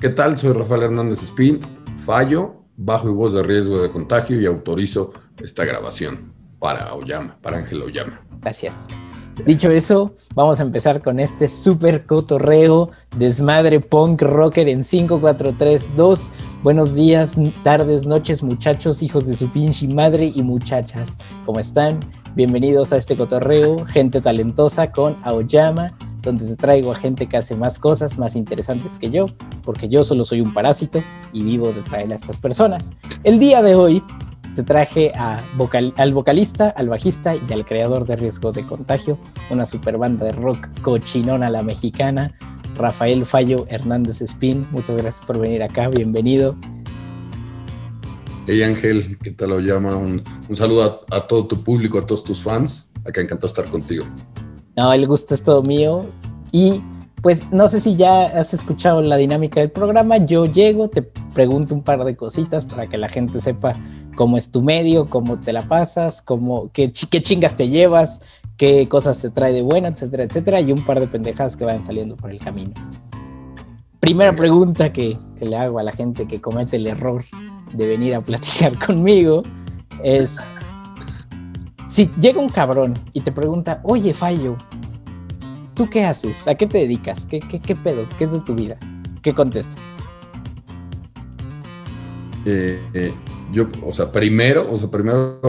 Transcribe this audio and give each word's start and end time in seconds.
¿Qué 0.00 0.10
tal? 0.10 0.38
Soy 0.38 0.52
Rafael 0.52 0.84
Hernández 0.84 1.22
Espín. 1.24 1.60
Fallo, 2.04 2.62
bajo 2.76 3.10
y 3.10 3.12
voz 3.12 3.34
de 3.34 3.42
riesgo 3.42 3.82
de 3.82 3.90
contagio 3.90 4.40
y 4.40 4.46
autorizo 4.46 5.12
esta 5.42 5.64
grabación 5.64 6.32
para 6.60 6.94
Oyama, 6.94 7.36
para 7.42 7.58
Ángel 7.58 7.82
Oyama. 7.82 8.20
Gracias. 8.40 8.86
Dicho 9.44 9.70
eso, 9.70 10.14
vamos 10.34 10.58
a 10.58 10.64
empezar 10.64 11.00
con 11.00 11.20
este 11.20 11.48
super 11.48 12.06
cotorreo, 12.06 12.90
desmadre 13.16 13.80
punk 13.80 14.22
rocker 14.22 14.68
en 14.68 14.82
5432. 14.82 16.30
Buenos 16.62 16.94
días, 16.94 17.36
tardes, 17.62 18.04
noches, 18.06 18.42
muchachos, 18.42 19.02
hijos 19.02 19.26
de 19.26 19.36
su 19.36 19.48
pinche 19.50 19.86
madre 19.88 20.32
y 20.34 20.42
muchachas. 20.42 21.10
¿Cómo 21.46 21.60
están? 21.60 22.00
Bienvenidos 22.38 22.92
a 22.92 22.96
este 22.98 23.16
cotorreo, 23.16 23.84
gente 23.86 24.20
talentosa 24.20 24.92
con 24.92 25.16
Aoyama, 25.24 25.88
donde 26.22 26.46
te 26.46 26.54
traigo 26.54 26.92
a 26.92 26.94
gente 26.94 27.26
que 27.26 27.36
hace 27.36 27.56
más 27.56 27.80
cosas 27.80 28.16
más 28.16 28.36
interesantes 28.36 28.96
que 28.96 29.10
yo, 29.10 29.26
porque 29.64 29.88
yo 29.88 30.04
solo 30.04 30.24
soy 30.24 30.40
un 30.40 30.54
parásito 30.54 31.02
y 31.32 31.42
vivo 31.42 31.72
de 31.72 31.82
traer 31.82 32.12
a 32.12 32.14
estas 32.14 32.36
personas. 32.36 32.90
El 33.24 33.40
día 33.40 33.60
de 33.60 33.74
hoy 33.74 34.04
te 34.54 34.62
traje 34.62 35.10
al 35.16 36.12
vocalista, 36.12 36.68
al 36.76 36.88
bajista 36.88 37.34
y 37.34 37.52
al 37.52 37.66
creador 37.66 38.06
de 38.06 38.14
Riesgo 38.14 38.52
de 38.52 38.64
Contagio, 38.64 39.18
una 39.50 39.66
super 39.66 39.98
banda 39.98 40.26
de 40.26 40.30
rock 40.30 40.64
cochinona 40.82 41.50
la 41.50 41.64
mexicana, 41.64 42.32
Rafael 42.76 43.26
Fallo 43.26 43.66
Hernández 43.68 44.20
Spin. 44.22 44.64
Muchas 44.70 44.96
gracias 44.96 45.26
por 45.26 45.40
venir 45.40 45.64
acá, 45.64 45.88
bienvenido. 45.88 46.54
Hey 48.50 48.62
Ángel, 48.62 49.18
¿qué 49.22 49.30
tal 49.30 49.50
lo 49.50 49.60
llama? 49.60 49.94
Un, 49.94 50.22
saludo 50.54 51.04
a, 51.10 51.26
todo 51.26 51.46
tu 51.46 51.62
público, 51.62 51.98
a 51.98 52.06
todos 52.06 52.24
tus 52.24 52.42
fans. 52.42 52.90
Acá 53.04 53.20
encantó 53.20 53.46
estar 53.46 53.66
contigo. 53.66 54.06
No, 54.74 54.90
el 54.90 55.06
gusto 55.06 55.34
es 55.34 55.42
todo 55.42 55.62
mío. 55.62 56.06
Y 56.50 56.80
pues 57.20 57.52
no 57.52 57.68
sé 57.68 57.78
si 57.78 57.94
ya 57.94 58.24
has 58.24 58.54
escuchado 58.54 59.02
la 59.02 59.18
dinámica 59.18 59.60
del 59.60 59.70
programa. 59.70 60.16
Yo 60.16 60.46
llego, 60.46 60.88
te 60.88 61.02
pregunto 61.02 61.74
un 61.74 61.82
par 61.82 62.02
de 62.04 62.16
cositas 62.16 62.64
para 62.64 62.86
que 62.86 62.96
la 62.96 63.10
gente 63.10 63.38
sepa 63.42 63.76
cómo 64.16 64.38
es 64.38 64.50
tu 64.50 64.62
medio, 64.62 65.10
cómo 65.10 65.38
te 65.38 65.52
la 65.52 65.68
pasas, 65.68 66.22
cómo, 66.22 66.72
qué, 66.72 66.90
qué 67.10 67.20
chingas 67.20 67.54
te 67.54 67.68
llevas, 67.68 68.22
qué 68.56 68.88
cosas 68.88 69.18
te 69.18 69.28
trae 69.28 69.52
de 69.52 69.60
buena, 69.60 69.88
etcétera, 69.88 70.22
etcétera, 70.22 70.62
y 70.62 70.72
un 70.72 70.82
par 70.86 71.00
de 71.00 71.06
pendejadas 71.06 71.54
que 71.54 71.66
van 71.66 71.82
saliendo 71.82 72.16
por 72.16 72.30
el 72.30 72.40
camino. 72.40 72.72
Primera 74.00 74.34
pregunta 74.34 74.90
que, 74.90 75.18
que 75.38 75.44
le 75.44 75.54
hago 75.54 75.78
a 75.78 75.82
la 75.82 75.92
gente 75.92 76.26
que 76.26 76.40
comete 76.40 76.76
el 76.76 76.86
error 76.86 77.26
de 77.72 77.86
venir 77.86 78.14
a 78.14 78.20
platicar 78.20 78.76
conmigo 78.86 79.42
es, 80.02 80.38
si 81.88 82.10
llega 82.20 82.40
un 82.40 82.48
cabrón 82.48 82.94
y 83.12 83.20
te 83.20 83.32
pregunta, 83.32 83.80
oye, 83.84 84.14
Fallo, 84.14 84.56
¿tú 85.74 85.88
qué 85.88 86.04
haces? 86.04 86.46
¿A 86.46 86.54
qué 86.54 86.66
te 86.66 86.78
dedicas? 86.78 87.26
¿Qué, 87.26 87.40
qué, 87.40 87.60
qué 87.60 87.74
pedo? 87.74 88.06
¿Qué 88.18 88.24
es 88.24 88.32
de 88.32 88.40
tu 88.40 88.54
vida? 88.54 88.78
¿Qué 89.22 89.34
contestas? 89.34 89.80
Eh, 92.44 92.80
eh, 92.94 93.12
yo, 93.52 93.68
o 93.82 93.92
sea, 93.92 94.12
primero, 94.12 94.70
o 94.70 94.78
sea, 94.78 94.90
primero 94.90 95.40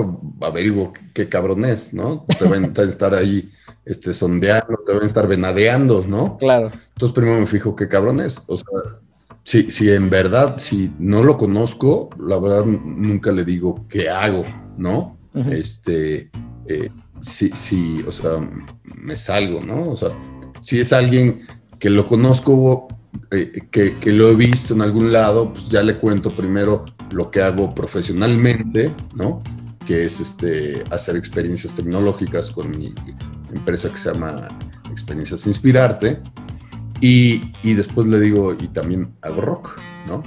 averiguo 0.41 0.93
qué 1.13 1.29
cabrón 1.29 1.65
es, 1.65 1.93
¿no? 1.93 2.25
Te 2.37 2.45
van 2.45 2.73
a 2.77 2.81
estar 2.83 3.13
ahí 3.13 3.49
este, 3.85 4.13
sondeando, 4.13 4.79
te 4.85 4.93
van 4.93 5.03
a 5.03 5.07
estar 5.07 5.27
venadeando, 5.27 6.03
¿no? 6.07 6.37
Claro. 6.37 6.71
Entonces 6.89 7.13
primero 7.13 7.39
me 7.39 7.45
fijo 7.45 7.75
qué 7.75 7.87
cabrón 7.87 8.19
es. 8.19 8.41
O 8.47 8.57
sea, 8.57 8.99
si, 9.49 9.71
si 9.71 9.91
en 9.91 10.11
verdad, 10.11 10.59
si 10.59 10.91
no 10.99 11.23
lo 11.23 11.35
conozco, 11.35 12.11
la 12.19 12.37
verdad 12.37 12.65
nunca 12.65 13.31
le 13.31 13.43
digo 13.43 13.87
qué 13.89 14.07
hago, 14.07 14.45
¿no? 14.77 15.17
Este, 15.49 16.29
eh, 16.67 16.89
si, 17.19 17.49
si, 17.55 18.03
o 18.03 18.11
sea, 18.11 18.47
me 18.83 19.17
salgo, 19.17 19.63
¿no? 19.63 19.87
O 19.87 19.97
sea, 19.97 20.09
si 20.61 20.79
es 20.79 20.93
alguien 20.93 21.47
que 21.79 21.89
lo 21.89 22.05
conozco, 22.05 22.89
eh, 23.31 23.61
que, 23.71 23.97
que, 23.97 24.11
lo 24.11 24.29
he 24.29 24.35
visto 24.35 24.75
en 24.75 24.83
algún 24.83 25.11
lado, 25.11 25.51
pues 25.51 25.67
ya 25.67 25.81
le 25.81 25.95
cuento 25.95 26.29
primero 26.29 26.85
lo 27.11 27.31
que 27.31 27.41
hago 27.41 27.73
profesionalmente, 27.73 28.93
¿no? 29.15 29.41
Que 29.83 30.05
es 30.05 30.19
este, 30.19 30.83
hacer 30.91 31.15
experiencias 31.15 31.73
tecnológicas 31.73 32.51
con 32.51 32.69
mi 32.77 32.93
empresa 33.51 33.89
que 33.89 33.97
se 33.97 34.13
llama 34.13 34.47
Experiencias 34.91 35.47
Inspirarte. 35.47 36.21
Y, 37.01 37.41
y 37.63 37.73
después 37.73 38.07
le 38.07 38.19
digo, 38.19 38.53
y 38.53 38.67
también 38.67 39.13
hago 39.21 39.41
rock, 39.41 39.79
¿no? 40.07 40.21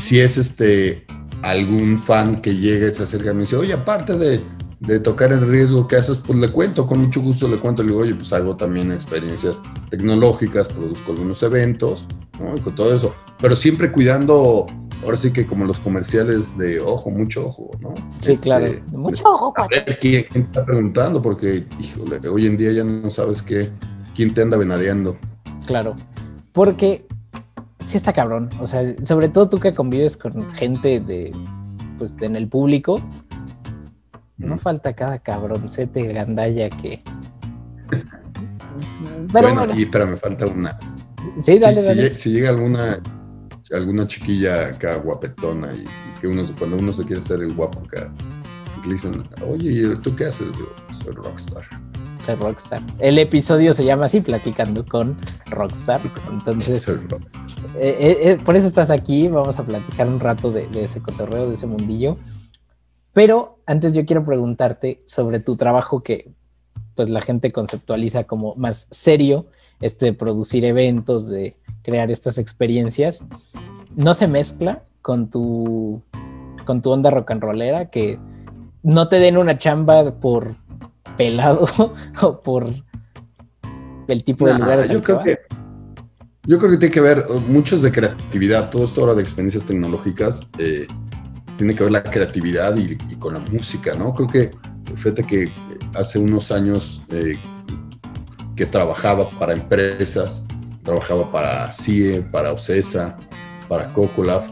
si 0.00 0.18
es 0.18 0.38
este, 0.38 1.04
algún 1.42 1.98
fan 1.98 2.40
que 2.40 2.56
llegue, 2.56 2.90
se 2.90 3.02
acerca 3.02 3.30
y 3.30 3.34
me 3.34 3.40
dice, 3.40 3.56
oye, 3.56 3.74
aparte 3.74 4.16
de, 4.16 4.40
de 4.80 4.98
tocar 4.98 5.32
el 5.32 5.46
riesgo 5.46 5.86
que 5.86 5.96
haces, 5.96 6.18
pues 6.18 6.38
le 6.38 6.48
cuento, 6.48 6.86
con 6.86 7.00
mucho 7.00 7.20
gusto 7.20 7.46
le 7.46 7.58
cuento, 7.58 7.82
le 7.82 7.90
digo, 7.90 8.00
oye, 8.00 8.14
pues 8.14 8.32
hago 8.32 8.56
también 8.56 8.92
experiencias 8.92 9.62
tecnológicas, 9.90 10.68
produzco 10.68 11.12
algunos 11.12 11.42
eventos, 11.42 12.08
¿no? 12.40 12.56
Y 12.56 12.60
con 12.60 12.74
todo 12.74 12.94
eso, 12.94 13.14
pero 13.38 13.54
siempre 13.54 13.92
cuidando 13.92 14.66
ahora 15.04 15.16
sí 15.16 15.32
que 15.32 15.46
como 15.46 15.64
los 15.64 15.78
comerciales 15.78 16.56
de 16.56 16.80
ojo, 16.80 17.10
mucho 17.10 17.46
ojo, 17.46 17.70
¿no? 17.80 17.94
Sí, 18.18 18.32
este, 18.32 18.44
claro. 18.44 18.66
Mucho 18.88 19.24
ojo, 19.24 19.52
A 19.56 19.66
ver 19.68 19.98
quién, 20.00 20.26
está 20.32 20.64
preguntando, 20.64 21.20
porque, 21.20 21.66
híjole, 21.78 22.26
hoy 22.28 22.46
en 22.46 22.56
día 22.56 22.72
ya 22.72 22.84
no 22.84 23.10
sabes 23.10 23.42
qué, 23.42 23.70
quién 24.14 24.32
te 24.32 24.42
anda 24.42 24.56
venadeando. 24.56 25.18
Claro, 25.66 25.94
porque 26.52 27.06
sí 27.78 27.96
está 27.96 28.12
cabrón, 28.12 28.50
o 28.60 28.66
sea, 28.66 28.94
sobre 29.04 29.28
todo 29.28 29.48
tú 29.48 29.58
que 29.58 29.74
convives 29.74 30.16
con 30.16 30.50
gente 30.52 31.00
de, 31.00 31.32
pues, 31.98 32.20
en 32.20 32.36
el 32.36 32.48
público, 32.48 33.00
no 34.38 34.58
falta 34.58 34.94
cada 34.94 35.18
cabroncete 35.18 36.12
gandalla 36.12 36.70
que... 36.70 37.02
bueno, 39.32 39.74
y 39.74 39.82
espera, 39.82 40.06
me 40.06 40.16
falta 40.16 40.46
una. 40.46 40.78
Sí, 41.38 41.58
dale, 41.58 41.82
dale. 41.82 42.16
si 42.16 42.30
llega 42.30 42.48
alguna 42.48 43.00
alguna 43.72 44.06
chiquilla 44.06 44.68
acá 44.68 44.96
guapetona 44.96 45.72
y, 45.72 45.84
que 46.20 46.26
uno, 46.26 46.42
cuando 46.58 46.76
uno 46.76 46.92
se 46.92 47.04
quiere 47.04 47.22
hacer 47.22 47.40
el 47.40 47.54
guapo 47.54 47.80
acá, 47.80 48.12
le 48.84 48.92
dicen, 48.92 49.22
oye, 49.46 49.96
¿tú 50.02 50.14
qué 50.14 50.26
haces? 50.26 50.52
Digo, 50.52 50.74
soy 51.02 51.12
rockstar. 51.14 51.64
Soy 52.24 52.34
rockstar. 52.36 52.82
El 52.98 53.18
episodio 53.18 53.72
se 53.72 53.84
llama 53.84 54.06
así, 54.06 54.20
platicando 54.20 54.84
con 54.84 55.16
rockstar. 55.46 56.00
Entonces, 56.30 56.88
eh, 56.88 56.98
eh, 57.78 58.16
eh, 58.22 58.38
por 58.44 58.56
eso 58.56 58.66
estás 58.66 58.90
aquí, 58.90 59.28
vamos 59.28 59.58
a 59.58 59.64
platicar 59.64 60.08
un 60.08 60.20
rato 60.20 60.50
de, 60.50 60.66
de 60.68 60.84
ese 60.84 61.00
cotorreo, 61.00 61.48
de 61.48 61.54
ese 61.54 61.66
mundillo. 61.66 62.16
Pero 63.12 63.58
antes 63.66 63.94
yo 63.94 64.04
quiero 64.06 64.24
preguntarte 64.24 65.02
sobre 65.06 65.40
tu 65.40 65.56
trabajo 65.56 66.02
que 66.02 66.32
pues 66.94 67.08
la 67.08 67.20
gente 67.20 67.50
conceptualiza 67.52 68.24
como 68.24 68.54
más 68.56 68.86
serio, 68.90 69.46
este 69.80 70.12
producir 70.12 70.64
eventos, 70.64 71.28
de 71.28 71.56
crear 71.82 72.10
estas 72.10 72.38
experiencias, 72.38 73.24
no 73.94 74.14
se 74.14 74.28
mezcla 74.28 74.84
con 75.02 75.30
tu, 75.30 76.02
con 76.66 76.82
tu 76.82 76.90
onda 76.90 77.10
rock 77.10 77.30
and 77.30 77.42
rollera, 77.42 77.90
que 77.90 78.18
no 78.82 79.08
te 79.08 79.18
den 79.18 79.38
una 79.38 79.58
chamba 79.58 80.20
por 80.20 80.56
pelado 81.20 81.66
o 82.22 82.40
por 82.40 82.66
el 84.08 84.24
tipo 84.24 84.46
de 84.46 84.54
lugares 84.54 84.88
yo 84.88 85.02
creo 85.02 85.22
que, 85.22 85.38
Yo 86.46 86.58
creo 86.58 86.70
que 86.70 86.78
tiene 86.78 86.94
que 86.94 87.00
ver 87.02 87.26
muchos 87.46 87.82
de 87.82 87.92
creatividad, 87.92 88.70
todo 88.70 88.86
esto 88.86 89.02
ahora 89.02 89.12
de 89.14 89.22
experiencias 89.22 89.64
tecnológicas, 89.64 90.48
eh, 90.58 90.86
tiene 91.58 91.74
que 91.74 91.84
ver 91.84 91.92
la 91.92 92.02
creatividad 92.02 92.74
y, 92.74 92.96
con 93.16 93.34
la 93.34 93.40
música, 93.40 93.94
¿no? 93.94 94.14
Creo 94.14 94.28
que, 94.28 94.50
fíjate 94.96 95.22
que 95.24 95.50
hace 95.94 96.18
unos 96.18 96.50
años 96.50 97.02
eh, 97.10 97.36
que 98.56 98.64
trabajaba 98.64 99.28
para 99.38 99.52
empresas, 99.52 100.42
trabajaba 100.82 101.30
para 101.30 101.72
CIE, 101.74 102.22
para 102.22 102.52
OCESA, 102.54 103.18
para 103.68 103.92
COCOLAF. 103.92 104.48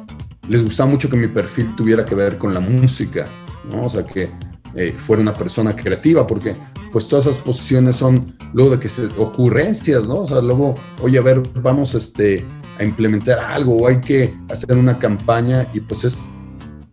Les 0.48 0.62
gustaba 0.62 0.90
mucho 0.90 1.08
que 1.08 1.16
mi 1.16 1.28
perfil 1.28 1.74
tuviera 1.76 2.04
que 2.04 2.14
ver 2.14 2.36
con 2.36 2.52
la 2.52 2.60
música, 2.60 3.24
¿no? 3.64 3.86
O 3.86 3.88
sea, 3.88 4.04
que 4.04 4.30
eh, 4.74 4.92
fuera 4.92 5.22
una 5.22 5.34
persona 5.34 5.74
creativa, 5.74 6.26
porque 6.26 6.54
pues 6.92 7.08
todas 7.08 7.26
esas 7.26 7.38
posiciones 7.38 7.96
son 7.96 8.36
luego 8.52 8.70
de 8.70 8.80
que 8.80 8.88
se 8.88 9.06
ocurrencias, 9.18 10.06
¿no? 10.06 10.16
O 10.20 10.26
sea, 10.26 10.40
luego, 10.40 10.74
oye, 11.02 11.18
a 11.18 11.22
ver, 11.22 11.42
vamos 11.60 11.94
este, 11.94 12.44
a 12.78 12.84
implementar 12.84 13.38
algo 13.38 13.76
o 13.76 13.88
hay 13.88 14.00
que 14.00 14.34
hacer 14.48 14.76
una 14.76 14.98
campaña 14.98 15.68
y 15.72 15.80
pues 15.80 16.04
es, 16.04 16.18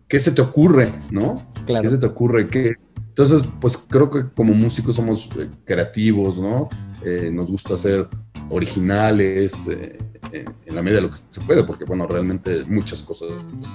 ¿qué 0.08 0.20
se 0.20 0.32
te 0.32 0.42
ocurre, 0.42 0.92
no? 1.10 1.46
Claro. 1.64 1.82
¿Qué 1.82 1.90
se 1.90 1.98
te 1.98 2.06
ocurre? 2.06 2.48
¿Qué? 2.48 2.76
Entonces, 3.08 3.48
pues 3.60 3.78
creo 3.78 4.10
que 4.10 4.28
como 4.30 4.52
músicos 4.52 4.96
somos 4.96 5.28
eh, 5.38 5.48
creativos, 5.64 6.38
¿no? 6.38 6.68
Eh, 7.02 7.30
nos 7.32 7.50
gusta 7.50 7.76
ser 7.78 8.08
originales 8.50 9.54
eh, 9.68 9.96
en 10.32 10.74
la 10.74 10.82
medida 10.82 10.96
de 10.96 11.06
lo 11.06 11.10
que 11.10 11.18
se 11.30 11.40
puede, 11.40 11.64
porque 11.64 11.84
bueno, 11.84 12.06
realmente 12.06 12.64
muchas 12.66 13.02
cosas 13.02 13.28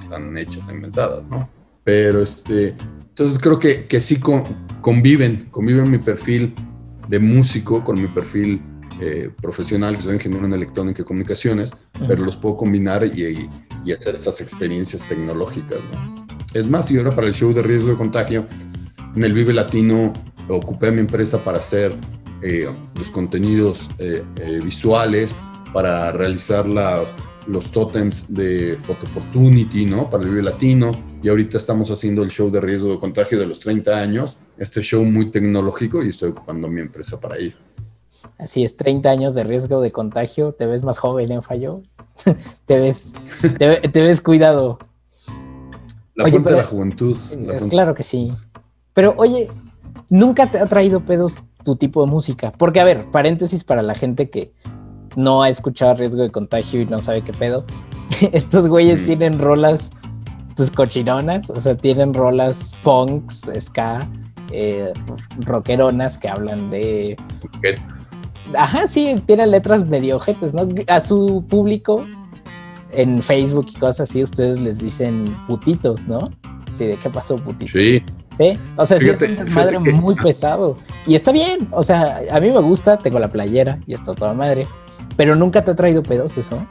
están 0.04 0.38
hechas, 0.38 0.70
inventadas, 0.70 1.30
¿no? 1.30 1.50
Pero 1.84 2.22
este, 2.22 2.76
entonces 3.22 3.40
creo 3.40 3.60
que, 3.60 3.86
que 3.86 4.02
sí 4.02 4.20
conviven, 4.82 5.48
conviven 5.52 5.92
mi 5.92 6.00
perfil 6.00 6.56
de 7.08 7.20
músico 7.20 7.84
con 7.84 8.02
mi 8.02 8.08
perfil 8.08 8.60
eh, 9.00 9.30
profesional, 9.40 9.96
que 9.96 10.02
soy 10.02 10.16
ingeniero 10.16 10.46
en 10.48 10.54
electrónica 10.54 11.04
y 11.04 11.06
comunicaciones, 11.06 11.72
pero 12.08 12.24
los 12.24 12.36
puedo 12.36 12.58
combinar 12.58 13.06
y, 13.06 13.48
y, 13.86 13.92
hacer 13.92 14.16
estas 14.16 14.42
experiencias 14.42 15.08
tecnológicas, 15.08 15.80
¿no? 15.94 16.26
Es 16.54 16.68
más, 16.68 16.90
y 16.90 16.98
ahora 16.98 17.16
para 17.16 17.28
el 17.28 17.34
show 17.36 17.54
de 17.54 17.62
riesgo 17.62 17.90
de 17.90 17.96
contagio, 17.96 18.48
en 19.16 19.24
el 19.24 19.34
Vive 19.34 19.54
Latino 19.54 20.12
ocupé 20.48 20.92
mi 20.92 21.02
empresa 21.02 21.44
para 21.44 21.60
hacer 21.60 21.96
los 22.98 23.12
contenidos 23.12 23.88
visuales, 24.64 25.36
para 25.74 26.12
realizar 26.12 26.68
los 27.48 27.72
tótems 27.72 28.26
de 28.28 28.78
Photo 28.82 29.06
Opportunity, 29.08 29.86
¿no? 29.86 30.10
Para 30.10 30.24
el 30.24 30.30
Vive 30.30 30.44
Latino. 30.44 30.92
Y 31.24 31.30
ahorita 31.30 31.58
estamos 31.58 31.90
haciendo 31.92 32.24
el 32.24 32.30
show 32.30 32.50
de 32.50 32.62
riesgo 32.62 32.92
de 32.92 33.00
contagio 33.00 33.40
de 33.40 33.46
los 33.46 33.60
30 33.60 33.98
años. 33.98 34.38
Este 34.58 34.82
show 34.82 35.04
muy 35.04 35.32
tecnológico 35.32 36.04
y 36.04 36.10
estoy 36.10 36.30
ocupando 36.30 36.68
mi 36.68 36.82
empresa 36.82 37.20
para 37.20 37.40
ir. 37.40 37.56
Así 38.38 38.64
es, 38.64 38.76
30 38.78 39.10
años 39.10 39.36
de 39.36 39.44
riesgo 39.44 39.82
de 39.82 39.92
contagio. 39.92 40.54
Te 40.54 40.66
ves 40.66 40.84
más 40.84 40.98
joven, 40.98 41.32
¿eh, 41.32 41.42
Fallo? 41.42 41.82
te, 42.66 42.80
ves, 42.80 43.14
te, 43.58 44.02
ves 44.02 44.22
cuidado. 44.22 44.80
La 46.16 46.28
fuente 46.28 46.50
de 46.50 46.58
la 46.58 46.64
juventud. 46.64 47.18
es 47.54 47.66
claro 47.66 47.96
que 47.96 48.04
sí. 48.04 48.32
Pero 48.94 49.14
oye, 49.18 49.50
¿nunca 50.10 50.48
te 50.48 50.60
ha 50.60 50.66
traído 50.66 51.06
pedos 51.06 51.40
tu 51.64 51.76
tipo 51.76 52.04
de 52.04 52.12
música? 52.12 52.52
Porque, 52.58 52.80
a 52.80 52.84
ver, 52.84 53.10
paréntesis 53.12 53.64
para 53.64 53.82
la 53.82 53.96
gente 53.96 54.30
que 54.30 54.54
no 55.16 55.44
ha 55.44 55.50
escuchado 55.50 55.96
riesgo 55.96 56.22
de 56.22 56.32
contagio 56.32 56.82
y 56.82 56.86
no 56.86 57.00
sabe 57.00 57.22
qué 57.24 57.34
pedo. 57.34 57.66
Estos 58.32 58.68
güeyes 58.68 59.02
mm. 59.02 59.06
tienen 59.06 59.40
rolas, 59.40 59.92
pues 60.56 60.72
cochinonas, 60.72 61.50
o 61.50 61.60
sea, 61.60 61.76
tienen 61.76 62.14
rolas 62.14 62.76
punks, 62.84 63.50
ska, 63.60 64.08
eh, 64.52 64.92
rockeronas 65.46 66.18
que 66.18 66.30
hablan 66.30 66.70
de. 66.70 67.18
Ajá, 68.56 68.88
sí, 68.88 69.16
tienen 69.26 69.52
letras 69.52 69.88
medio 69.88 70.18
ojetes, 70.18 70.54
¿no? 70.54 70.68
A 70.88 71.00
su 71.00 71.46
público 71.48 72.06
en 72.94 73.22
Facebook 73.22 73.68
y 73.70 73.80
cosas 73.80 74.10
así, 74.10 74.24
ustedes 74.24 74.60
les 74.60 74.78
dicen 74.78 75.26
putitos, 75.48 76.08
¿no? 76.08 76.32
Sí, 76.78 76.88
¿de 76.88 76.98
qué 76.98 77.10
pasó, 77.10 77.36
putito? 77.38 77.72
Sí. 77.72 78.04
Sí, 78.38 78.54
o 78.78 78.86
sea, 78.86 78.98
sí 78.98 79.10
es 79.10 79.22
un 79.22 79.36
desmadre 79.36 79.78
muy 79.78 80.16
pesado. 80.16 80.78
Y 81.06 81.16
está 81.16 81.32
bien, 81.32 81.68
o 81.72 81.84
sea, 81.84 82.22
a 82.32 82.40
mí 82.40 82.50
me 82.50 82.60
gusta, 82.60 82.98
tengo 82.98 83.20
la 83.20 83.28
playera 83.28 83.80
y 83.86 83.94
está 83.94 84.16
toda 84.16 84.34
madre. 84.34 84.66
Pero 85.16 85.36
nunca 85.36 85.64
te 85.64 85.72
ha 85.72 85.76
traído 85.76 86.04
pedos 86.04 86.38
eso. 86.38 86.66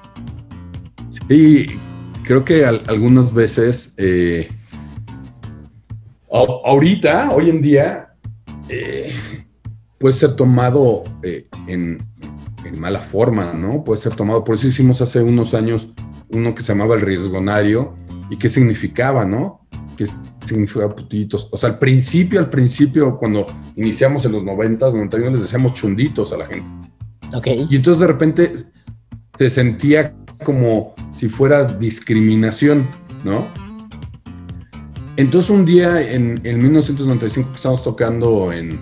Sí, 1.28 1.66
creo 2.24 2.44
que 2.44 2.64
algunas 2.64 3.32
veces, 3.32 3.94
eh, 3.96 4.48
ahorita, 6.30 7.30
hoy 7.32 7.50
en 7.50 7.62
día, 7.62 8.14
eh, 8.68 9.12
puede 9.98 10.14
ser 10.14 10.34
tomado 10.34 11.04
eh, 11.22 11.46
en, 11.66 11.98
mala 12.78 13.00
forma, 13.00 13.52
¿no? 13.52 13.82
Puede 13.82 14.00
ser 14.00 14.14
tomado, 14.14 14.44
por 14.44 14.54
eso 14.54 14.68
hicimos 14.68 15.00
hace 15.02 15.20
unos 15.20 15.54
años 15.54 15.92
uno 16.32 16.54
que 16.54 16.62
se 16.62 16.68
llamaba 16.72 16.94
el 16.94 17.00
riesgonario 17.00 17.94
y 18.30 18.36
qué 18.36 18.48
significaba, 18.48 19.24
¿no? 19.24 19.66
¿Qué 19.96 20.06
significaba 20.46 20.94
putitos? 20.94 21.48
O 21.50 21.56
sea, 21.56 21.70
al 21.70 21.78
principio, 21.80 22.38
al 22.38 22.48
principio, 22.48 23.18
cuando 23.18 23.46
iniciamos 23.74 24.24
en 24.24 24.32
los 24.32 24.44
90, 24.44 24.86
91, 24.90 25.32
les 25.32 25.42
decíamos 25.42 25.74
chunditos 25.74 26.32
a 26.32 26.36
la 26.36 26.46
gente. 26.46 26.89
Y 27.68 27.76
entonces 27.76 28.00
de 28.00 28.06
repente 28.06 28.54
se 29.38 29.50
sentía 29.50 30.14
como 30.44 30.94
si 31.12 31.28
fuera 31.28 31.64
discriminación, 31.64 32.88
¿no? 33.24 33.48
Entonces 35.16 35.50
un 35.50 35.64
día 35.64 36.00
en, 36.10 36.40
1995 36.42 37.50
que 37.50 37.56
estábamos 37.56 37.84
tocando 37.84 38.52
en, 38.52 38.80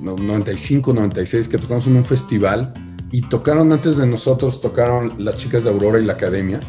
95, 0.00 0.90
eh, 0.90 0.94
96, 0.94 1.48
que 1.48 1.58
tocamos 1.58 1.86
en 1.86 1.96
un 1.96 2.04
festival 2.04 2.72
y 3.10 3.20
tocaron 3.20 3.72
antes 3.72 3.98
de 3.98 4.06
nosotros, 4.06 4.60
tocaron 4.60 5.12
las 5.18 5.36
chicas 5.36 5.64
de 5.64 5.70
Aurora 5.70 6.00
y 6.00 6.04
la 6.04 6.14
Academia. 6.14 6.60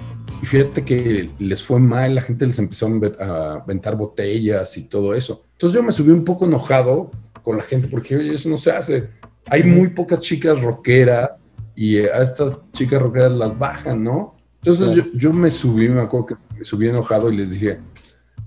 Y 0.42 0.46
fíjate 0.46 0.84
que 0.84 1.30
les 1.40 1.64
fue 1.64 1.80
mal, 1.80 2.16
la 2.16 2.22
gente 2.22 2.46
les 2.46 2.60
empezó 2.60 2.90
a 3.20 3.54
aventar 3.64 3.96
botellas 3.96 4.78
y 4.78 4.84
todo 4.84 5.14
eso. 5.14 5.44
Entonces 5.54 5.76
yo 5.76 5.84
me 5.84 5.94
subí 5.94 6.12
un 6.12 6.26
poco 6.26 6.44
enojado 6.46 7.12
con 7.44 7.56
la 7.56 7.64
gente 7.64 7.88
porque, 7.88 8.18
oye, 8.18 8.34
eso 8.34 8.50
no 8.50 8.58
se 8.58 8.72
hace 8.72 9.10
hay 9.50 9.64
muy 9.64 9.90
pocas 9.90 10.20
chicas 10.20 10.62
rockeras 10.62 11.32
y 11.76 12.00
a 12.00 12.22
estas 12.22 12.54
chicas 12.72 13.02
rockeras 13.02 13.32
las 13.34 13.58
bajan, 13.58 14.04
¿no? 14.04 14.36
Entonces 14.64 15.06
yo, 15.14 15.34
me 15.34 15.52
subí, 15.52 15.90
me 15.90 16.02
acuerdo 16.02 16.28
que 16.28 16.36
me 16.58 16.64
subí 16.64 16.88
enojado 16.88 17.30
y 17.32 17.36
les 17.36 17.50
dije, 17.50 17.80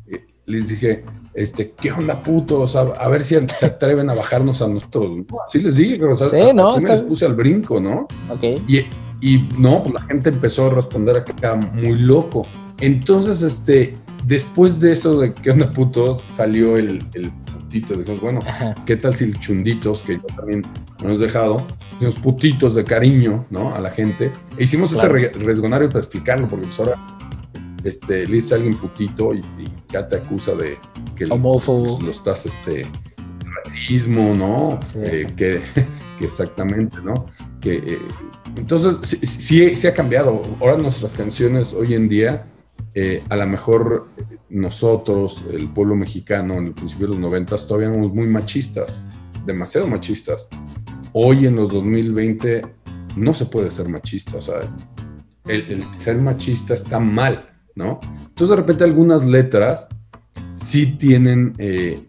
eh, 0.07 0.25
les 0.47 0.69
dije, 0.69 1.05
este, 1.35 1.73
¿qué 1.73 1.93
onda 1.93 2.23
putos? 2.23 2.75
A, 2.75 3.09
ver 3.09 3.23
si 3.23 3.37
se 3.49 3.67
atreven 3.67 4.09
a 4.09 4.15
bajarnos 4.15 4.63
a 4.63 4.69
nosotros. 4.69 5.27
Sí 5.53 5.61
les 5.61 5.75
dije, 5.75 5.99
pero 5.99 6.15
o 6.15 6.17
sea, 6.17 6.31
sí, 6.31 6.55
no, 6.55 6.79
me 6.79 6.89
les 6.89 7.03
puse 7.03 7.27
al 7.27 7.35
brinco, 7.35 7.79
¿no? 7.81 8.09
Ok. 8.31 8.59
Y, 8.67 8.79
y 9.21 9.49
no, 9.59 9.83
pues 9.83 9.95
la 9.95 10.03
gente 10.03 10.31
empezó 10.31 10.67
a 10.67 10.71
responder 10.71 11.19
a 11.19 11.25
que 11.25 11.35
era 11.39 11.55
muy 11.55 11.99
loco. 11.99 12.47
Entonces, 12.81 13.43
este, 13.43 13.95
después 14.25 14.81
de 14.81 14.93
eso 14.93 15.21
de 15.21 15.35
qué 15.35 15.51
onda 15.51 15.71
putos, 15.71 16.25
salió 16.29 16.79
el, 16.79 17.03
el 17.13 17.31
putito. 17.67 17.95
Dijimos, 17.95 18.21
bueno, 18.21 18.41
¿qué 18.87 18.97
tal 18.97 19.15
si 19.15 19.33
chunditos, 19.33 20.03
que 20.03 20.15
yo 20.15 20.23
también 20.37 20.63
nos 20.95 21.03
hemos 21.03 21.21
dejado, 21.21 21.67
hicimos 21.97 22.15
putitos 22.17 22.75
de 22.75 22.85
cariño, 22.85 23.47
¿no? 23.51 23.75
A 23.75 23.81
la 23.81 23.91
gente. 23.91 24.33
E 24.57 24.65
hicimos 24.65 24.93
ese 24.93 25.09
resgonario 25.09 25.89
para 25.89 26.01
explicarlo, 26.01 26.49
porque 26.49 26.67
pues 26.67 26.79
ahora 26.79 26.95
este, 27.85 28.27
le 28.27 28.35
dice 28.35 28.55
a 28.55 28.57
alguien 28.57 28.77
putito 28.77 29.35
y, 29.35 29.43
ya 29.89 30.09
te 30.09 30.17
acusa 30.17 30.53
de 30.55 30.77
que 31.15 31.27
lo, 31.27 31.41
pues, 31.41 31.69
lo, 31.69 32.11
estás, 32.11 32.45
este, 32.47 32.87
racismo, 33.65 34.35
¿no? 34.35 34.81
Eh, 34.97 35.27
que, 35.37 35.61
exactamente, 36.21 36.99
¿no? 37.03 37.27
Que, 37.61 37.77
eh, 37.77 37.99
entonces, 38.57 39.19
sí, 39.23 39.77
sí, 39.77 39.87
ha 39.87 39.95
cambiado. 39.95 40.43
Ahora 40.61 40.77
nuestras 40.77 41.15
canciones 41.15 41.73
hoy 41.73 41.95
en 41.95 42.09
día, 42.09 42.47
eh, 42.95 43.23
a 43.29 43.37
lo 43.37 43.47
mejor 43.47 44.09
nosotros, 44.49 45.45
el 45.51 45.69
pueblo 45.69 45.97
mexicano, 45.97 46.55
en 46.55 46.67
el 46.67 46.73
principio 46.73 47.07
de 47.09 47.15
los 47.15 47.21
noventas, 47.21 47.67
todavía 47.67 47.89
éramos 47.89 48.15
muy 48.15 48.27
machistas, 48.27 49.05
demasiado 49.45 49.87
machistas. 49.87 50.49
Hoy 51.13 51.47
en 51.47 51.57
los 51.57 51.73
2020 51.73 52.63
no 53.17 53.35
se 53.35 53.47
puede 53.47 53.71
ser 53.71 53.89
machista, 53.89 54.37
o 54.37 54.43
sea, 54.43 54.61
el, 55.47 55.85
ser 55.97 56.19
machista 56.19 56.75
está 56.75 57.01
mal, 57.01 57.49
¿no? 57.75 58.01
Entonces 58.03 58.49
de 58.51 58.57
repente 58.57 58.85
algunas 58.85 59.25
letras 59.25 59.89
sí 60.53 60.87
tienen 60.99 61.55
eh, 61.59 62.03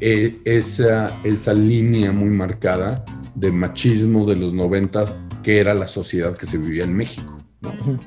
eh, 0.00 0.40
esa, 0.44 1.10
esa 1.24 1.54
línea 1.54 2.12
muy 2.12 2.30
marcada 2.30 3.04
de 3.34 3.50
machismo 3.50 4.24
de 4.26 4.36
los 4.36 4.52
noventas, 4.52 5.14
que 5.42 5.58
era 5.58 5.74
la 5.74 5.88
sociedad 5.88 6.36
que 6.36 6.46
se 6.46 6.58
vivía 6.58 6.84
en 6.84 6.94
México 6.94 7.36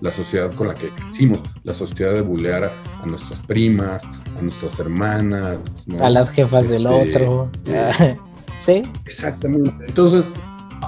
la 0.02 0.12
sociedad 0.12 0.54
con 0.54 0.68
la 0.68 0.74
que 0.74 0.90
crecimos, 0.90 1.42
la 1.64 1.74
sociedad 1.74 2.14
de 2.14 2.22
bulear 2.22 2.72
a, 3.02 3.06
nuestras 3.06 3.42
primas, 3.42 4.04
a 4.38 4.42
nuestras 4.42 4.80
hermanas, 4.80 5.60
a 6.00 6.10
las 6.10 6.32
jefas 6.32 6.70
del 6.70 6.86
este, 6.86 7.26
otro. 7.26 7.50
Eh, 7.68 8.18
sí. 8.60 8.84
Exactamente. 9.06 9.86
Entonces, 9.88 10.26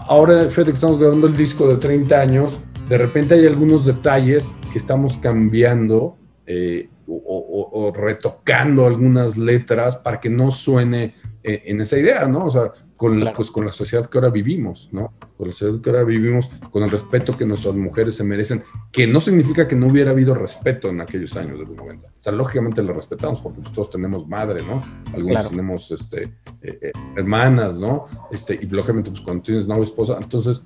ahora, 0.08 0.42
fíjate 0.50 0.72
que 0.72 0.76
estamos 0.76 1.00
grabando 1.00 1.28
el 1.28 1.36
disco 1.36 1.68
de 1.68 1.78
30 1.78 2.20
años, 2.20 2.52
de 2.90 2.98
repente 2.98 3.36
hay 3.36 3.46
algunos 3.46 3.86
detalles 3.86 4.52
que 4.72 4.78
estamos 4.78 5.18
cambiando 5.18 6.18
eh, 6.46 6.90
o, 7.08 7.92
retocando 7.96 8.88
algunas 8.88 9.38
letras 9.38 9.96
para 9.98 10.20
que 10.20 10.30
no 10.30 10.52
suene 10.52 11.14
eh, 11.44 11.64
en 11.66 11.82
esa 11.82 11.98
idea, 11.98 12.28
¿no? 12.28 12.46
O 12.46 12.50
sea, 12.50 12.72
con 13.02 13.20
la, 13.20 13.34
pues, 13.34 13.50
con 13.50 13.66
la 13.66 13.74
sociedad 13.74 14.06
que 14.06 14.20
ahora 14.20 14.30
vivimos, 14.30 14.90
¿no? 14.92 15.12
Con 15.36 15.48
la 15.48 15.54
sociedad 15.54 15.82
que 15.82 15.90
ahora 15.90 16.04
vivimos, 16.04 16.52
con 16.70 16.84
el 16.84 16.92
respeto 16.92 17.36
que 17.36 17.48
nuestras 17.48 17.74
mujeres 17.74 18.14
se 18.14 18.24
merecen, 18.24 18.62
que 18.92 19.08
no 19.08 19.20
significa 19.20 19.68
que 19.68 19.76
no 19.76 19.88
hubiera 19.88 20.12
habido 20.12 20.36
respeto 20.36 20.88
en 20.90 21.02
aquellos 21.02 21.36
años 21.36 21.58
de 21.58 21.66
los 21.66 21.76
90. 21.76 22.08
O 22.08 22.12
sea, 22.20 22.32
lógicamente 22.32 22.84
lo 22.84 22.94
respetamos 22.94 23.42
porque 23.42 23.62
pues, 23.62 23.74
todos 23.74 23.90
tenemos 23.90 24.28
madre, 24.28 24.62
¿no? 24.68 24.84
Algunos 25.16 25.50
tenemos 25.50 25.90
este, 25.90 26.26
eh, 26.62 26.80
eh, 26.80 26.92
hermanas, 27.18 27.74
¿no? 27.74 28.06
Este, 28.32 28.54
y 28.62 28.68
lógicamente, 28.68 29.10
pues 29.10 29.22
cuando 29.22 29.42
tienes 29.42 29.66
novia 29.66 29.86
esposa, 29.86 30.20
entonces 30.22 30.62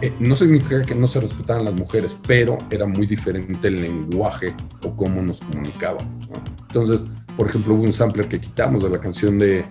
eh, 0.00 0.14
no 0.18 0.34
significa 0.34 0.80
que 0.80 0.94
no 0.94 1.06
se 1.06 1.20
respetaran 1.20 1.66
las 1.66 1.74
mujeres, 1.74 2.16
pero 2.26 2.56
era 2.70 2.86
muy 2.86 3.06
diferente 3.06 3.68
el 3.68 3.82
lenguaje 3.82 4.54
o 4.82 4.96
cómo 4.96 5.20
nos 5.20 5.40
comunicábamos. 5.40 6.26
¿no? 6.30 6.42
Entonces, 6.68 7.02
por 7.36 7.48
ejemplo, 7.48 7.74
hubo 7.74 7.82
un 7.82 7.92
sampler 7.92 8.28
que 8.28 8.40
quitamos 8.40 8.82
de 8.82 8.88
la 8.88 8.98
canción 8.98 9.38
de 9.38 9.66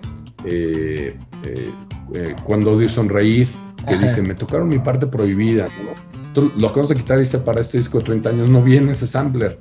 eh, 0.45 1.15
eh, 2.13 2.35
cuando 2.43 2.71
odio 2.73 2.89
sonreír, 2.89 3.47
que 3.87 3.97
dice, 3.97 4.21
me 4.21 4.33
tocaron 4.33 4.67
mi 4.67 4.79
parte 4.79 5.07
prohibida. 5.07 5.65
lo 6.35 6.67
acabamos 6.67 6.89
de 6.89 6.95
quitar 6.95 7.19
este, 7.19 7.37
para 7.37 7.61
este 7.61 7.77
disco 7.77 7.99
de 7.99 8.05
30 8.05 8.29
años, 8.29 8.49
no 8.49 8.61
viene 8.63 8.93
ese 8.93 9.07
sampler, 9.07 9.59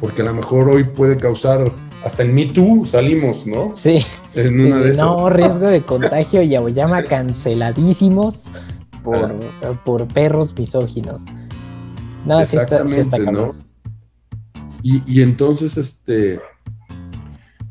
porque 0.00 0.22
a 0.22 0.26
lo 0.26 0.34
mejor 0.34 0.68
hoy 0.68 0.84
puede 0.84 1.16
causar, 1.16 1.70
hasta 2.04 2.22
en 2.22 2.34
Me 2.34 2.46
Too 2.46 2.84
salimos, 2.84 3.46
¿no? 3.46 3.70
Sí. 3.74 4.04
no, 4.34 5.30
riesgo 5.30 5.68
de 5.68 5.82
contagio 5.86 6.42
y 6.42 6.48
llama 6.72 7.02
canceladísimos 7.02 8.48
por, 9.02 9.34
por 9.84 10.08
perros 10.08 10.54
misóginos. 10.58 11.24
No, 12.24 12.40
Exactamente, 12.40 13.00
está, 13.00 13.18
¿no? 13.18 13.54
Y, 14.82 15.02
y, 15.06 15.22
entonces, 15.22 15.76
este, 15.76 16.40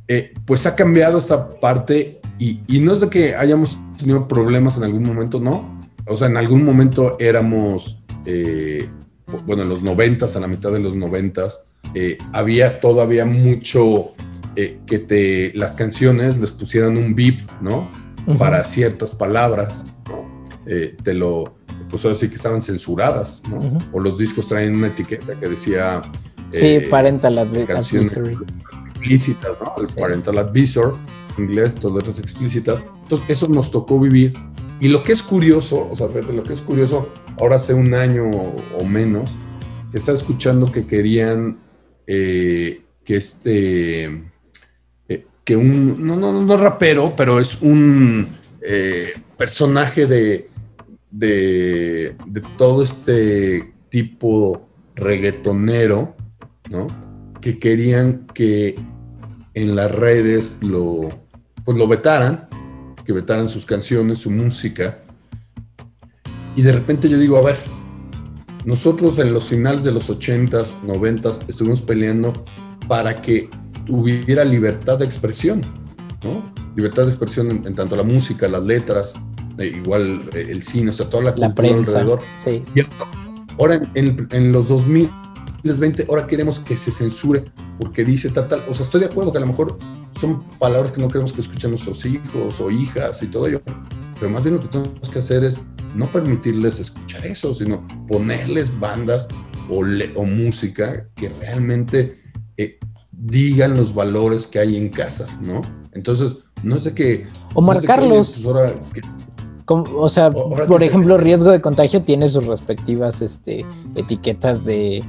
eh, 0.07 0.33
pues 0.45 0.65
ha 0.65 0.75
cambiado 0.75 1.17
esta 1.17 1.59
parte 1.59 2.21
y, 2.39 2.59
y, 2.67 2.79
no 2.79 2.93
es 2.93 3.01
de 3.01 3.09
que 3.09 3.35
hayamos 3.35 3.79
tenido 3.97 4.27
problemas 4.27 4.77
en 4.77 4.83
algún 4.83 5.03
momento, 5.03 5.39
no. 5.39 5.79
O 6.05 6.17
sea, 6.17 6.27
en 6.27 6.37
algún 6.37 6.63
momento 6.63 7.17
éramos, 7.19 8.01
eh, 8.25 8.89
bueno, 9.45 9.63
en 9.63 9.69
los 9.69 9.81
noventas, 9.81 10.35
a 10.35 10.39
la 10.39 10.47
mitad 10.47 10.71
de 10.71 10.79
los 10.79 10.95
noventas, 10.95 11.65
eh, 11.93 12.17
había 12.33 12.79
todavía 12.79 13.25
mucho 13.25 14.13
eh, 14.55 14.79
que 14.85 14.99
te, 14.99 15.51
las 15.55 15.75
canciones 15.75 16.37
les 16.39 16.51
pusieran 16.51 16.97
un 16.97 17.15
beep, 17.15 17.41
¿no? 17.61 17.89
para 18.37 18.63
ciertas 18.65 19.11
palabras. 19.11 19.85
Eh, 20.65 20.95
te 21.03 21.13
lo, 21.13 21.55
pues 21.89 22.03
ahora 22.05 22.17
sí 22.17 22.27
que 22.27 22.35
estaban 22.35 22.61
censuradas, 22.61 23.43
¿no? 23.49 23.77
O 23.91 23.99
los 23.99 24.17
discos 24.17 24.47
traen 24.47 24.75
una 24.75 24.87
etiqueta 24.87 25.39
que 25.39 25.47
decía... 25.47 26.01
Sí, 26.49 26.79
parental 26.89 27.37
advisory. 27.37 28.37
Explícitas, 28.87 29.51
¿no? 29.61 29.75
El 29.81 29.87
parental 29.93 30.37
advisor, 30.39 30.97
inglés, 31.37 31.75
todas 31.75 31.97
letras 31.97 32.19
explícitas. 32.19 32.83
Entonces, 33.03 33.29
eso 33.29 33.47
nos 33.47 33.71
tocó 33.71 33.99
vivir. 33.99 34.33
Y 34.79 34.89
lo 34.89 35.03
que 35.03 35.13
es 35.13 35.23
curioso, 35.23 35.87
o 35.89 35.95
sea, 35.95 36.07
lo 36.07 36.43
que 36.43 36.53
es 36.53 36.61
curioso, 36.61 37.09
ahora 37.39 37.55
hace 37.55 37.73
un 37.73 37.93
año 37.93 38.29
o 38.29 38.85
menos, 38.85 39.35
estaba 39.93 40.17
escuchando 40.17 40.71
que 40.71 40.85
querían 40.85 41.57
eh, 42.07 42.81
que 43.03 43.17
este, 43.17 44.05
eh, 45.07 45.25
que 45.43 45.55
un, 45.55 46.05
no, 46.05 46.15
no, 46.17 46.41
no 46.41 46.57
rapero, 46.57 47.13
pero 47.15 47.39
es 47.39 47.61
un 47.61 48.27
eh, 48.61 49.13
personaje 49.37 50.05
de, 50.05 50.49
de, 51.11 52.15
de, 52.27 52.41
todo 52.57 52.83
este 52.83 53.73
tipo 53.89 54.67
reggaetonero, 54.95 56.15
¿no? 56.69 56.87
Que 57.41 57.59
querían 57.59 58.27
que 58.33 58.75
en 59.53 59.75
las 59.75 59.91
redes 59.91 60.57
lo, 60.61 61.09
pues 61.65 61.77
lo 61.77 61.87
vetaran, 61.87 62.47
que 63.03 63.11
vetaran 63.11 63.49
sus 63.49 63.65
canciones, 63.65 64.19
su 64.19 64.31
música. 64.31 64.99
Y 66.55 66.61
de 66.61 66.71
repente 66.71 67.09
yo 67.09 67.17
digo, 67.17 67.37
a 67.37 67.41
ver, 67.41 67.57
nosotros 68.63 69.19
en 69.19 69.33
los 69.33 69.45
finales 69.45 69.83
de 69.83 69.91
los 69.91 70.09
80s, 70.09 70.81
90s 70.83 71.39
estuvimos 71.47 71.81
peleando 71.81 72.31
para 72.87 73.21
que 73.21 73.49
hubiera 73.89 74.43
libertad 74.43 74.99
de 74.99 75.05
expresión, 75.05 75.61
¿no? 76.23 76.53
Libertad 76.75 77.03
de 77.03 77.09
expresión 77.09 77.49
en, 77.51 77.75
tanto 77.75 77.95
la 77.95 78.03
música, 78.03 78.47
las 78.47 78.63
letras, 78.63 79.13
eh, 79.57 79.67
igual 79.67 80.29
eh, 80.33 80.47
el 80.49 80.63
cine, 80.63 80.91
o 80.91 80.93
sea, 80.93 81.09
toda 81.09 81.23
la 81.23 81.31
cultura 81.33 81.55
prensa, 81.55 81.99
alrededor. 81.99 82.19
Sí. 82.37 82.63
ahora 83.59 83.81
en, 83.93 84.27
en, 84.31 84.51
los 84.51 84.67
2020, 84.67 86.05
ahora 86.09 86.27
queremos 86.27 86.59
que 86.59 86.75
se 86.75 86.91
censure 86.91 87.45
porque 87.79 88.03
dice 88.03 88.29
tal, 88.29 88.47
tal. 88.47 88.63
O 88.69 88.73
sea, 88.73 88.85
estoy 88.85 89.01
de 89.01 89.07
acuerdo 89.07 89.31
que 89.31 89.37
a 89.37 89.41
lo 89.41 89.47
mejor 89.47 89.77
son 90.25 90.43
palabras 90.57 90.91
que 90.91 91.01
no 91.01 91.07
queremos 91.07 91.33
que 91.33 91.41
escuchen 91.41 91.71
nuestros 91.71 92.05
hijos 92.05 92.59
o 92.59 92.71
hijas 92.71 93.21
y 93.21 93.27
todo 93.27 93.47
ello, 93.47 93.61
pero 94.19 94.31
más 94.31 94.43
bien 94.43 94.55
lo 94.55 94.61
que 94.61 94.67
tenemos 94.67 95.09
que 95.09 95.19
hacer 95.19 95.43
es 95.43 95.59
no 95.95 96.07
permitirles 96.07 96.79
escuchar 96.79 97.25
eso, 97.25 97.53
sino 97.53 97.85
ponerles 98.07 98.77
bandas 98.79 99.27
o, 99.69 99.83
o 100.15 100.25
música 100.25 101.07
que 101.15 101.29
realmente 101.29 102.19
eh, 102.57 102.79
digan 103.11 103.77
los 103.77 103.93
valores 103.93 104.47
que 104.47 104.59
hay 104.59 104.77
en 104.77 104.89
casa, 104.89 105.25
¿no? 105.41 105.61
Entonces, 105.93 106.37
no 106.63 106.79
sé 106.79 106.93
qué... 106.93 107.27
O 107.53 107.61
marcarlos. 107.61 108.45
o 108.45 110.09
sea, 110.09 110.31
por 110.31 110.83
ejemplo, 110.83 111.17
riesgo 111.17 111.51
de 111.51 111.61
contagio 111.61 112.01
tiene 112.01 112.27
sus 112.27 112.45
respectivas 112.45 113.21
este, 113.21 113.65
etiquetas 113.95 114.65
de, 114.65 115.03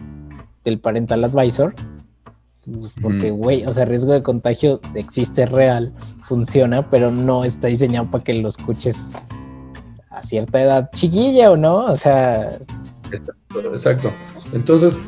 del 0.62 0.78
parental 0.78 1.24
advisor. 1.24 1.74
Pues, 2.66 2.94
porque, 3.00 3.30
güey, 3.30 3.64
o 3.64 3.72
sea, 3.72 3.84
riesgo 3.84 4.12
de 4.12 4.22
contagio 4.22 4.80
existe 4.94 5.46
real, 5.46 5.94
funciona, 6.22 6.90
pero 6.90 7.12
no 7.12 7.44
está 7.44 7.68
diseñado 7.68 8.10
para 8.10 8.24
que 8.24 8.34
lo 8.34 8.48
escuches 8.48 9.12
a 10.10 10.22
cierta 10.22 10.60
edad 10.60 10.90
chiquilla 10.92 11.52
o 11.52 11.56
no, 11.56 11.76
o 11.86 11.96
sea... 11.96 12.58
Exacto. 13.72 14.12
Entonces, 14.52 14.98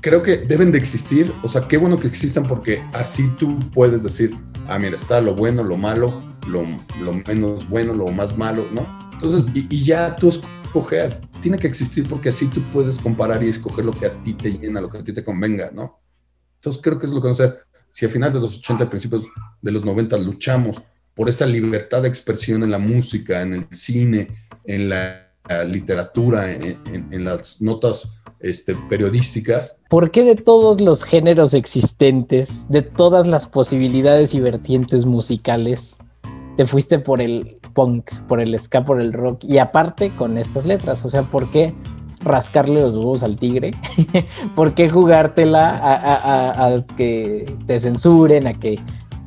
creo 0.00 0.22
que 0.22 0.38
deben 0.38 0.72
de 0.72 0.78
existir, 0.78 1.32
o 1.42 1.48
sea, 1.48 1.62
qué 1.62 1.78
bueno 1.78 1.98
que 1.98 2.08
existan 2.08 2.42
porque 2.42 2.82
así 2.92 3.28
tú 3.38 3.58
puedes 3.72 4.02
decir, 4.02 4.36
ah, 4.68 4.78
mira, 4.78 4.96
está 4.96 5.20
lo 5.20 5.34
bueno, 5.36 5.62
lo 5.62 5.76
malo, 5.76 6.12
lo, 6.48 6.62
lo 7.00 7.12
menos 7.26 7.68
bueno, 7.68 7.94
lo 7.94 8.08
más 8.08 8.36
malo, 8.36 8.66
¿no? 8.72 8.86
Entonces, 9.12 9.44
y, 9.54 9.84
ya 9.84 10.16
tú 10.16 10.28
escoger, 10.30 11.20
tiene 11.40 11.58
que 11.58 11.68
existir 11.68 12.08
porque 12.08 12.30
así 12.30 12.46
tú 12.46 12.60
puedes 12.72 12.98
comparar 12.98 13.42
y 13.44 13.50
escoger 13.50 13.84
lo 13.84 13.92
que 13.92 14.06
a 14.06 14.22
ti 14.24 14.34
te 14.34 14.50
llena, 14.50 14.80
lo 14.80 14.90
que 14.90 14.98
a 14.98 15.04
ti 15.04 15.14
te 15.14 15.24
convenga, 15.24 15.70
¿no? 15.72 16.00
Entonces, 16.64 16.82
creo 16.82 16.98
que 16.98 17.04
es 17.04 17.12
lo 17.12 17.20
que 17.20 17.26
vamos 17.28 17.40
a 17.40 17.44
hacer. 17.44 17.58
Si 17.90 18.06
a 18.06 18.08
finales 18.08 18.32
de 18.32 18.40
los 18.40 18.56
80, 18.56 18.88
principios 18.88 19.24
de 19.60 19.70
los 19.70 19.84
90 19.84 20.16
luchamos 20.16 20.80
por 21.14 21.28
esa 21.28 21.44
libertad 21.44 22.00
de 22.00 22.08
expresión 22.08 22.62
en 22.62 22.70
la 22.70 22.78
música, 22.78 23.42
en 23.42 23.52
el 23.52 23.66
cine, 23.70 24.28
en 24.64 24.88
la, 24.88 25.20
literatura, 25.66 26.50
en, 26.50 27.22
las 27.22 27.60
notas 27.60 28.08
este, 28.40 28.74
periodísticas. 28.88 29.78
¿Por 29.90 30.10
qué 30.10 30.24
de 30.24 30.36
todos 30.36 30.80
los 30.80 31.04
géneros 31.04 31.52
existentes, 31.52 32.64
de 32.70 32.80
todas 32.80 33.26
las 33.26 33.46
posibilidades 33.46 34.34
y 34.34 34.40
vertientes 34.40 35.04
musicales, 35.04 35.98
te 36.56 36.64
fuiste 36.64 36.98
por 36.98 37.20
el 37.20 37.58
punk, 37.74 38.10
por 38.26 38.40
el 38.40 38.58
ska, 38.58 38.86
por 38.86 39.02
el 39.02 39.12
rock 39.12 39.44
y 39.44 39.58
aparte 39.58 40.16
con 40.16 40.38
estas 40.38 40.64
letras? 40.64 41.04
O 41.04 41.10
sea, 41.10 41.24
¿por 41.24 41.50
qué 41.50 41.74
rascarle 42.20 42.80
los 42.80 42.96
huevos 42.96 43.22
al 43.22 43.36
tigre? 43.36 43.72
¿Por 44.54 44.74
qué 44.74 44.88
jugártela 44.88 45.78
a, 45.82 46.76
que 46.96 47.52
te 47.66 47.80
censuren, 47.80 48.46
a 48.46 48.54
que 48.54 48.78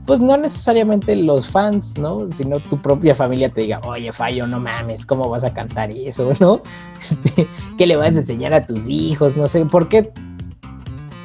pues 0.05 0.21
no 0.21 0.37
necesariamente 0.37 1.17
los 1.17 1.49
fans, 1.49 1.97
¿no? 1.97 2.29
Sino 2.31 2.61
tu 2.61 2.81
propia 2.81 3.13
familia 3.13 3.49
te 3.49 3.61
diga, 3.61 3.81
oye, 3.85 4.13
Fallo, 4.13 4.47
no 4.47 4.57
mames, 4.57 5.05
¿cómo 5.05 5.29
vas 5.29 5.43
a 5.43 5.53
cantar 5.53 5.91
eso, 5.91 6.31
no? 6.39 6.61
Este, 7.01 7.47
¿Qué 7.77 7.85
le 7.85 7.97
vas 7.97 8.15
a 8.15 8.19
enseñar 8.19 8.53
a 8.53 8.61
tus 8.61 8.87
hijos? 8.87 9.35
No 9.35 9.47
sé, 9.49 9.65
¿por 9.65 9.89
qué? 9.89 10.09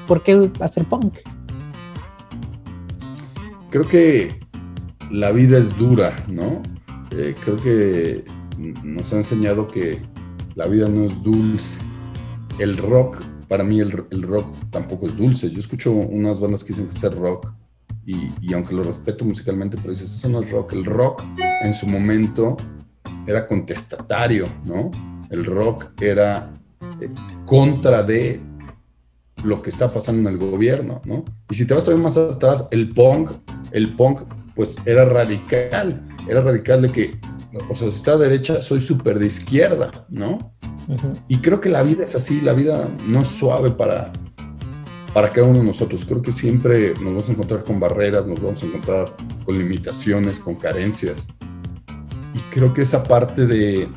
¿Por 0.08 0.24
qué 0.24 0.50
hacer 0.58 0.84
punk? 0.84 1.18
Creo 3.70 3.88
que 3.88 4.40
la 5.12 5.30
vida 5.30 5.58
es 5.58 5.78
dura, 5.78 6.12
¿no? 6.26 6.60
Eh, 7.12 7.34
creo 7.42 7.56
que 7.56 8.24
nos 8.58 9.12
ha 9.12 9.16
enseñado 9.16 9.68
que 9.68 10.00
la 10.54 10.66
vida 10.66 10.88
no 10.88 11.04
es 11.04 11.22
dulce. 11.22 11.78
El 12.58 12.76
rock, 12.76 13.22
para 13.48 13.64
mí 13.64 13.80
el, 13.80 13.92
rock 14.22 14.54
tampoco 14.70 15.06
es 15.06 15.16
dulce. 15.16 15.50
Yo 15.50 15.60
escucho 15.60 15.92
unas 15.92 16.38
bandas 16.40 16.64
que 16.64 16.72
dicen 16.72 16.88
que 16.88 17.06
es 17.06 17.14
rock 17.14 17.52
y, 18.04 18.52
aunque 18.52 18.74
lo 18.74 18.82
respeto 18.82 19.24
musicalmente, 19.24 19.76
pero 19.76 19.90
dices, 19.90 20.14
eso 20.14 20.28
no 20.28 20.40
es 20.40 20.50
rock. 20.50 20.72
El 20.72 20.84
rock 20.84 21.22
en 21.62 21.74
su 21.74 21.86
momento 21.86 22.56
era 23.26 23.46
contestatario, 23.46 24.46
¿no? 24.64 24.90
El 25.30 25.44
rock 25.44 25.90
era 26.00 26.52
eh, 27.00 27.08
contra 27.46 28.02
de 28.02 28.40
lo 29.44 29.62
que 29.62 29.70
está 29.70 29.92
pasando 29.92 30.28
en 30.28 30.34
el 30.34 30.40
gobierno, 30.40 31.00
¿no? 31.04 31.24
Y 31.50 31.54
si 31.54 31.64
te 31.64 31.74
vas 31.74 31.84
todavía 31.84 32.04
más 32.04 32.16
atrás, 32.16 32.66
el 32.70 32.90
punk, 32.90 33.30
el 33.70 33.94
punk, 33.94 34.22
pues 34.54 34.76
era 34.84 35.04
radical, 35.04 36.06
era 36.28 36.42
radical 36.42 36.82
de 36.82 36.90
que, 36.90 37.18
o 37.68 37.74
sea, 37.74 37.90
si 37.90 37.96
está 37.96 38.16
derecha, 38.16 38.62
soy 38.62 38.80
súper 38.80 39.18
de 39.18 39.26
izquierda, 39.26 40.06
¿no? 40.08 40.54
Y 41.28 41.38
creo 41.38 41.60
que 41.60 41.68
la 41.68 41.82
vida 41.82 42.04
es 42.04 42.14
así, 42.14 42.40
la 42.40 42.54
vida 42.54 42.88
no 43.06 43.22
es 43.22 43.28
suave 43.28 43.70
para, 43.70 44.10
para 45.12 45.30
cada 45.30 45.46
uno 45.46 45.58
de 45.58 45.64
nosotros. 45.64 46.04
Creo 46.04 46.22
que 46.22 46.32
siempre 46.32 46.94
nos 46.94 47.04
vamos 47.04 47.28
a 47.28 47.32
encontrar 47.32 47.64
con 47.64 47.78
barreras, 47.78 48.26
nos 48.26 48.40
vamos 48.42 48.62
a 48.62 48.66
encontrar 48.66 49.14
con 49.44 49.58
limitaciones, 49.58 50.40
con 50.40 50.56
carencias. 50.56 51.28
Y 52.34 52.38
creo 52.54 52.72
que 52.72 52.82
esa 52.82 53.02
parte 53.02 53.46
de, 53.46 53.88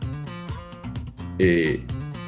eh, 1.40 1.84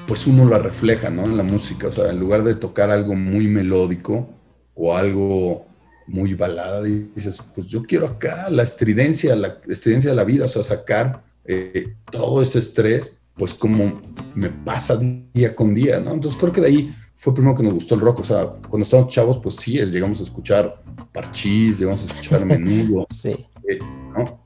pues 0.07 0.25
uno 0.25 0.45
la 0.45 0.59
refleja, 0.59 1.09
¿no? 1.09 1.25
En 1.25 1.37
la 1.37 1.43
música, 1.43 1.87
o 1.87 1.91
sea, 1.91 2.09
en 2.09 2.19
lugar 2.19 2.43
de 2.43 2.55
tocar 2.55 2.89
algo 2.89 3.13
muy 3.13 3.47
melódico 3.47 4.29
o 4.73 4.95
algo 4.95 5.66
muy 6.07 6.33
balada, 6.33 6.81
dices, 6.83 7.39
pues 7.53 7.67
yo 7.67 7.83
quiero 7.83 8.07
acá 8.07 8.49
la 8.49 8.63
estridencia, 8.63 9.35
la 9.35 9.59
estridencia 9.67 10.09
de 10.09 10.15
la 10.15 10.23
vida, 10.23 10.45
o 10.45 10.49
sea, 10.49 10.63
sacar 10.63 11.23
eh, 11.45 11.93
todo 12.11 12.41
ese 12.41 12.59
estrés, 12.59 13.13
pues 13.35 13.53
como 13.53 14.01
me 14.33 14.49
pasa 14.49 14.99
día 15.33 15.55
con 15.55 15.75
día, 15.75 15.99
¿no? 15.99 16.13
Entonces 16.13 16.39
creo 16.39 16.53
que 16.53 16.61
de 16.61 16.67
ahí 16.67 16.95
fue 17.15 17.33
primero 17.33 17.55
que 17.55 17.63
nos 17.63 17.73
gustó 17.73 17.95
el 17.95 18.01
rock. 18.01 18.19
O 18.19 18.23
sea, 18.23 18.45
cuando 18.69 18.83
estábamos 18.83 19.13
chavos, 19.13 19.39
pues 19.39 19.55
sí, 19.55 19.73
llegamos 19.73 20.19
a 20.19 20.23
escuchar 20.23 20.81
Parchís, 21.11 21.79
llegamos 21.79 22.03
a 22.03 22.05
escuchar 22.05 22.45
Menudo. 22.45 23.05
sí. 23.09 23.35
Eh, 23.69 23.79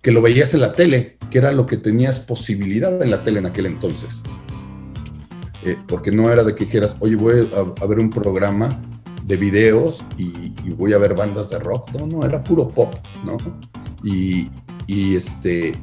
que 0.02 0.12
lo 0.12 0.22
veías 0.22 0.54
en 0.54 0.62
la 0.62 0.74
tele, 0.74 1.18
que 1.30 1.38
era 1.38 1.52
lo 1.52 1.66
que 1.66 1.78
tenías 1.78 2.20
posibilidad 2.20 3.02
en 3.02 3.12
la 3.12 3.24
tele 3.24 3.40
en 3.40 3.46
aquel 3.46 3.68
entonces. 3.68 4.22
Eh, 5.64 5.78
porque 5.88 6.12
no 6.12 6.32
era 6.32 6.44
de 6.44 6.56
que 6.56 6.66
dijeras, 6.66 6.98
oye, 7.00 7.16
voy 7.16 7.48
a, 7.56 7.86
ver 7.86 8.00
un 8.00 8.10
programa 8.10 8.82
de 9.26 9.38
videos 9.38 10.04
y, 10.18 10.52
voy 10.76 10.94
a 10.94 10.98
ver 10.98 11.16
bandas 11.16 11.50
de 11.50 11.60
rock. 11.60 11.92
No, 11.92 12.08
no, 12.08 12.26
era 12.26 12.44
puro 12.44 12.68
pop, 12.68 12.96
¿no? 13.26 13.38
Y, 14.04 14.48
y 14.88 15.16
este, 15.16 15.74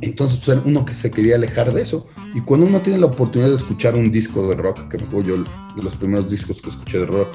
entonces, 0.00 0.40
pues, 0.44 0.58
uno 0.64 0.84
que 0.84 0.94
se 0.94 1.10
quería 1.10 1.36
alejar 1.36 1.72
de 1.72 1.82
eso. 1.82 2.06
Y 2.34 2.40
cuando 2.40 2.66
uno 2.66 2.80
tiene 2.80 2.98
la 2.98 3.06
oportunidad 3.06 3.50
de 3.50 3.56
escuchar 3.56 3.94
un 3.94 4.10
disco 4.10 4.46
de 4.48 4.56
rock, 4.56 4.88
que 4.88 4.98
me 4.98 5.22
yo 5.22 5.38
de 5.38 5.82
los 5.82 5.96
primeros 5.96 6.30
discos 6.30 6.60
que 6.60 6.70
escuché 6.70 6.98
de 6.98 7.06
rock 7.06 7.28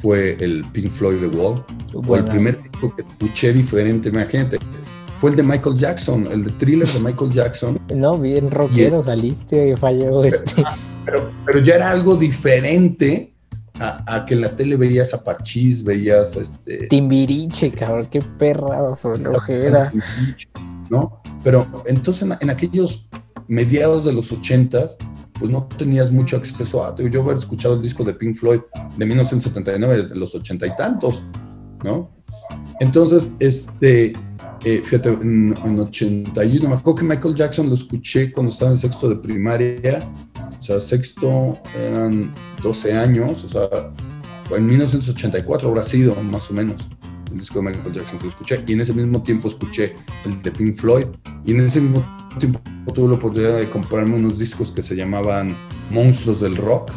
fue 0.00 0.36
el 0.40 0.64
Pink 0.72 0.90
Floyd 0.90 1.20
The 1.20 1.36
Wall, 1.36 1.64
o 1.94 2.16
el 2.16 2.24
primer 2.24 2.62
disco 2.62 2.94
que 2.94 3.02
escuché 3.02 3.52
diferente, 3.52 4.08
imagínate, 4.08 4.58
fue 5.20 5.30
el 5.30 5.36
de 5.36 5.42
Michael 5.42 5.76
Jackson, 5.78 6.28
el 6.30 6.44
de 6.44 6.50
Thriller 6.52 6.88
de 6.88 7.00
Michael 7.00 7.32
Jackson. 7.32 7.80
No, 7.94 8.18
bien 8.18 8.50
rockero 8.50 9.02
saliste, 9.02 9.76
falló 9.76 10.22
este. 10.24 10.62
Ah, 10.64 10.76
pero, 11.04 11.30
pero, 11.44 11.60
ya 11.60 11.76
era 11.76 11.90
algo 11.90 12.16
diferente 12.16 13.35
a, 13.80 14.24
que 14.24 14.34
en 14.34 14.40
la 14.40 14.54
tele 14.54 14.76
veías 14.76 15.12
a 15.14 15.22
Parchís, 15.22 15.82
veías 15.82 16.36
este... 16.36 16.86
Timbiriche, 16.88 17.70
cabrón, 17.70 18.06
qué 18.10 18.20
perra 18.20 18.96
flojera. 18.96 19.92
¿No? 20.90 21.20
Pero 21.42 21.66
entonces 21.86 22.28
en, 22.40 22.50
aquellos 22.50 23.08
mediados 23.48 24.04
de 24.04 24.12
los 24.12 24.32
80 24.32 24.88
pues 25.38 25.50
no 25.50 25.64
tenías 25.64 26.10
mucho 26.10 26.36
acceso 26.36 26.84
a. 26.84 26.94
Yo 26.96 27.22
haber 27.22 27.36
escuchado 27.36 27.74
el 27.74 27.82
disco 27.82 28.04
de 28.04 28.14
Pink 28.14 28.36
Floyd 28.36 28.60
de 28.96 29.06
1979, 29.06 30.04
de 30.04 30.14
los 30.14 30.34
ochenta 30.34 30.66
y 30.66 30.74
tantos, 30.76 31.24
¿no? 31.84 32.10
Entonces, 32.80 33.30
este, 33.38 34.12
eh, 34.64 34.82
fíjate, 34.82 35.10
en, 35.10 35.54
81, 35.78 36.68
me 36.68 36.74
acuerdo 36.74 36.96
que 36.96 37.04
Michael 37.04 37.34
Jackson 37.34 37.68
lo 37.68 37.74
escuché 37.74 38.32
cuando 38.32 38.50
estaba 38.50 38.70
en 38.70 38.78
sexto 38.78 39.08
de 39.08 39.16
primaria, 39.16 40.00
sea, 40.66 40.80
sexto 40.80 41.58
eran 41.76 42.32
12 42.62 42.92
años, 42.92 43.44
o 43.44 43.48
sea, 43.48 43.68
en 44.54 44.66
1984 44.66 45.68
habrá 45.68 45.84
sido 45.84 46.14
más 46.22 46.50
o 46.50 46.54
menos 46.54 46.86
el 47.32 47.38
disco 47.38 47.60
de 47.60 47.66
Michael 47.66 47.94
Jackson 47.94 48.18
que 48.18 48.28
escuché, 48.28 48.64
y 48.66 48.72
en 48.72 48.80
ese 48.80 48.92
mismo 48.92 49.22
tiempo 49.22 49.48
escuché 49.48 49.94
el 50.24 50.42
de 50.42 50.50
Pink 50.50 50.76
Floyd, 50.76 51.06
y 51.44 51.52
en 51.52 51.60
ese 51.66 51.80
mismo 51.80 52.04
tiempo 52.38 52.60
tuve 52.92 53.08
la 53.08 53.14
oportunidad 53.14 53.58
de 53.58 53.68
comprarme 53.68 54.16
unos 54.16 54.38
discos 54.38 54.72
que 54.72 54.82
se 54.82 54.96
llamaban 54.96 55.56
Monstruos 55.90 56.40
del 56.40 56.56
Rock, 56.56 56.90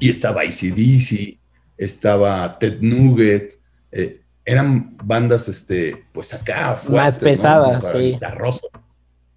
y 0.00 0.10
estaba 0.10 0.42
ACDC, 0.42 1.38
estaba 1.76 2.58
Ted 2.58 2.78
Nugget, 2.80 3.58
eh, 3.92 4.20
eran 4.44 4.96
bandas, 5.04 5.48
este, 5.48 6.04
pues 6.12 6.34
acá, 6.34 6.76
fuertes, 6.76 6.90
más 6.90 7.18
pesadas, 7.18 7.92
sí. 7.92 8.18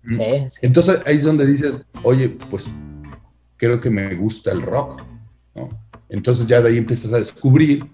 Sí, 0.09 0.59
Entonces 0.61 1.01
ahí 1.05 1.17
es 1.17 1.23
donde 1.23 1.45
dices, 1.45 1.73
oye, 2.03 2.29
pues 2.29 2.69
creo 3.57 3.79
que 3.79 3.89
me 3.89 4.15
gusta 4.15 4.51
el 4.51 4.61
rock, 4.61 5.01
¿no? 5.55 5.69
Entonces 6.09 6.45
ya 6.45 6.61
de 6.61 6.69
ahí 6.69 6.77
empiezas 6.77 7.11
a 7.13 7.17
descubrir 7.17 7.85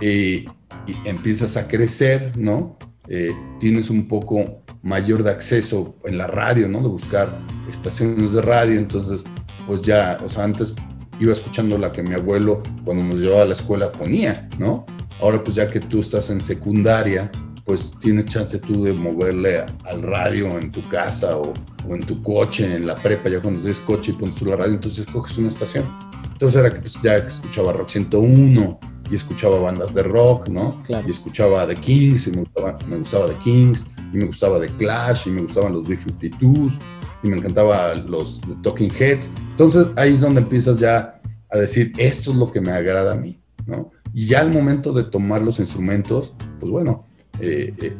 eh, 0.00 0.44
y 0.86 1.08
empiezas 1.08 1.56
a 1.56 1.66
crecer, 1.66 2.36
¿no? 2.36 2.78
Eh, 3.08 3.32
tienes 3.60 3.90
un 3.90 4.06
poco 4.06 4.62
mayor 4.82 5.22
de 5.22 5.30
acceso 5.30 5.96
en 6.04 6.18
la 6.18 6.26
radio, 6.26 6.68
¿no? 6.68 6.82
De 6.82 6.88
buscar 6.88 7.38
estaciones 7.70 8.32
de 8.32 8.42
radio, 8.42 8.78
entonces, 8.78 9.24
pues 9.66 9.82
ya, 9.82 10.18
o 10.24 10.28
sea, 10.28 10.44
antes 10.44 10.74
iba 11.20 11.32
escuchando 11.32 11.78
la 11.78 11.92
que 11.92 12.02
mi 12.02 12.14
abuelo 12.14 12.62
cuando 12.84 13.04
nos 13.04 13.16
llevaba 13.16 13.42
a 13.42 13.46
la 13.46 13.54
escuela 13.54 13.92
ponía, 13.92 14.48
¿no? 14.58 14.84
Ahora 15.20 15.42
pues 15.42 15.56
ya 15.56 15.68
que 15.68 15.78
tú 15.78 16.00
estás 16.00 16.30
en 16.30 16.40
secundaria, 16.40 17.30
pues 17.64 17.92
tienes 18.00 18.26
chance 18.26 18.58
tú 18.58 18.82
de 18.82 18.92
moverle 18.92 19.64
al 19.84 20.02
radio 20.02 20.58
en 20.58 20.72
tu 20.72 20.86
casa 20.88 21.36
o, 21.36 21.52
en 21.88 22.00
tu 22.00 22.22
coche, 22.22 22.74
en 22.74 22.86
la 22.86 22.94
prepa, 22.94 23.28
ya 23.28 23.40
cuando 23.40 23.60
tienes 23.60 23.80
coche 23.80 24.12
y 24.12 24.14
pones 24.14 24.34
tú 24.36 24.46
la 24.46 24.56
radio, 24.56 24.74
entonces 24.74 25.06
escoges 25.06 25.36
una 25.38 25.48
estación. 25.48 25.84
Entonces 26.32 26.60
era 26.60 26.70
que 26.70 26.80
pues, 26.80 26.98
ya 27.02 27.16
escuchaba 27.16 27.72
Rock 27.72 27.88
101 27.90 28.80
y 29.10 29.16
escuchaba 29.16 29.58
bandas 29.58 29.94
de 29.94 30.02
rock, 30.02 30.48
¿no? 30.48 30.82
Y 31.06 31.10
escuchaba 31.10 31.66
The 31.66 31.76
Kings 31.76 32.26
y 32.26 32.30
me 32.30 32.40
gustaba, 32.40 32.78
me 32.88 32.98
gustaba 32.98 33.26
The 33.26 33.36
Kings 33.36 33.84
y 34.12 34.16
me 34.16 34.24
gustaba 34.24 34.60
The 34.60 34.68
Clash 34.68 35.26
y 35.26 35.30
me 35.30 35.42
gustaban 35.42 35.74
los 35.74 35.86
B-52s 35.86 36.78
y 37.22 37.28
me 37.28 37.36
encantaba 37.36 37.94
los 37.94 38.40
Talking 38.62 38.92
Heads. 38.98 39.30
Entonces 39.50 39.88
ahí 39.96 40.14
es 40.14 40.20
donde 40.20 40.40
empiezas 40.40 40.78
ya 40.78 41.20
a 41.50 41.58
decir, 41.58 41.92
esto 41.98 42.30
es 42.30 42.36
lo 42.36 42.50
que 42.50 42.60
me 42.60 42.72
agrada 42.72 43.12
a 43.12 43.16
mí, 43.16 43.38
¿no? 43.66 43.90
Y 44.14 44.26
ya 44.26 44.40
al 44.40 44.50
momento 44.50 44.92
de 44.92 45.04
tomar 45.04 45.42
los 45.42 45.58
instrumentos, 45.60 46.34
pues 46.58 46.70
bueno, 46.70 47.06
eh, 47.42 47.74
eh, 47.82 47.96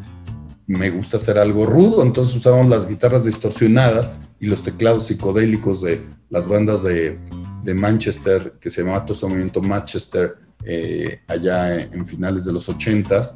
me 0.69 0.89
gusta 0.91 1.17
hacer 1.17 1.37
algo 1.37 1.67
rudo, 1.67 2.03
entonces 2.03 2.37
usamos 2.37 2.69
las 2.69 2.89
guitarras 2.89 3.25
distorsionadas 3.25 4.11
y 4.39 4.47
los 4.47 4.63
teclados 4.63 5.07
psicodélicos 5.07 5.83
de 5.83 6.01
las 6.31 6.47
bandas 6.47 6.83
de, 6.83 7.19
de 7.63 7.75
Manchester, 7.75 8.55
que 8.61 8.71
se 8.71 8.83
llamaba 8.83 9.05
todo 9.05 9.15
este 9.15 9.27
movimiento 9.27 9.61
Manchester, 9.61 10.37
eh, 10.65 11.21
allá 11.27 11.81
en, 11.81 12.07
finales 12.07 12.45
de 12.45 12.53
los 12.53 12.69
80s, 12.69 13.35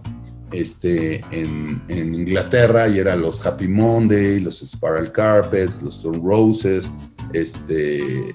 este, 0.52 1.20
en, 1.30 1.82
en, 1.88 2.14
Inglaterra, 2.14 2.88
y 2.88 2.98
eran 2.98 3.22
los 3.22 3.44
Happy 3.44 3.68
Monday, 3.68 4.40
los 4.40 4.60
Spiral 4.60 5.10
Carpets, 5.12 5.82
los 5.82 5.96
Stone 5.96 6.20
Roses, 6.22 6.92
este, 7.32 8.34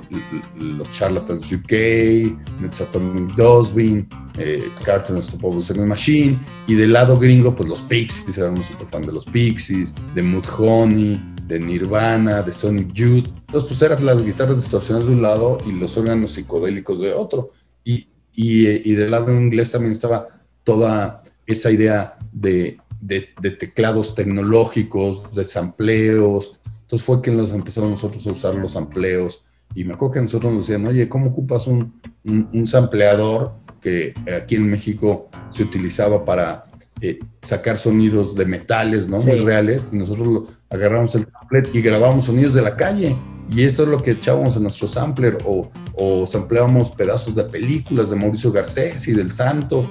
los 0.57 0.91
Charlatans 0.91 1.51
UK, 1.51 2.35
Atomic 2.79 3.35
Dosbin, 3.35 4.07
eh, 4.37 4.69
Cartoon 4.83 5.17
Unstoppable 5.17 5.61
Second 5.61 5.87
Machine, 5.87 6.39
y 6.67 6.75
del 6.75 6.93
lado 6.93 7.17
gringo, 7.17 7.55
pues 7.55 7.69
los 7.69 7.81
Pixies, 7.81 8.37
éramos 8.37 8.65
súper 8.67 8.87
fan 8.87 9.01
de 9.03 9.13
los 9.13 9.25
Pixies, 9.25 9.93
de 10.13 10.21
Mudhoney, 10.21 11.21
de 11.47 11.59
Nirvana, 11.59 12.41
de 12.41 12.53
Sonic 12.53 12.93
Youth. 12.93 13.27
Entonces, 13.27 13.69
pues 13.69 13.81
eran 13.81 14.05
las 14.05 14.23
guitarras 14.23 14.55
distorsionadas 14.57 15.07
de 15.07 15.13
un 15.13 15.21
lado 15.21 15.57
y 15.65 15.73
los 15.73 15.97
órganos 15.97 16.31
psicodélicos 16.31 16.99
de 17.01 17.13
otro. 17.13 17.51
Y, 17.83 18.07
y, 18.33 18.67
y 18.89 18.95
del 18.95 19.11
lado 19.11 19.35
inglés 19.35 19.71
también 19.71 19.91
estaba 19.91 20.27
toda 20.63 21.20
esa 21.45 21.71
idea 21.71 22.17
de, 22.31 22.77
de, 22.99 23.29
de 23.41 23.51
teclados 23.51 24.15
tecnológicos, 24.15 25.33
de 25.33 25.45
sampleos, 25.45 26.61
entonces 26.91 27.05
fue 27.05 27.21
que 27.21 27.31
nos 27.31 27.51
empezamos 27.51 27.89
nosotros 27.89 28.27
a 28.27 28.31
usar 28.33 28.55
los 28.55 28.75
amplios 28.75 29.45
Y 29.73 29.85
me 29.85 29.93
acuerdo 29.93 30.15
que 30.15 30.21
nosotros 30.23 30.51
nos 30.51 30.67
decían, 30.67 30.85
oye, 30.85 31.07
¿cómo 31.07 31.27
ocupas 31.27 31.65
un, 31.65 32.01
un, 32.25 32.67
sampleador 32.67 33.53
que 33.79 34.13
aquí 34.35 34.55
en 34.55 34.69
México 34.69 35.29
se 35.49 35.63
utilizaba 35.63 36.25
para 36.25 36.65
eh, 36.99 37.17
sacar 37.41 37.77
sonidos 37.77 38.35
de 38.35 38.45
metales, 38.45 39.07
¿no? 39.07 39.19
Muy 39.21 39.39
reales. 39.39 39.85
Y 39.89 39.95
nosotros 39.95 40.27
lo, 40.27 40.47
agarramos 40.69 41.15
el 41.15 41.25
sampler 41.31 41.69
y 41.71 41.81
grabábamos 41.81 42.25
sonidos 42.25 42.53
de 42.53 42.61
la 42.61 42.75
calle. 42.75 43.15
Y 43.49 43.63
eso 43.63 43.83
es 43.83 43.89
lo 43.89 43.97
que 43.97 44.11
echábamos 44.11 44.57
en 44.57 44.63
nuestro 44.63 44.89
sampler. 44.89 45.37
O, 45.45 45.71
o 45.93 46.27
sampleábamos 46.27 46.91
pedazos 46.91 47.35
de 47.35 47.45
películas 47.45 48.09
de 48.09 48.17
Mauricio 48.17 48.51
Garcés 48.51 49.07
y 49.07 49.13
del 49.13 49.31
Santo. 49.31 49.89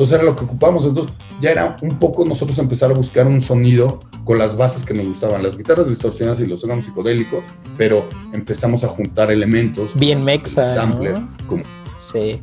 Entonces 0.00 0.14
era 0.18 0.24
lo 0.24 0.34
que 0.34 0.44
ocupamos. 0.44 0.86
Entonces 0.86 1.14
ya 1.42 1.50
era 1.50 1.76
un 1.82 1.98
poco 1.98 2.24
nosotros 2.24 2.58
empezar 2.58 2.90
a 2.90 2.94
buscar 2.94 3.26
un 3.26 3.42
sonido 3.42 3.98
con 4.24 4.38
las 4.38 4.56
bases 4.56 4.86
que 4.86 4.94
nos 4.94 5.04
gustaban, 5.04 5.42
las 5.42 5.58
guitarras 5.58 5.90
distorsionadas 5.90 6.40
y 6.40 6.46
los 6.46 6.64
órganos 6.64 6.86
psicodélicos, 6.86 7.44
pero 7.76 8.08
empezamos 8.32 8.82
a 8.82 8.88
juntar 8.88 9.30
elementos. 9.30 9.94
Bien 9.94 10.24
mexa. 10.24 10.70
Sampler, 10.70 11.16
como, 11.46 11.64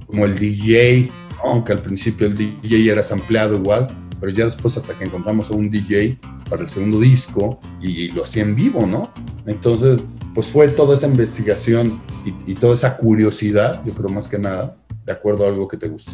como 0.06 0.26
el 0.26 0.38
DJ, 0.38 1.08
aunque 1.43 1.72
al 1.72 1.80
principio 1.80 2.28
el 2.28 2.38
DJ 2.38 2.91
era 2.91 3.04
sampleado 3.04 3.56
igual, 3.56 3.88
pero 4.20 4.32
ya 4.32 4.46
después 4.46 4.78
hasta 4.78 4.96
que 4.96 5.06
encontramos 5.06 5.50
a 5.50 5.56
un 5.56 5.72
DJ 5.72 6.20
para 6.52 6.62
el 6.62 6.70
segundo 6.70 7.00
disco 7.00 7.60
y, 7.82 8.10
lo 8.10 8.26
hacía 8.26 8.43
en 8.43 8.56
vivo, 8.56 8.86
¿no? 8.86 9.12
Entonces, 9.48 10.04
pues 10.36 10.46
fue 10.46 10.67
toda 10.67 10.93
esa 10.93 11.08
investigación 11.08 12.00
y, 12.24 12.52
y 12.52 12.54
toda 12.54 12.76
esa 12.76 12.98
curiosidad, 12.98 13.84
yo 13.84 13.96
creo 13.96 14.10
más 14.10 14.28
que 14.28 14.38
nada, 14.38 14.78
de 15.08 15.12
acuerdo 15.12 15.46
a 15.46 15.48
algo 15.48 15.67
que 15.67 15.78
te 15.78 15.88
guste. 15.88 16.12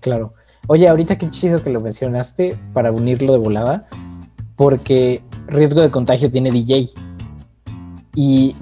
Claro. 0.00 0.32
Oye, 0.68 0.88
ahorita 0.88 1.16
qué 1.16 1.30
chido 1.30 1.62
que 1.62 1.70
lo 1.70 1.80
mencionaste 1.80 2.58
para 2.72 2.90
unirlo 2.90 3.32
de 3.32 3.38
volada, 3.38 3.86
porque 4.56 5.22
riesgo 5.46 5.80
de 5.80 5.90
contagio 5.90 6.30
tiene 6.30 6.50
DJ. 6.50 6.88
Y 8.16 8.56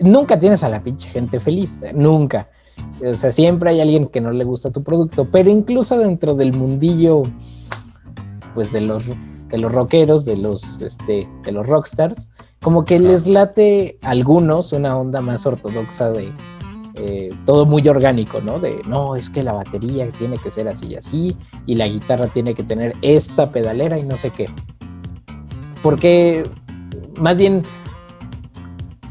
nunca 0.00 0.38
tienes 0.38 0.62
a 0.64 0.68
la 0.68 0.82
pinche 0.82 1.08
gente 1.08 1.40
feliz, 1.40 1.82
eh, 1.82 1.92
nunca. 1.94 2.48
O 3.04 3.14
sea, 3.14 3.30
siempre 3.30 3.70
hay 3.70 3.80
alguien 3.80 4.08
que 4.08 4.20
no 4.20 4.32
le 4.32 4.44
gusta 4.44 4.70
tu 4.70 4.82
producto, 4.82 5.26
pero 5.30 5.50
incluso 5.50 5.96
dentro 5.96 6.34
del 6.34 6.52
mundillo, 6.52 7.22
pues 8.54 8.72
de 8.72 8.82
los, 8.82 9.04
de 9.48 9.58
los 9.58 9.72
rockeros, 9.72 10.24
de 10.24 10.36
los, 10.36 10.80
este, 10.80 11.28
de 11.44 11.52
los 11.52 11.66
rockstars, 11.66 12.28
como 12.60 12.84
que 12.84 12.98
les 12.98 13.26
late 13.26 13.98
a 14.02 14.10
algunos 14.10 14.72
una 14.72 14.96
onda 14.96 15.20
más 15.20 15.46
ortodoxa 15.46 16.10
de, 16.10 16.32
eh, 17.04 17.34
todo 17.46 17.66
muy 17.66 17.86
orgánico, 17.88 18.40
¿no? 18.40 18.60
De 18.60 18.80
no, 18.86 19.16
es 19.16 19.28
que 19.28 19.42
la 19.42 19.52
batería 19.52 20.08
tiene 20.12 20.38
que 20.38 20.50
ser 20.50 20.68
así 20.68 20.86
y 20.86 20.94
así, 20.94 21.36
y 21.66 21.74
la 21.74 21.88
guitarra 21.88 22.28
tiene 22.28 22.54
que 22.54 22.62
tener 22.62 22.94
esta 23.02 23.50
pedalera 23.50 23.98
y 23.98 24.04
no 24.04 24.16
sé 24.16 24.30
qué. 24.30 24.48
Porque, 25.82 26.44
más 27.20 27.38
bien, 27.38 27.62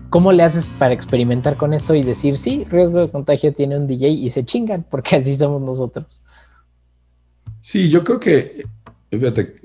¿cómo 0.10 0.32
le 0.32 0.44
haces 0.44 0.70
para 0.80 0.94
experimentar 0.94 1.58
con 1.58 1.74
eso 1.74 1.94
y 1.96 2.02
decir, 2.02 2.38
sí, 2.38 2.66
riesgo 2.70 3.00
de 3.00 3.12
contagio 3.12 3.54
tiene 3.54 3.78
un 3.78 3.88
DJ 3.88 4.08
y 4.08 4.30
se 4.30 4.46
chingan, 4.46 4.86
porque 4.90 5.18
así 5.18 5.36
somos 5.36 5.62
nosotros? 5.62 6.22
Sí, 7.62 7.90
yo 7.90 8.06
creo 8.06 8.22
que, 8.22 8.66
fíjate, 9.10 9.56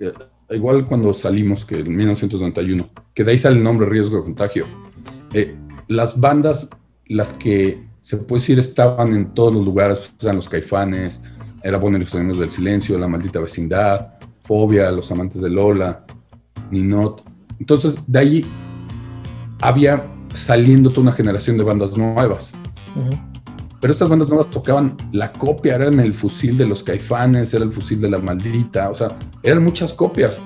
igual 0.51 0.85
cuando 0.85 1.15
salimos, 1.15 1.65
que 1.65 1.77
en 1.77 1.95
1991, 1.95 2.91
que 3.15 3.23
de 3.23 3.31
ahí 3.31 3.39
sale 3.39 3.57
el 3.57 3.63
nombre 3.63 3.89
riesgo 3.89 4.17
de 4.17 4.25
contagio, 4.25 4.67
eh, 5.33 5.55
las 5.87 6.19
bandas, 6.19 6.69
las 7.07 7.33
que 7.33 7.86
se 8.07 8.19
puede 8.19 8.41
decir, 8.41 8.57
estaban 8.61 9.13
en 9.15 9.35
todos 9.35 9.53
los 9.53 9.65
lugares, 9.65 10.15
eran 10.23 10.37
los 10.37 10.49
caifanes, 10.49 11.21
era 11.65 11.77
Bonnie 11.77 11.99
los 11.99 12.11
Sonidos 12.11 12.39
del 12.39 12.53
Silencio, 12.53 12.97
La 12.97 13.09
Maldita 13.09 13.41
Vecindad, 13.41 14.11
Fobia, 14.43 14.93
Los 14.93 15.11
Amantes 15.11 15.43
de 15.43 15.51
Lola, 15.51 16.07
Ninot. 16.71 17.25
Entonces, 17.59 17.97
de 18.07 18.19
ahí 18.21 18.45
había 19.61 20.07
saliendo 20.33 20.91
toda 20.91 21.03
una 21.03 21.13
generación 21.15 21.59
de 21.59 21.65
bandas 21.65 21.97
nuevas. 21.97 22.53
Pero 23.81 23.93
estas 23.93 24.09
bandas 24.09 24.29
nuevas 24.29 24.51
tocaban 24.51 24.97
la 25.11 25.33
copia, 25.33 25.75
eran 25.75 25.99
el 25.99 26.15
fusil 26.15 26.57
de 26.57 26.69
los 26.69 26.85
caifanes, 26.85 27.53
era 27.55 27.65
el 27.65 27.73
fusil 27.73 28.01
de 28.01 28.11
la 28.11 28.21
maldita, 28.21 28.89
o 28.89 28.95
sea, 28.95 29.09
eran 29.43 29.65
muchas 29.65 29.93
copias. 29.93 30.39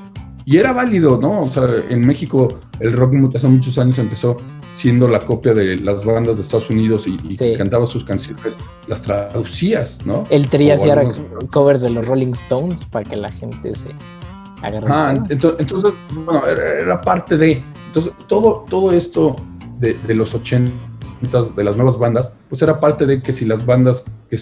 Y 0.46 0.56
era 0.56 0.72
válido, 0.72 1.18
¿no? 1.20 1.42
O 1.42 1.50
sea, 1.50 1.68
en 1.90 2.06
México 2.06 2.58
el 2.78 2.94
rock 2.94 3.36
hace 3.36 3.48
muchos 3.48 3.76
años 3.76 3.98
empezó 3.98 4.38
siendo 4.74 5.08
la 5.08 5.20
copia 5.20 5.54
de 5.54 5.78
las 5.78 6.04
bandas 6.04 6.36
de 6.36 6.42
Estados 6.42 6.70
Unidos 6.70 7.06
y, 7.06 7.16
y 7.28 7.56
cantaba 7.56 7.86
sus 7.86 8.04
canciones, 8.04 8.42
las 8.86 9.02
traducías, 9.02 10.04
¿no? 10.06 10.24
El 10.30 10.48
Tri 10.48 10.70
hacía 10.70 11.02
covers 11.50 11.82
de 11.82 11.90
los 11.90 12.06
Rolling 12.06 12.32
Stones 12.32 12.84
para 12.84 13.08
que 13.08 13.16
la 13.16 13.30
gente 13.30 13.74
se... 13.74 13.88
Ah, 14.62 15.14
entonces, 15.30 15.94
bueno, 16.12 16.46
era, 16.46 17.00
parte 17.00 17.36
de. 17.36 17.62
Entonces, 17.86 18.12
todo, 18.26 18.66
todo 18.68 18.92
esto 18.92 19.34
de, 19.78 19.96
los 20.14 20.34
80 20.34 20.70
de 21.56 21.64
las 21.64 21.76
nuevas 21.76 21.98
bandas, 21.98 22.34
pues 22.48 22.60
era 22.62 22.78
parte 22.78 23.06
de 23.06 23.22
que 23.22 23.32
si 23.32 23.46
las 23.46 23.64
bandas 23.64 24.04
que 24.28 24.38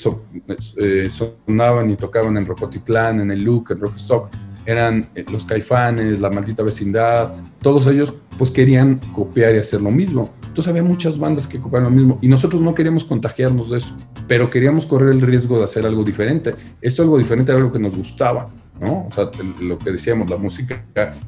eh, 0.76 1.08
sonaban 1.10 1.90
y 1.90 1.96
tocaban 1.96 2.36
en 2.36 2.46
Rocotitlán, 2.46 3.20
en 3.20 3.30
el 3.30 3.42
Look, 3.42 3.70
en 3.70 3.80
Rockstock, 3.80 4.28
eran 4.66 5.08
eh, 5.14 5.24
los 5.30 5.44
Caifanes, 5.44 6.20
la 6.20 6.30
maldita 6.30 6.62
vecindad, 6.62 7.32
todos 7.62 7.86
ellos 7.86 8.12
pues 8.38 8.50
querían 8.50 9.00
copiar 9.12 9.54
y 9.54 9.58
hacer 9.58 9.82
lo 9.82 9.90
mismo. 9.90 10.30
Entonces 10.46 10.68
había 10.68 10.82
muchas 10.82 11.18
bandas 11.18 11.46
que 11.46 11.58
copiaban 11.58 11.90
lo 11.90 11.96
mismo 11.96 12.18
y 12.22 12.28
nosotros 12.28 12.62
no 12.62 12.74
queríamos 12.74 13.04
contagiarnos 13.04 13.70
de 13.70 13.78
eso, 13.78 13.96
pero 14.26 14.48
queríamos 14.48 14.86
correr 14.86 15.10
el 15.10 15.20
riesgo 15.20 15.58
de 15.58 15.64
hacer 15.64 15.84
algo 15.84 16.04
diferente. 16.04 16.54
Esto 16.80 17.02
algo 17.02 17.18
diferente 17.18 17.52
era 17.52 17.60
lo 17.60 17.70
que 17.70 17.78
nos 17.78 17.96
gustaba. 17.96 18.50
¿no? 18.80 19.08
O 19.08 19.10
sea, 19.12 19.28
lo 19.60 19.76
que 19.76 19.90
decíamos, 19.90 20.30
la 20.30 20.36
música 20.36 20.84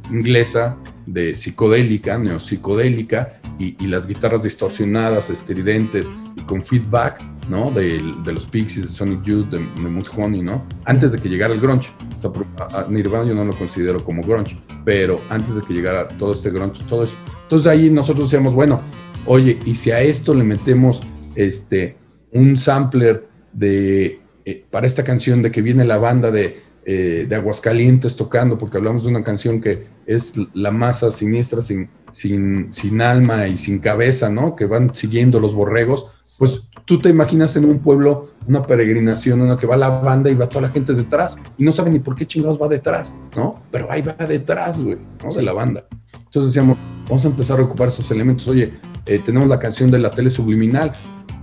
inglesa 0.09 0.77
de 1.07 1.35
psicodélica, 1.35 2.16
neopsicodélica, 2.16 3.40
y, 3.59 3.77
y 3.83 3.88
las 3.88 4.07
guitarras 4.07 4.44
distorsionadas, 4.44 5.31
estridentes 5.31 6.09
y 6.37 6.40
con 6.42 6.62
feedback, 6.62 7.20
¿no? 7.50 7.70
De, 7.70 8.00
de 8.24 8.32
los 8.32 8.46
Pixies, 8.46 8.88
de 8.88 8.92
Sonic 8.92 9.22
Youth, 9.24 9.50
de, 9.50 9.58
de 9.58 10.04
Honey, 10.16 10.40
¿no? 10.40 10.64
Antes 10.84 11.12
de 11.12 11.18
que 11.18 11.28
llegara 11.28 11.52
el 11.52 11.60
grunge. 11.60 11.90
O 12.22 12.90
Nirvana 12.90 13.24
yo 13.24 13.34
no 13.34 13.44
lo 13.44 13.52
considero 13.52 14.02
como 14.04 14.22
grunge, 14.22 14.56
pero 14.84 15.16
antes 15.28 15.54
de 15.54 15.62
que 15.62 15.74
llegara 15.74 16.08
todo 16.08 16.32
este 16.32 16.50
grunge, 16.50 16.82
todo 16.88 17.02
eso. 17.02 17.16
Entonces 17.42 17.66
ahí 17.66 17.90
nosotros 17.90 18.30
decíamos, 18.30 18.54
bueno, 18.54 18.80
oye, 19.26 19.58
y 19.66 19.74
si 19.74 19.90
a 19.90 20.00
esto 20.00 20.32
le 20.32 20.44
metemos 20.44 21.02
este, 21.34 21.96
un 22.32 22.56
sampler 22.56 23.28
de, 23.52 24.20
eh, 24.44 24.64
para 24.70 24.86
esta 24.86 25.04
canción 25.04 25.42
de 25.42 25.50
que 25.50 25.60
viene 25.60 25.84
la 25.84 25.98
banda 25.98 26.30
de 26.30 26.70
eh, 26.86 27.26
de 27.28 27.36
Aguascalientes 27.36 28.16
tocando, 28.16 28.56
porque 28.56 28.78
hablamos 28.78 29.04
de 29.04 29.10
una 29.10 29.22
canción 29.22 29.60
que 29.60 29.86
es 30.06 30.32
la 30.54 30.70
masa 30.70 31.12
siniestra 31.12 31.62
sin, 31.62 31.90
sin, 32.10 32.72
sin 32.72 33.02
alma 33.02 33.48
y 33.48 33.58
sin 33.58 33.80
cabeza, 33.80 34.30
¿no? 34.30 34.56
Que 34.56 34.64
van 34.64 34.94
siguiendo 34.94 35.40
los 35.40 35.54
borregos, 35.54 36.06
pues 36.38 36.62
tú 36.90 36.98
te 36.98 37.09
imaginas 37.09 37.55
en 37.55 37.66
un 37.66 37.79
pueblo 37.79 38.31
una 38.48 38.62
peregrinación, 38.62 39.40
una 39.40 39.57
que 39.57 39.64
va 39.64 39.76
la 39.76 40.00
banda 40.00 40.29
y 40.29 40.35
va 40.35 40.48
toda 40.48 40.62
la 40.62 40.70
gente 40.70 40.92
detrás 40.92 41.38
y 41.57 41.62
no 41.62 41.70
saben 41.70 41.92
ni 41.92 42.00
por 42.00 42.16
qué 42.16 42.26
chingados 42.26 42.61
va 42.61 42.66
detrás, 42.66 43.14
¿no? 43.37 43.62
Pero 43.70 43.87
ahí 43.92 44.03
va 44.03 44.14
detrás, 44.14 44.83
güey, 44.83 44.98
¿no? 45.22 45.33
De 45.33 45.40
la 45.40 45.53
banda. 45.53 45.85
Entonces 46.12 46.53
decíamos, 46.53 46.79
vamos 47.07 47.24
a 47.24 47.29
empezar 47.29 47.61
a 47.61 47.62
ocupar 47.62 47.90
esos 47.90 48.11
elementos. 48.11 48.48
Oye, 48.48 48.72
eh, 49.07 49.22
tenemos 49.24 49.48
la 49.48 49.61
canción 49.61 49.88
de 49.92 50.00
la 50.00 50.11
tele 50.11 50.31
subliminal. 50.31 50.90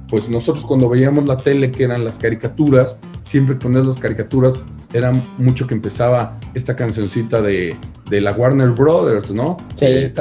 Pues 0.10 0.28
nosotros 0.28 0.66
cuando 0.66 0.90
veíamos 0.90 1.26
la 1.26 1.38
tele, 1.38 1.72
que 1.72 1.86
eran 1.86 2.04
las 2.04 2.20
caricaturas, 2.20 2.98
siempre 3.24 3.56
ponías 3.56 3.88
las 3.88 3.98
caricaturas, 3.98 4.56
era 4.92 5.14
mucho 5.38 5.66
que 5.66 5.76
empezaba 5.76 6.38
esta 6.56 6.76
cancioncita 6.76 7.42
de, 7.42 7.78
de 8.10 8.20
la 8.20 8.34
Warner 8.34 8.72
Brothers, 8.72 9.32
¿no? 9.32 9.56
Sí. 9.76 10.12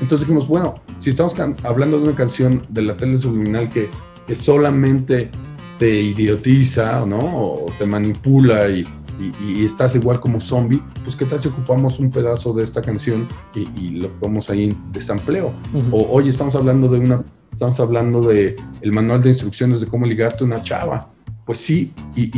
Entonces 0.00 0.20
dijimos, 0.20 0.48
bueno, 0.48 0.74
si 0.98 1.10
estamos 1.10 1.34
hablando 1.62 1.98
de 1.98 2.04
una 2.04 2.16
canción 2.16 2.62
de 2.68 2.82
la 2.82 2.96
tele 2.96 3.18
subliminal 3.18 3.68
que, 3.68 3.88
que 4.26 4.36
solamente 4.36 5.30
te 5.78 6.00
idiotiza, 6.00 7.04
¿no? 7.06 7.18
O 7.18 7.66
te 7.78 7.86
manipula 7.86 8.68
y, 8.68 8.86
y, 9.18 9.64
estás 9.64 9.94
igual 9.94 10.20
como 10.20 10.40
zombie, 10.40 10.82
pues 11.04 11.16
qué 11.16 11.24
tal 11.24 11.40
si 11.40 11.48
ocupamos 11.48 11.98
un 11.98 12.10
pedazo 12.10 12.52
de 12.52 12.64
esta 12.64 12.80
canción 12.80 13.26
y, 13.54 13.68
y 13.80 13.90
lo 13.90 14.10
ponemos 14.18 14.50
ahí 14.50 14.76
de 14.92 15.00
sampleo. 15.00 15.52
O 15.90 16.08
oye, 16.10 16.30
estamos 16.30 16.54
hablando 16.54 16.88
de 16.88 16.98
una, 16.98 17.24
estamos 17.52 17.80
hablando 17.80 18.20
de 18.20 18.56
el 18.80 18.92
manual 18.92 19.22
de 19.22 19.30
instrucciones 19.30 19.80
de 19.80 19.86
cómo 19.86 20.06
ligarte 20.06 20.44
a 20.44 20.46
una 20.46 20.62
chava 20.62 21.10
pues 21.44 21.58
sí, 21.58 21.92
y, 22.14 22.30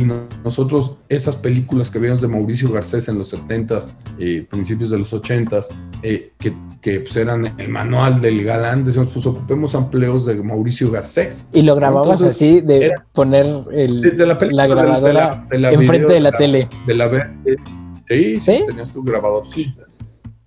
nosotros 0.43 0.97
esas 1.09 1.35
películas 1.35 1.91
que 1.91 1.99
vimos 1.99 2.21
de 2.21 2.27
Mauricio 2.27 2.71
Garcés 2.71 3.07
en 3.09 3.17
los 3.17 3.33
70s, 3.33 3.87
eh, 4.17 4.45
principios 4.49 4.89
de 4.89 4.97
los 4.97 5.13
80s, 5.13 5.67
eh, 6.01 6.31
que, 6.39 6.53
que 6.81 7.01
pues, 7.01 7.15
eran 7.15 7.53
el 7.59 7.69
manual 7.69 8.21
del 8.21 8.43
galán, 8.43 8.83
decíamos, 8.83 9.11
pues 9.11 9.25
ocupemos 9.25 9.73
empleos 9.75 10.25
de 10.25 10.41
Mauricio 10.41 10.89
Garcés. 10.89 11.45
Y 11.53 11.61
lo 11.61 11.75
grababas 11.75 12.21
así, 12.21 12.61
de 12.61 12.91
poner 13.13 13.45
el, 13.71 14.01
la, 14.17 14.67
grabadora 14.67 15.47
enfrente 15.51 16.13
de 16.13 16.19
la, 16.19 16.31
tele. 16.31 16.67
De 16.87 16.95
la, 16.95 17.35
sí, 18.05 18.41
sí, 18.41 18.63
tenías 18.67 18.91
tu 18.91 19.03
grabadorcita. 19.03 19.83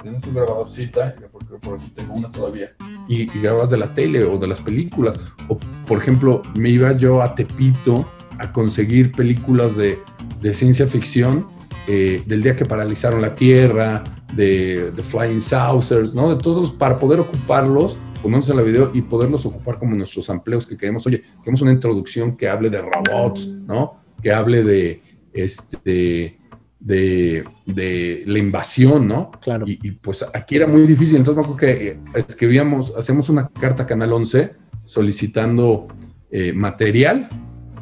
Tenías 0.03 0.23
tu 0.23 0.33
grabadorcita, 0.33 1.15
porque 1.31 1.55
por 1.61 1.79
aquí 1.79 1.91
tengo 1.95 2.15
una 2.15 2.33
todavía, 2.33 2.71
y, 3.09 3.23
y 3.23 3.41
grababas 3.41 3.71
de 3.71 3.77
la 3.77 3.95
tele 3.95 4.25
o 4.25 4.39
de 4.39 4.47
las 4.47 4.61
películas. 4.61 5.19
O, 5.49 5.59
por 5.87 5.99
ejemplo, 5.99 6.43
me 6.55 6.71
iba 6.71 6.93
yo 6.93 7.23
a 7.23 7.35
Tepito 7.35 8.07
a 8.39 8.53
conseguir 8.53 9.13
películas 9.13 9.77
de, 9.77 9.99
de 10.41 10.55
ciencia 10.55 10.87
ficción 10.87 11.47
eh, 11.89 12.23
del 12.27 12.43
día 12.43 12.57
que 12.57 12.65
paralizaron 12.65 13.23
la 13.23 13.35
Tierra, 13.35 14.03
de, 14.35 14.91
de, 14.91 15.03
Flying 15.05 15.41
Saucers, 15.41 16.13
¿no? 16.15 16.35
De 16.35 16.43
todos 16.43 16.73
para 16.73 16.99
poder 16.99 17.21
ocuparlos, 17.21 17.97
ponernos 18.21 18.49
en 18.49 18.57
la 18.57 18.63
video 18.63 18.91
y 18.93 19.03
poderlos 19.03 19.47
ocupar 19.47 19.79
como 19.79 19.95
nuestros 19.95 20.29
empleos 20.29 20.67
que 20.67 20.77
queremos. 20.77 21.07
Oye, 21.07 21.23
queremos 21.39 21.63
una 21.63 21.71
introducción 21.71 22.37
que 22.37 22.49
hable 22.49 22.71
de 22.71 22.83
robots, 22.83 23.47
¿no? 23.47 24.01
Que 24.21 24.33
hable 24.33 24.65
de, 24.65 25.01
este, 25.33 26.41
de, 26.81 27.45
de 27.67 28.25
la 28.27 28.39
invasión, 28.41 29.07
¿no? 29.07 29.31
Claro. 29.41 29.65
Y, 29.69 29.93
pues 29.93 30.25
aquí 30.35 30.57
era 30.57 30.67
muy 30.67 30.89
difícil, 30.89 31.19
entonces 31.19 31.37
me 31.37 31.43
acuerdo 31.43 31.57
que 31.57 31.89
eh, 31.89 31.99
escribíamos, 32.15 32.95
hacemos 32.97 33.29
una 33.29 33.49
carta 33.49 33.85
a 33.85 33.87
Canal 33.87 34.13
11 34.13 34.55
solicitando 34.85 35.87
eh, 36.33 36.53
material 36.53 37.29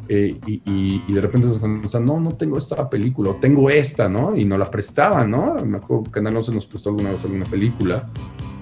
eh, 0.07 0.39
y, 0.45 1.11
de 1.11 1.21
repente 1.21 1.47
nos 1.47 1.93
no, 2.01 2.19
no 2.19 2.35
tengo 2.35 2.57
esta 2.57 2.89
película, 2.89 3.31
o 3.31 3.35
tengo 3.35 3.69
esta, 3.69 4.07
¿no? 4.07 4.35
Y 4.35 4.45
nos 4.45 4.59
la 4.59 4.69
prestaban, 4.69 5.31
¿no? 5.31 5.55
Me 5.65 5.77
acuerdo 5.77 6.03
que 6.03 6.11
Canal 6.11 6.37
11 6.37 6.51
nos 6.51 6.67
prestó 6.67 6.89
alguna 6.89 7.11
vez 7.11 7.23
alguna 7.23 7.45
película 7.45 8.07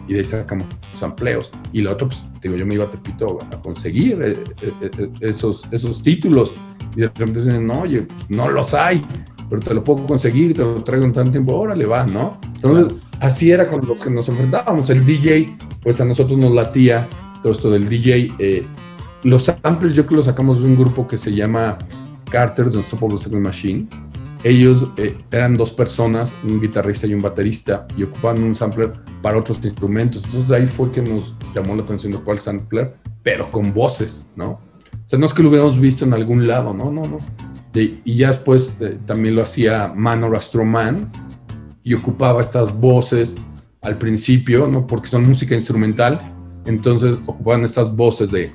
y 0.08 0.14
de 0.14 0.20
ahí 0.20 0.26
sacamos 0.26 0.68
los 0.92 1.02
empleos. 1.02 1.52
Y 1.72 1.82
la 1.82 1.92
otra, 1.92 2.08
pues, 2.08 2.24
digo, 2.42 2.56
yo 2.56 2.66
me 2.66 2.76
iba 2.76 2.86
a 2.86 2.92
Tepito 2.92 3.40
a 3.52 3.62
conseguir 3.62 4.20
eh, 4.22 4.44
eh, 4.62 5.10
esos, 5.22 5.68
esos 5.72 6.02
títulos. 6.02 6.54
Y 6.96 7.02
de 7.02 7.08
repente 7.08 7.42
dicen, 7.42 7.68
no, 7.68 7.82
oye, 7.82 8.08
no 8.30 8.50
los 8.50 8.74
hay, 8.74 9.02
pero 9.50 9.62
te 9.62 9.74
lo 9.74 9.84
puedo 9.84 10.06
conseguir, 10.06 10.54
te 10.54 10.62
lo 10.62 10.84
traigo 10.84 11.06
en 11.06 11.14
tanto 11.14 11.32
tiempo, 11.32 11.56
órale, 11.56 11.86
va, 11.86 12.06
¿no? 12.06 12.40
Entonces, 12.56 12.98
así 13.20 13.52
era 13.52 13.68
con 13.68 13.86
los 13.86 14.04
que 14.04 14.10
nos 14.10 14.30
enfrentábamos. 14.30 14.90
El 14.90 15.06
DJ, 15.06 15.58
pues 15.82 16.00
a 16.00 16.06
nosotros 16.06 16.40
nos 16.40 16.54
latía 16.54 17.08
todo 17.42 17.52
esto 17.52 17.70
del 17.70 17.90
DJ. 17.90 18.32
Los 19.24 19.44
samples 19.44 19.96
yo 19.96 20.04
creo 20.04 20.10
que 20.10 20.16
los 20.18 20.26
sacamos 20.26 20.62
de 20.62 20.68
un 20.68 20.76
grupo 20.76 21.08
que 21.08 21.18
se 21.18 21.34
llama 21.34 21.78
Carter, 22.30 22.70
The 22.70 22.78
Unstoppable 22.78 23.18
Second 23.18 23.42
Machine. 23.42 23.88
Ellos 24.44 24.90
eh, 24.98 25.18
eran 25.32 25.56
dos 25.56 25.72
personas, 25.72 26.36
un 26.44 26.60
guitarrista 26.60 27.08
y 27.08 27.14
un 27.14 27.22
baterista, 27.22 27.88
y 27.96 28.04
ocupaban 28.04 28.44
un 28.44 28.54
sampler 28.54 28.92
para 29.22 29.38
otros 29.38 29.64
instrumentos. 29.64 30.26
Entonces 30.26 30.50
de 30.50 30.56
ahí 30.58 30.68
fue 30.68 30.92
que 30.92 31.02
nos 31.02 31.36
llamó 31.56 31.76
la 31.76 31.84
atención 31.84 32.12
de 32.12 32.20
cuál 32.20 32.38
sampler, 32.38 32.96
pero 33.24 33.50
con 33.50 33.74
voces, 33.74 34.26
¿no? 34.36 34.60
O 34.92 35.08
sea, 35.08 35.18
no 35.18 35.26
es 35.26 35.34
que 35.34 35.42
lo 35.42 35.50
hubiéramos 35.50 35.80
visto 35.80 36.04
en 36.04 36.14
algún 36.14 36.46
lado, 36.46 36.74
no, 36.74 36.92
no, 36.92 37.04
no. 37.04 37.20
Y, 37.74 38.18
ya 38.18 38.28
después 38.28 38.74
eh, 38.82 38.98
también 39.06 39.36
lo 39.36 39.44
hacía 39.44 39.92
Manor 39.96 40.36
Astroman 40.36 41.10
y 41.82 41.94
ocupaba 41.94 42.42
estas 42.42 42.78
voces 42.78 43.36
al 43.82 43.98
principio, 43.98 44.68
¿no? 44.68 44.86
Porque 44.86 45.08
son 45.08 45.26
música 45.28 45.56
instrumental, 45.56 46.33
entonces 46.66 47.18
ocupaban 47.26 47.64
estas 47.64 47.96
voces 47.96 48.32
de, 48.32 48.52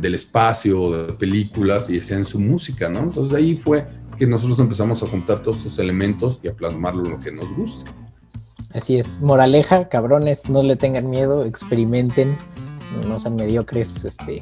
del 0.00 0.14
espacio, 0.14 0.90
de 0.90 1.12
películas 1.12 1.88
y 1.88 1.98
hacían 1.98 2.24
su 2.24 2.40
música, 2.40 2.88
¿no? 2.88 3.00
Entonces 3.00 3.36
ahí 3.36 3.56
fue 3.56 3.86
que 4.18 4.26
nosotros 4.26 4.58
empezamos 4.58 5.02
a 5.02 5.06
juntar 5.06 5.42
todos 5.42 5.58
estos 5.58 5.78
elementos 5.78 6.40
y 6.42 6.48
a 6.48 6.54
plasmarlo 6.54 7.02
lo 7.02 7.20
que 7.20 7.32
nos 7.32 7.52
gusta. 7.54 7.90
Así 8.72 8.96
es, 8.96 9.20
moraleja, 9.20 9.88
cabrones, 9.88 10.48
no 10.50 10.62
le 10.62 10.74
tengan 10.74 11.08
miedo, 11.08 11.44
experimenten, 11.44 12.36
no 13.06 13.18
sean 13.18 13.36
mediocres, 13.36 14.04
este, 14.04 14.40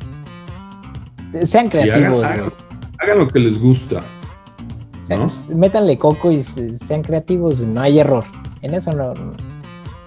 sean 1.45 1.69
creativos. 1.69 2.25
hagan, 2.25 3.19
lo 3.19 3.27
que 3.27 3.39
les 3.39 3.59
gusta. 3.59 4.03
Métanle 5.55 5.99
coco 5.99 6.33
y 6.33 6.43
sean 6.43 7.03
creativos, 7.03 7.61
no 7.61 7.81
hay 7.83 7.99
error. 7.99 8.25
En 8.63 8.73
eso 8.73 8.93
no, 8.93 9.13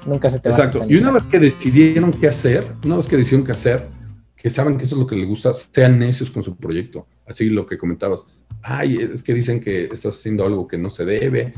Nunca 0.06 0.30
se 0.30 0.40
te 0.40 0.50
va 0.50 0.56
Exacto. 0.56 0.86
Y 0.88 0.98
una 0.98 1.12
vez 1.12 1.24
que 1.24 1.40
decidieron 1.40 2.12
qué 2.12 2.28
hacer, 2.28 2.76
una 2.86 2.98
vez 2.98 3.08
que 3.08 3.18
decidieron 3.18 3.46
qué 3.46 3.54
hacer, 3.54 3.88
que 4.36 4.50
saben 4.50 4.78
que 4.78 4.84
eso 4.84 4.96
es 4.96 5.00
lo 5.00 5.08
que 5.08 5.16
les 5.16 5.28
gusta, 5.28 5.52
sean 5.54 5.98
necios 5.98 6.30
con 6.30 6.44
su 6.44 6.56
proyecto. 6.56 7.08
Así 7.26 7.50
lo 7.50 7.66
que 7.66 7.78
comentabas. 7.78 8.28
Ay, 8.62 8.98
es 8.98 9.24
que 9.24 9.34
dicen 9.34 9.60
que 9.60 9.86
estás 9.86 10.16
haciendo 10.16 10.46
algo 10.46 10.68
que 10.68 10.78
no 10.78 10.92
se 10.92 11.04
debe. 11.04 11.54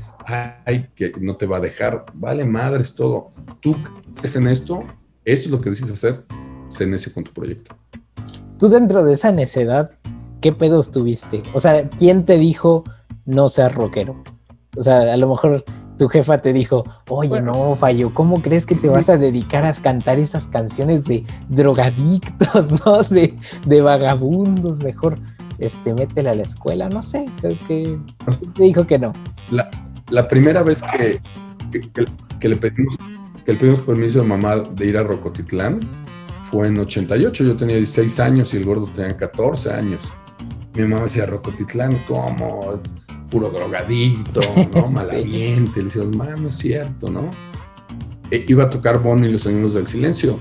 Ay, 0.66 0.88
que 0.96 1.12
no 1.20 1.36
te 1.36 1.46
va 1.46 1.58
a 1.58 1.60
dejar. 1.60 2.06
Vale, 2.14 2.46
madre, 2.46 2.84
es 2.84 2.96
todo. 2.96 3.32
Tú 3.60 3.76
crees 4.16 4.38
en 4.38 4.48
esto, 4.48 4.86
esto 5.26 5.48
es 5.48 5.52
lo 5.52 5.60
que 5.60 5.70
decides 5.70 5.92
hacer, 5.92 6.24
sé 6.70 6.88
necio 6.88 7.14
con 7.14 7.26
tu 7.26 7.34
proyecto. 7.34 7.76
Tú 8.58 8.70
dentro 8.70 9.04
de 9.04 9.16
esa 9.16 9.34
necedad, 9.34 9.92
¿qué 10.40 10.54
pedos 10.54 10.90
tuviste? 10.90 11.44
O 11.54 11.60
sea, 11.60 11.90
¿quién 11.90 12.26
te 12.26 12.38
dijo 12.38 12.86
no 13.26 13.50
seas 13.50 13.76
rockero? 13.76 14.24
O 14.78 14.82
sea, 14.82 15.14
a 15.14 15.18
lo 15.18 15.28
mejor 15.28 15.66
tu 15.98 16.08
jefa 16.08 16.38
te 16.40 16.54
dijo, 16.54 16.84
oye, 17.10 17.42
no, 17.42 17.76
Fallo, 17.76 18.14
¿cómo 18.14 18.42
crees 18.42 18.66
que 18.66 18.76
te 18.76 18.88
vas 18.88 19.10
a 19.10 19.18
dedicar 19.18 19.66
a 19.66 19.74
cantar 19.74 20.20
esas 20.20 20.48
canciones 20.48 21.06
de 21.06 21.26
drogadictos, 21.50 22.72
¿no? 22.86 23.04
De, 23.04 23.34
de 23.66 23.82
vagabundos, 23.82 24.78
mejor, 24.84 25.16
este, 25.60 25.94
métela 25.94 26.32
a 26.32 26.36
la 26.36 26.44
escuela, 26.44 26.90
no 26.90 27.02
sé, 27.02 27.26
creo 27.42 27.58
que 27.68 27.98
te 28.54 28.64
dijo 28.64 28.86
que 28.86 29.00
no. 29.00 29.14
La, 29.52 29.70
la 30.10 30.28
primera 30.28 30.64
vez 30.64 30.82
que, 30.82 31.20
que, 32.40 32.48
le 32.48 32.56
pedimos, 32.56 32.96
que 33.46 33.54
le 33.54 33.60
pedimos 33.60 33.82
permiso 33.82 34.22
a 34.22 34.24
mamá 34.24 34.58
de 34.58 34.86
ir 34.86 34.98
a 34.98 35.04
Rocotitlán 35.04 35.80
fue 36.52 36.68
en 36.68 36.80
88. 36.80 37.44
Yo 37.44 37.58
tenía 37.58 37.76
16 37.76 38.20
años 38.20 38.54
y 38.54 38.58
el 38.58 38.66
gordo 38.66 38.88
tenía 38.88 39.18
14 39.18 39.74
años. 39.74 40.02
Mi 40.76 40.84
mamá 40.84 41.04
decía, 41.04 41.26
Rocotitlán, 41.26 41.92
¿cómo? 42.08 42.80
Puro 43.30 43.50
drogadito, 43.50 44.42
¿no? 44.74 44.88
Malaviente. 44.92 45.80
Le 45.80 45.86
decía, 45.86 46.04
mamá, 46.04 46.36
no 46.36 46.50
es 46.50 46.56
cierto, 46.56 47.10
¿no? 47.10 47.30
E 48.32 48.46
iba 48.48 48.66
a 48.66 48.70
tocar 48.70 49.02
Bon 49.02 49.24
y 49.24 49.30
los 49.30 49.44
Sonidos 49.44 49.74
del 49.74 49.88
Silencio. 49.88 50.40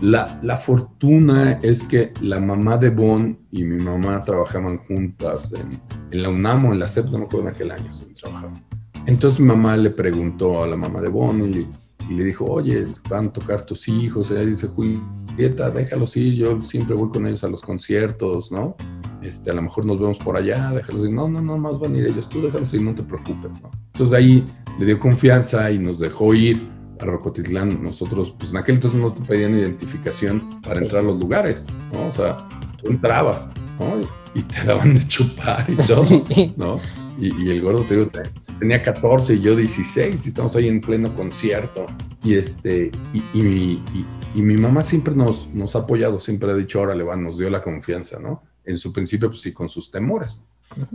La, 0.00 0.38
la, 0.42 0.58
fortuna 0.58 1.52
es 1.62 1.82
que 1.82 2.12
la 2.20 2.38
mamá 2.38 2.76
de 2.76 2.90
Bon 2.90 3.38
y 3.50 3.64
mi 3.64 3.82
mamá 3.82 4.22
trabajaban 4.22 4.76
juntas 4.76 5.52
en, 5.54 5.80
en 6.10 6.22
la 6.22 6.28
UNAM 6.28 6.66
o 6.66 6.72
en 6.74 6.80
la 6.80 6.88
CEP, 6.88 7.06
no 7.06 7.18
me 7.18 7.24
acuerdo 7.24 7.48
en 7.48 7.54
aquel 7.54 7.70
año, 7.70 7.94
sí, 7.94 8.04
trabajaban. 8.12 8.62
Entonces 9.06 9.38
mi 9.40 9.46
mamá 9.46 9.76
le 9.76 9.90
preguntó 9.90 10.64
a 10.64 10.66
la 10.66 10.76
mamá 10.76 11.00
de 11.00 11.08
Bon 11.08 11.40
y, 11.48 11.68
le 12.12 12.24
dijo, 12.24 12.44
oye, 12.44 12.86
van 13.08 13.26
a 13.26 13.32
tocar 13.32 13.62
tus 13.62 13.88
hijos. 13.88 14.30
Ella 14.30 14.42
dice, 14.42 14.68
Julieta, 14.68 15.70
déjalos 15.70 16.16
ir, 16.16 16.34
yo 16.34 16.62
siempre 16.62 16.94
voy 16.94 17.10
con 17.10 17.26
ellos 17.26 17.42
a 17.42 17.48
los 17.48 17.62
conciertos, 17.62 18.52
¿no? 18.52 18.76
Este, 19.22 19.50
a 19.50 19.54
lo 19.54 19.62
mejor 19.62 19.84
nos 19.86 19.98
vemos 19.98 20.18
por 20.18 20.36
allá, 20.36 20.70
déjalos 20.72 21.04
ir. 21.04 21.12
No, 21.12 21.28
no, 21.28 21.40
no, 21.40 21.56
más 21.58 21.78
van 21.78 21.94
a 21.94 21.98
ir 21.98 22.06
ellos, 22.06 22.28
tú 22.28 22.42
déjalos 22.42 22.72
ir, 22.74 22.82
no 22.82 22.94
te 22.94 23.02
preocupes, 23.02 23.50
¿no? 23.62 23.70
Entonces 23.92 24.10
de 24.10 24.16
ahí 24.16 24.46
le 24.78 24.86
dio 24.86 24.98
confianza 24.98 25.70
y 25.70 25.78
nos 25.78 25.98
dejó 25.98 26.34
ir 26.34 26.68
a 27.00 27.04
Rocotitlán. 27.04 27.82
Nosotros, 27.82 28.34
pues 28.38 28.50
en 28.50 28.58
aquel 28.58 28.76
entonces 28.76 29.00
no 29.00 29.12
te 29.12 29.22
pedían 29.22 29.58
identificación 29.58 30.60
para 30.60 30.80
entrar 30.80 31.02
a 31.02 31.06
los 31.06 31.18
lugares, 31.18 31.66
¿no? 31.92 32.08
O 32.08 32.12
sea, 32.12 32.36
tú 32.82 32.90
entrabas, 32.90 33.48
¿no? 33.78 34.00
Y 34.34 34.42
te 34.42 34.64
daban 34.64 34.94
de 34.94 35.06
chupar 35.06 35.64
y 35.68 35.76
todo, 35.86 36.24
¿no? 36.56 36.78
Y, 37.18 37.50
el 37.50 37.62
gordo, 37.62 37.82
te 37.82 37.96
digo, 37.96 38.10
tenía 38.58 38.82
14 38.82 39.34
y 39.34 39.40
yo 39.40 39.56
16 39.56 40.26
y 40.26 40.28
estamos 40.28 40.54
ahí 40.56 40.68
en 40.68 40.80
pleno 40.80 41.14
concierto. 41.14 41.86
Y, 42.22 42.34
este, 42.34 42.90
y, 43.14 43.22
y, 43.32 44.42
mi 44.42 44.56
mamá 44.58 44.82
siempre 44.82 45.14
nos, 45.14 45.48
nos 45.54 45.74
ha 45.76 45.80
apoyado, 45.80 46.20
siempre 46.20 46.50
ha 46.50 46.54
dicho, 46.54 46.80
órale, 46.80 47.04
va, 47.04 47.16
nos 47.16 47.38
dio 47.38 47.48
la 47.48 47.62
confianza, 47.62 48.18
¿no? 48.18 48.42
En 48.66 48.78
su 48.78 48.92
principio, 48.92 49.28
pues 49.28 49.40
sí, 49.40 49.52
con 49.52 49.68
sus 49.68 49.90
temores. 49.90 50.40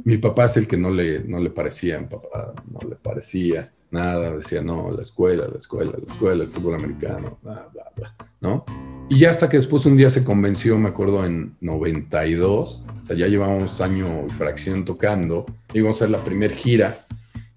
Mi 0.04 0.18
papá 0.18 0.46
es 0.46 0.58
el 0.58 0.68
que 0.68 0.78
no 0.78 0.92
le, 0.92 1.24
no 1.24 1.40
le 1.40 1.50
parecía, 1.50 2.00
mi 2.00 2.08
papá 2.08 2.54
no 2.70 2.88
le 2.88 2.96
parecía 2.96 3.72
nada, 3.92 4.32
decía, 4.38 4.62
no, 4.62 4.90
la 4.92 5.02
escuela, 5.02 5.48
la 5.48 5.58
escuela, 5.58 5.92
la 5.92 6.12
escuela, 6.12 6.44
el 6.44 6.50
fútbol 6.50 6.76
americano, 6.76 7.38
bla, 7.44 7.70
bla, 7.74 7.92
bla, 7.96 8.16
¿no? 8.40 8.64
Y 9.10 9.20
ya 9.20 9.30
hasta 9.30 9.50
que 9.50 9.58
después 9.58 9.86
un 9.86 9.98
día 9.98 10.10
se 10.10 10.24
convenció, 10.24 10.80
me 10.80 10.90
acuerdo 10.90 11.26
en 11.26 11.58
92, 11.60 12.84
o 13.02 13.06
sea, 13.06 13.16
ya 13.16 13.28
llevábamos 13.28 13.82
año 13.82 14.26
y 14.28 14.32
fracción 14.32 14.86
tocando, 14.86 15.46
íbamos 15.74 16.02
a 16.02 16.06
hacer 16.06 16.10
la 16.10 16.24
primera 16.24 16.56
gira, 16.56 17.06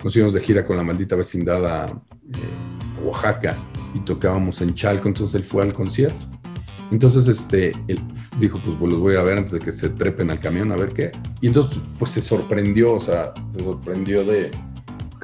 nos 0.02 0.14
íbamos 0.16 0.34
de 0.34 0.40
gira 0.40 0.66
con 0.66 0.76
la 0.76 0.82
maldita 0.82 1.14
vecindad 1.14 1.64
a 1.64 1.86
eh, 1.86 3.02
Oaxaca 3.04 3.56
y 3.94 4.00
tocábamos 4.00 4.60
en 4.60 4.74
Chalco, 4.74 5.06
entonces 5.06 5.36
él 5.36 5.44
fue 5.44 5.62
al 5.62 5.72
concierto. 5.72 6.26
Entonces, 6.90 7.28
este, 7.28 7.72
él 7.88 7.98
dijo, 8.38 8.58
pues, 8.64 8.76
pues 8.78 8.92
los 8.92 9.00
voy 9.00 9.16
a 9.16 9.22
ver 9.22 9.38
antes 9.38 9.52
de 9.52 9.60
que 9.60 9.72
se 9.72 9.88
trepen 9.88 10.30
al 10.30 10.40
camión 10.40 10.70
a 10.72 10.76
ver 10.76 10.92
qué. 10.92 11.12
Y 11.40 11.48
entonces, 11.48 11.80
pues 11.98 12.12
se 12.12 12.20
sorprendió, 12.20 12.94
o 12.94 13.00
sea, 13.00 13.32
se 13.56 13.64
sorprendió 13.64 14.24
de, 14.24 14.50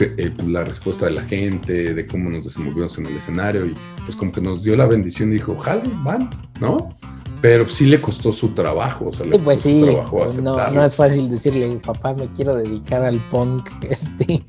eh, 0.00 0.32
pues, 0.34 0.48
la 0.48 0.64
respuesta 0.64 1.06
de 1.06 1.12
la 1.12 1.22
gente, 1.22 1.94
de 1.94 2.06
cómo 2.06 2.30
nos 2.30 2.44
desenvolvimos 2.44 2.96
en 2.98 3.06
el 3.06 3.16
escenario 3.16 3.66
y 3.66 3.74
pues 4.04 4.16
como 4.16 4.32
que 4.32 4.40
nos 4.40 4.62
dio 4.62 4.74
la 4.74 4.86
bendición 4.86 5.30
y 5.30 5.34
dijo, 5.34 5.56
jale, 5.58 5.82
van, 6.02 6.30
¿no? 6.58 6.96
Pero 7.42 7.68
sí 7.68 7.86
le 7.86 8.00
costó 8.00 8.32
su 8.32 8.50
trabajo, 8.50 9.08
o 9.08 9.12
sea, 9.12 9.26
le 9.26 9.38
pues 9.38 9.62
sí, 9.62 9.82
no, 10.42 10.70
no, 10.70 10.84
es 10.84 10.96
fácil 10.96 11.30
decirle, 11.30 11.68
papá, 11.84 12.14
me 12.14 12.28
quiero 12.32 12.54
dedicar 12.56 13.04
al 13.04 13.18
punk 13.30 13.68
este, 13.90 14.42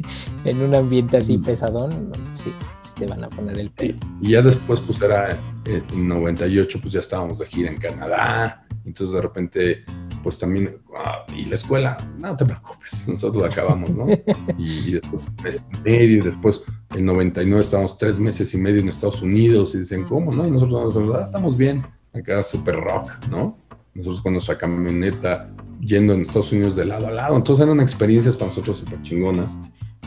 en 0.45 0.62
un 0.62 0.74
ambiente 0.74 1.17
así 1.17 1.38
mm. 1.38 1.43
pesadón, 1.43 2.12
sí 2.34 2.54
te 3.01 3.07
van 3.07 3.23
a 3.23 3.29
poner 3.29 3.57
el 3.57 3.71
pelo. 3.71 3.97
Y 4.21 4.31
ya 4.31 4.43
después, 4.43 4.79
pues 4.81 5.01
era 5.01 5.31
eh, 5.65 5.81
en 5.91 6.07
98, 6.07 6.79
pues 6.79 6.93
ya 6.93 6.99
estábamos 6.99 7.39
de 7.39 7.47
gira 7.47 7.71
en 7.71 7.77
Canadá, 7.77 8.65
entonces 8.85 9.15
de 9.15 9.21
repente 9.21 9.83
pues 10.21 10.37
también, 10.37 10.77
ah, 10.95 11.25
y 11.35 11.45
la 11.45 11.55
escuela, 11.55 11.97
no 12.19 12.37
te 12.37 12.45
preocupes, 12.45 13.07
nosotros 13.07 13.43
acabamos, 13.43 13.89
¿no? 13.89 14.05
Y, 14.57 14.91
después 14.91 15.23
mes 15.43 15.63
y 15.73 15.79
medio, 15.79 16.17
y 16.19 16.21
después 16.21 16.61
en 16.95 17.05
99 17.05 17.63
estábamos 17.63 17.97
tres 17.97 18.19
meses 18.19 18.53
y 18.53 18.57
medio 18.59 18.81
en 18.81 18.89
Estados 18.89 19.23
Unidos 19.23 19.73
y 19.73 19.79
dicen, 19.79 20.03
¿cómo, 20.03 20.31
no? 20.31 20.45
Y 20.45 20.51
nosotros 20.51 20.95
ah, 21.15 21.23
estamos 21.25 21.57
bien, 21.57 21.83
acá 22.13 22.43
super 22.43 22.75
rock, 22.75 23.13
¿no? 23.31 23.57
Nosotros 23.95 24.21
con 24.21 24.33
nuestra 24.33 24.59
camioneta 24.59 25.49
yendo 25.79 26.13
en 26.13 26.21
Estados 26.21 26.51
Unidos 26.51 26.75
de 26.75 26.85
lado 26.85 27.07
a 27.07 27.11
lado, 27.11 27.35
entonces 27.35 27.65
eran 27.65 27.79
experiencias 27.79 28.35
para 28.35 28.49
nosotros 28.49 28.77
súper 28.77 29.01
chingonas. 29.01 29.57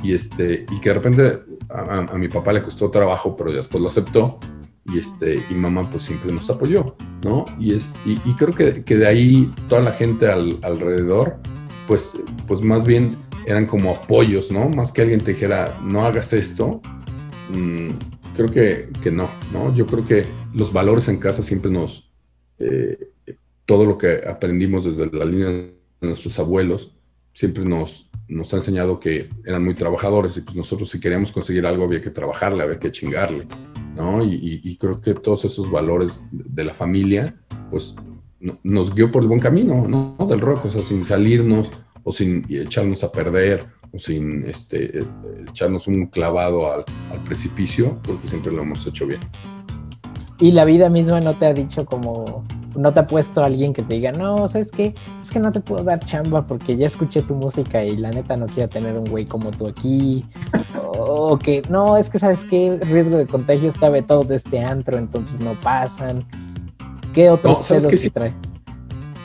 Y, 0.04 0.12
este, 0.12 0.66
y 0.70 0.80
que 0.80 0.90
de 0.90 0.94
repente 0.94 1.40
a, 1.70 2.16
mi 2.18 2.28
papá 2.28 2.52
le 2.52 2.62
costó 2.62 2.90
trabajo, 2.90 3.34
pero 3.36 3.50
después 3.50 3.82
lo 3.82 3.88
aceptó 3.88 4.38
y, 4.92 4.98
este, 4.98 5.42
y 5.48 5.54
mamá 5.54 5.90
pues 5.90 6.02
siempre 6.02 6.30
nos 6.30 6.50
apoyó, 6.50 6.94
¿no? 7.24 7.46
Y, 7.58 7.74
es, 7.74 7.90
y, 8.04 8.16
creo 8.34 8.52
que, 8.52 8.84
que, 8.84 8.96
de 8.96 9.06
ahí 9.06 9.50
toda 9.68 9.80
la 9.80 9.92
gente 9.92 10.28
al, 10.28 10.58
alrededor, 10.62 11.38
pues, 11.86 12.12
pues 12.46 12.60
más 12.60 12.84
bien 12.84 13.16
eran 13.46 13.64
como 13.64 13.92
apoyos, 13.92 14.52
¿no? 14.52 14.68
Más 14.68 14.92
que 14.92 15.00
alguien 15.00 15.20
te 15.20 15.32
dijera, 15.32 15.74
no 15.82 16.04
hagas 16.04 16.34
esto, 16.34 16.82
mm, 17.54 17.88
creo 18.36 18.48
que, 18.48 18.90
que, 19.02 19.10
no, 19.10 19.30
¿no? 19.52 19.74
Yo 19.74 19.86
creo 19.86 20.04
que 20.04 20.26
los 20.52 20.70
valores 20.70 21.08
en 21.08 21.18
casa 21.18 21.42
siempre 21.42 21.70
nos, 21.70 22.12
eh, 22.58 23.10
todo 23.64 23.86
lo 23.86 23.96
que 23.96 24.22
aprendimos 24.28 24.84
desde 24.84 25.10
la 25.16 25.24
línea 25.24 25.48
de 25.48 25.74
nuestros 26.02 26.38
abuelos, 26.38 26.94
siempre 27.32 27.64
nos, 27.64 28.10
nos 28.28 28.52
ha 28.54 28.56
enseñado 28.58 29.00
que 29.00 29.28
eran 29.44 29.64
muy 29.64 29.74
trabajadores 29.74 30.36
y 30.36 30.40
pues 30.40 30.56
nosotros 30.56 30.90
si 30.90 31.00
queríamos 31.00 31.32
conseguir 31.32 31.66
algo 31.66 31.84
había 31.84 32.00
que 32.00 32.10
trabajarle, 32.10 32.62
había 32.62 32.78
que 32.78 32.90
chingarle. 32.90 33.46
¿no? 33.94 34.22
Y, 34.24 34.76
creo 34.76 35.00
que 35.00 35.14
todos 35.14 35.44
esos 35.44 35.70
valores 35.70 36.22
de 36.32 36.64
la 36.64 36.74
familia, 36.74 37.36
pues 37.70 37.94
nos 38.62 38.94
guió 38.94 39.10
por 39.10 39.22
el 39.22 39.28
buen 39.28 39.40
camino, 39.40 39.86
¿no? 39.88 40.16
Del 40.26 40.40
rock, 40.40 40.66
o 40.66 40.70
sea, 40.70 40.82
sin 40.82 41.04
salirnos 41.04 41.70
o 42.02 42.12
sin 42.12 42.44
echarnos 42.48 43.02
a 43.04 43.10
perder 43.10 43.66
o 43.92 43.98
sin 43.98 44.44
este, 44.46 45.04
echarnos 45.48 45.86
un 45.86 46.06
clavado 46.06 46.72
al, 46.72 46.84
precipicio, 47.24 47.98
porque 48.02 48.28
siempre 48.28 48.52
lo 48.52 48.62
hemos 48.62 48.86
hecho 48.86 49.06
bien. 49.06 49.20
Y 50.40 50.50
la 50.50 50.64
vida 50.64 50.90
misma 50.90 51.20
no 51.20 51.34
te 51.34 51.46
ha 51.46 51.54
dicho 51.54 51.86
como, 51.86 52.44
no 52.76 52.92
te 52.92 53.00
ha 53.00 53.06
puesto 53.06 53.42
alguien 53.42 53.72
que 53.72 53.82
te 53.82 53.94
diga, 53.94 54.12
no, 54.12 54.48
¿sabes 54.48 54.70
qué? 54.70 54.94
Es 55.20 55.30
que 55.30 55.38
no 55.38 55.52
te 55.52 55.60
puedo 55.60 55.84
dar 55.84 55.98
chamba 56.00 56.46
porque 56.46 56.76
ya 56.76 56.86
escuché 56.86 57.22
tu 57.22 57.34
música 57.34 57.84
y 57.84 57.96
la 57.96 58.10
neta 58.10 58.36
no 58.36 58.46
quiero 58.46 58.68
tener 58.68 58.96
un 58.98 59.04
güey 59.04 59.26
como 59.26 59.50
tú 59.50 59.68
aquí. 59.68 60.24
o 60.98 61.38
que, 61.38 61.62
no, 61.68 61.96
es 61.96 62.10
que, 62.10 62.18
¿sabes 62.18 62.44
qué? 62.44 62.78
riesgo 62.82 63.16
de 63.16 63.26
contagio 63.26 63.68
está 63.68 63.88
vetado 63.88 64.24
de 64.24 64.36
este 64.36 64.60
antro, 64.60 64.98
entonces 64.98 65.40
no 65.40 65.58
pasan. 65.60 66.24
¿Qué 67.12 67.30
otros 67.30 67.70
no, 67.70 67.88
que 67.88 67.96
sí? 67.96 68.10
trae? 68.10 68.34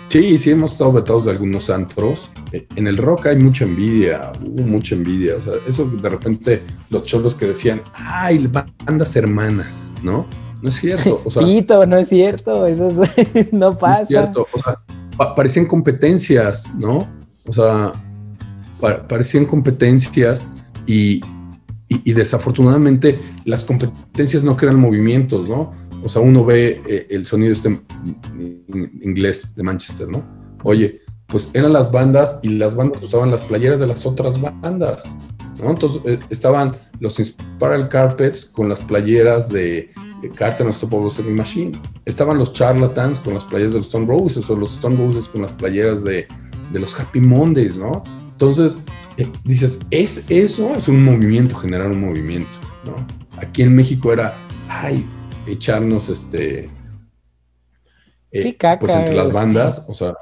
Sí, 0.10 0.40
sí 0.40 0.50
hemos 0.50 0.72
estado 0.72 0.92
vetados 0.92 1.26
de 1.26 1.32
algunos 1.32 1.70
antros. 1.70 2.32
Eh, 2.52 2.68
en 2.76 2.88
el 2.88 2.98
rock 2.98 3.28
hay 3.28 3.38
mucha 3.38 3.64
envidia, 3.64 4.32
hubo 4.44 4.64
mucha 4.64 4.96
envidia. 4.96 5.36
O 5.36 5.42
sea, 5.42 5.54
eso 5.68 5.86
de 5.86 6.10
repente 6.10 6.64
los 6.90 7.04
cholos 7.06 7.36
que 7.36 7.46
decían, 7.46 7.82
ay, 7.94 8.48
bandas 8.48 9.16
hermanas, 9.16 9.94
¿no? 10.02 10.26
No 10.62 10.70
es 10.70 10.76
cierto. 10.76 11.22
O 11.24 11.30
sea, 11.30 11.44
Pito, 11.44 11.86
no 11.86 11.98
es 11.98 12.10
cierto, 12.10 12.66
eso 12.68 12.92
no 13.52 13.78
pasa. 13.78 14.02
es 14.02 14.08
cierto, 14.10 14.48
o 14.52 14.62
sea, 14.62 15.36
parecían 15.36 15.66
competencias, 15.66 16.74
¿no? 16.76 17.08
O 17.48 17.54
sea, 17.54 17.94
parecían 19.08 19.46
competencias 19.46 20.46
y, 20.86 21.22
y, 21.88 22.14
desafortunadamente 22.14 23.20
las 23.46 23.66
competencias 23.66 24.44
no 24.44 24.56
crean 24.56 24.80
movimientos, 24.80 25.48
¿no? 25.48 25.74
O 26.04 26.10
sea, 26.10 26.22
uno 26.22 26.46
ve 26.46 26.82
eh, 26.88 27.08
el 27.10 27.26
sonido 27.26 27.54
este 27.54 27.80
inglés 29.04 29.54
de 29.56 29.64
Manchester, 29.64 30.08
¿no? 30.08 30.24
Oye, 30.64 31.02
pues 31.28 31.50
eran 31.54 31.74
las 31.74 31.92
bandas 31.92 32.40
y 32.42 32.50
las 32.50 32.76
bandas 32.76 33.04
usaban 33.04 33.32
las 33.32 33.42
playeras 33.42 33.80
de 33.80 33.88
las 33.88 34.06
otras 34.06 34.40
bandas, 34.42 35.16
¿no? 35.62 35.70
Entonces 35.70 36.02
eh, 36.06 36.20
estaban 36.30 36.76
los 37.00 37.18
Spiral 37.18 37.90
Carpets 37.90 38.46
con 38.46 38.70
las 38.70 38.80
playeras 38.82 39.50
de, 39.50 39.90
de 40.22 40.30
Carter 40.30 40.68
Unstoppable 40.68 41.12
Selling 41.12 41.36
Machine. 41.36 41.80
Estaban 42.06 42.38
los 42.38 42.54
Charlatans 42.54 43.20
con 43.20 43.34
las 43.34 43.46
playeras 43.46 43.74
de 43.74 43.80
los 43.80 43.88
Stone 43.88 44.06
Roses 44.06 44.50
o 44.50 44.56
los 44.56 44.74
Stone 44.74 44.98
Roses 44.98 45.30
con 45.30 45.42
las 45.42 45.54
playeras 45.54 46.04
de, 46.04 46.28
de 46.72 46.80
los 46.80 47.00
Happy 47.00 47.22
Mondays, 47.22 47.76
¿no? 47.76 48.04
Entonces, 48.32 48.78
eh, 49.18 49.30
dices, 49.44 49.80
es 49.92 50.26
eso, 50.30 50.76
es 50.76 50.88
un 50.88 51.04
movimiento, 51.04 51.56
generar 51.56 51.90
un 51.90 52.02
movimiento, 52.02 52.50
¿no? 52.86 52.96
Aquí 53.38 53.64
en 53.64 53.76
México 53.76 54.14
era, 54.14 54.38
ay, 54.68 55.06
echarnos 55.48 56.10
este... 56.10 56.70
Eh, 58.32 58.42
sí, 58.42 58.54
caca, 58.54 58.80
pues 58.80 58.94
entre 58.94 59.16
las 59.16 59.34
bandas, 59.34 59.84
o 59.88 59.94
sea, 59.94 60.14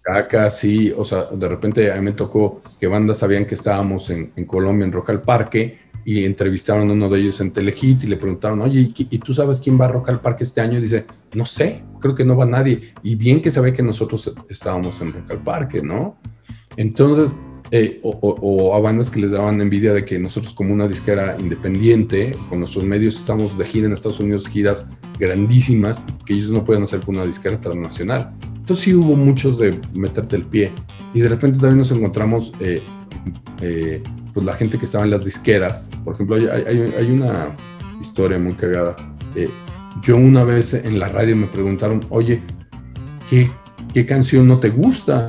caca, 0.00 0.50
sí, 0.50 0.94
o 0.96 1.04
sea, 1.04 1.24
de 1.24 1.48
repente 1.48 1.90
a 1.90 1.96
mí 1.96 2.02
me 2.02 2.12
tocó 2.12 2.62
que 2.78 2.86
bandas 2.86 3.18
sabían 3.18 3.44
que 3.44 3.56
estábamos 3.56 4.08
en, 4.10 4.32
en 4.36 4.44
Colombia, 4.44 4.84
en 4.84 4.92
Rock 4.92 5.10
al 5.10 5.22
Parque, 5.22 5.76
y 6.06 6.24
entrevistaron 6.24 6.88
a 6.88 6.92
uno 6.92 7.08
de 7.08 7.18
ellos 7.18 7.40
en 7.40 7.50
Telehit 7.50 8.04
y 8.04 8.06
le 8.06 8.16
preguntaron, 8.16 8.60
oye, 8.60 8.88
¿y, 8.96 9.18
tú 9.18 9.34
sabes 9.34 9.58
quién 9.58 9.78
va 9.78 9.86
a 9.86 9.88
Rock 9.88 10.10
al 10.10 10.20
Parque 10.20 10.44
este 10.44 10.60
año? 10.60 10.78
Y 10.78 10.82
dice, 10.82 11.04
no 11.34 11.44
sé, 11.44 11.82
creo 12.00 12.14
que 12.14 12.24
no 12.24 12.36
va 12.36 12.46
nadie. 12.46 12.92
Y 13.02 13.16
bien 13.16 13.42
que 13.42 13.50
sabe 13.50 13.72
que 13.72 13.82
nosotros 13.82 14.32
estábamos 14.48 15.00
en 15.00 15.12
Rock 15.12 15.32
al 15.32 15.42
Parque, 15.42 15.82
¿no? 15.82 16.16
Entonces, 16.76 17.34
eh, 17.72 17.98
o, 18.04 18.72
a 18.76 18.78
bandas 18.78 19.10
que 19.10 19.18
les 19.18 19.32
daban 19.32 19.60
envidia 19.60 19.92
de 19.92 20.04
que 20.04 20.20
nosotros 20.20 20.54
como 20.54 20.72
una 20.72 20.86
disquera 20.86 21.36
independiente, 21.40 22.36
con 22.48 22.60
nuestros 22.60 22.84
medios 22.84 23.16
estamos 23.16 23.58
de 23.58 23.64
gira 23.64 23.88
en 23.88 23.92
Estados 23.92 24.20
Unidos, 24.20 24.48
giras 24.48 24.86
grandísimas, 25.18 26.04
que 26.24 26.34
ellos 26.34 26.50
no 26.50 26.64
pueden 26.64 26.84
hacer 26.84 27.00
con 27.00 27.16
una 27.16 27.26
disquera 27.26 27.60
transnacional. 27.60 28.32
Entonces 28.54 28.84
sí 28.84 28.94
hubo 28.94 29.16
muchos 29.16 29.58
de 29.58 29.80
meterte 29.92 30.36
el 30.36 30.44
pie. 30.44 30.70
Y 31.14 31.20
de 31.20 31.28
repente 31.28 31.58
también 31.58 31.78
nos 31.78 31.90
encontramos, 31.90 32.52
eh, 32.60 32.80
eh, 33.60 34.04
pues 34.36 34.44
la 34.44 34.52
gente 34.52 34.78
que 34.78 34.84
estaba 34.84 35.02
en 35.02 35.10
las 35.10 35.24
disqueras. 35.24 35.88
Por 36.04 36.12
ejemplo, 36.12 36.36
hay, 36.36 37.10
una 37.10 37.56
historia 38.02 38.38
muy 38.38 38.52
cagada. 38.52 38.94
yo 40.02 40.18
una 40.18 40.44
vez 40.44 40.74
en 40.74 40.98
la 40.98 41.08
radio 41.08 41.34
me 41.34 41.46
preguntaron, 41.46 42.00
oye, 42.10 42.42
¿qué, 43.30 44.04
canción 44.04 44.46
no 44.46 44.58
te 44.58 44.68
gusta? 44.68 45.28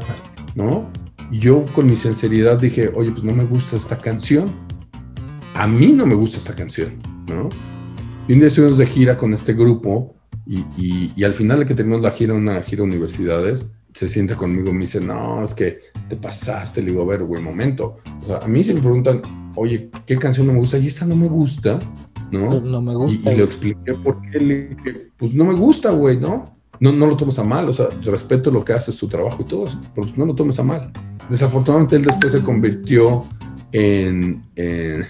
¿No? 0.56 0.92
Y 1.32 1.40
yo 1.40 1.64
con 1.72 1.86
mi 1.86 1.96
sinceridad 1.96 2.60
dije, 2.60 2.92
oye, 2.94 3.12
pues 3.12 3.24
no 3.24 3.32
me 3.32 3.46
gusta 3.46 3.78
esta 3.78 3.98
canción. 3.98 4.52
A 5.54 5.68
mí 5.68 5.94
no 5.94 6.06
me 6.06 6.14
gusta 6.14 6.40
esta 6.40 6.54
canción, 6.54 6.98
¿no? 7.30 7.48
Y 8.28 8.34
un 8.34 8.40
día 8.40 8.50
estuvimos 8.50 8.78
de 8.78 8.88
gira 8.88 9.16
con 9.16 9.34
este 9.34 9.54
grupo 9.54 10.18
y, 10.46 11.14
y, 11.16 11.24
al 11.24 11.34
final 11.34 11.60
de 11.60 11.66
que 11.66 11.76
terminamos 11.76 12.04
la 12.04 12.12
gira, 12.12 12.34
una 12.34 12.62
gira 12.62 12.84
universidades, 12.84 13.72
se 13.98 14.08
siente 14.08 14.36
conmigo 14.36 14.70
y 14.70 14.74
me 14.74 14.82
dice, 14.82 15.02
no, 15.02 15.44
es 15.44 15.54
que 15.54 15.80
te 16.08 16.16
pasaste. 16.16 16.82
Le 16.82 16.92
digo, 16.92 17.02
a 17.02 17.06
ver, 17.06 17.24
güey, 17.24 17.42
momento. 17.42 17.98
O 18.22 18.28
sea, 18.28 18.38
a 18.38 18.48
mí 18.48 18.64
se 18.64 18.74
me 18.74 18.80
preguntan, 18.80 19.22
oye, 19.56 19.90
¿qué 20.06 20.18
canción 20.18 20.46
no 20.46 20.54
me 20.54 20.60
gusta? 20.60 20.78
Y 20.78 20.86
esta 20.86 21.06
no 21.06 21.16
me 21.16 21.28
gusta, 21.28 21.80
¿no? 22.32 22.50
Pues 22.50 22.62
no 22.62 22.80
me 22.80 22.96
gusta. 22.96 23.32
Y, 23.32 23.34
y 23.34 23.38
le 23.38 23.44
expliqué 23.44 23.94
por 23.96 24.22
qué. 24.22 24.40
Le 24.40 24.68
dije, 24.68 25.10
pues 25.18 25.34
no 25.34 25.46
me 25.46 25.54
gusta, 25.54 25.92
güey, 25.92 26.18
¿no? 26.18 26.56
No, 26.80 26.92
no 26.92 27.08
lo 27.08 27.18
tomes 27.18 27.40
a 27.40 27.44
mal, 27.44 27.68
o 27.70 27.74
sea, 27.74 27.88
respeto 28.04 28.52
lo 28.52 28.64
que 28.64 28.74
haces, 28.74 28.96
tu 28.98 29.08
trabajo 29.08 29.42
y 29.42 29.46
todo 29.46 29.66
eso, 29.66 29.82
pero 29.96 30.08
no 30.16 30.28
lo 30.28 30.36
tomes 30.36 30.60
a 30.60 30.64
mal. 30.64 30.92
Desafortunadamente 31.28 31.96
él 31.96 32.04
después 32.04 32.34
se 32.34 32.42
convirtió 32.42 33.26
en, 33.72 34.44
en, 34.56 35.04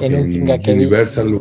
Universal. 0.00 1.38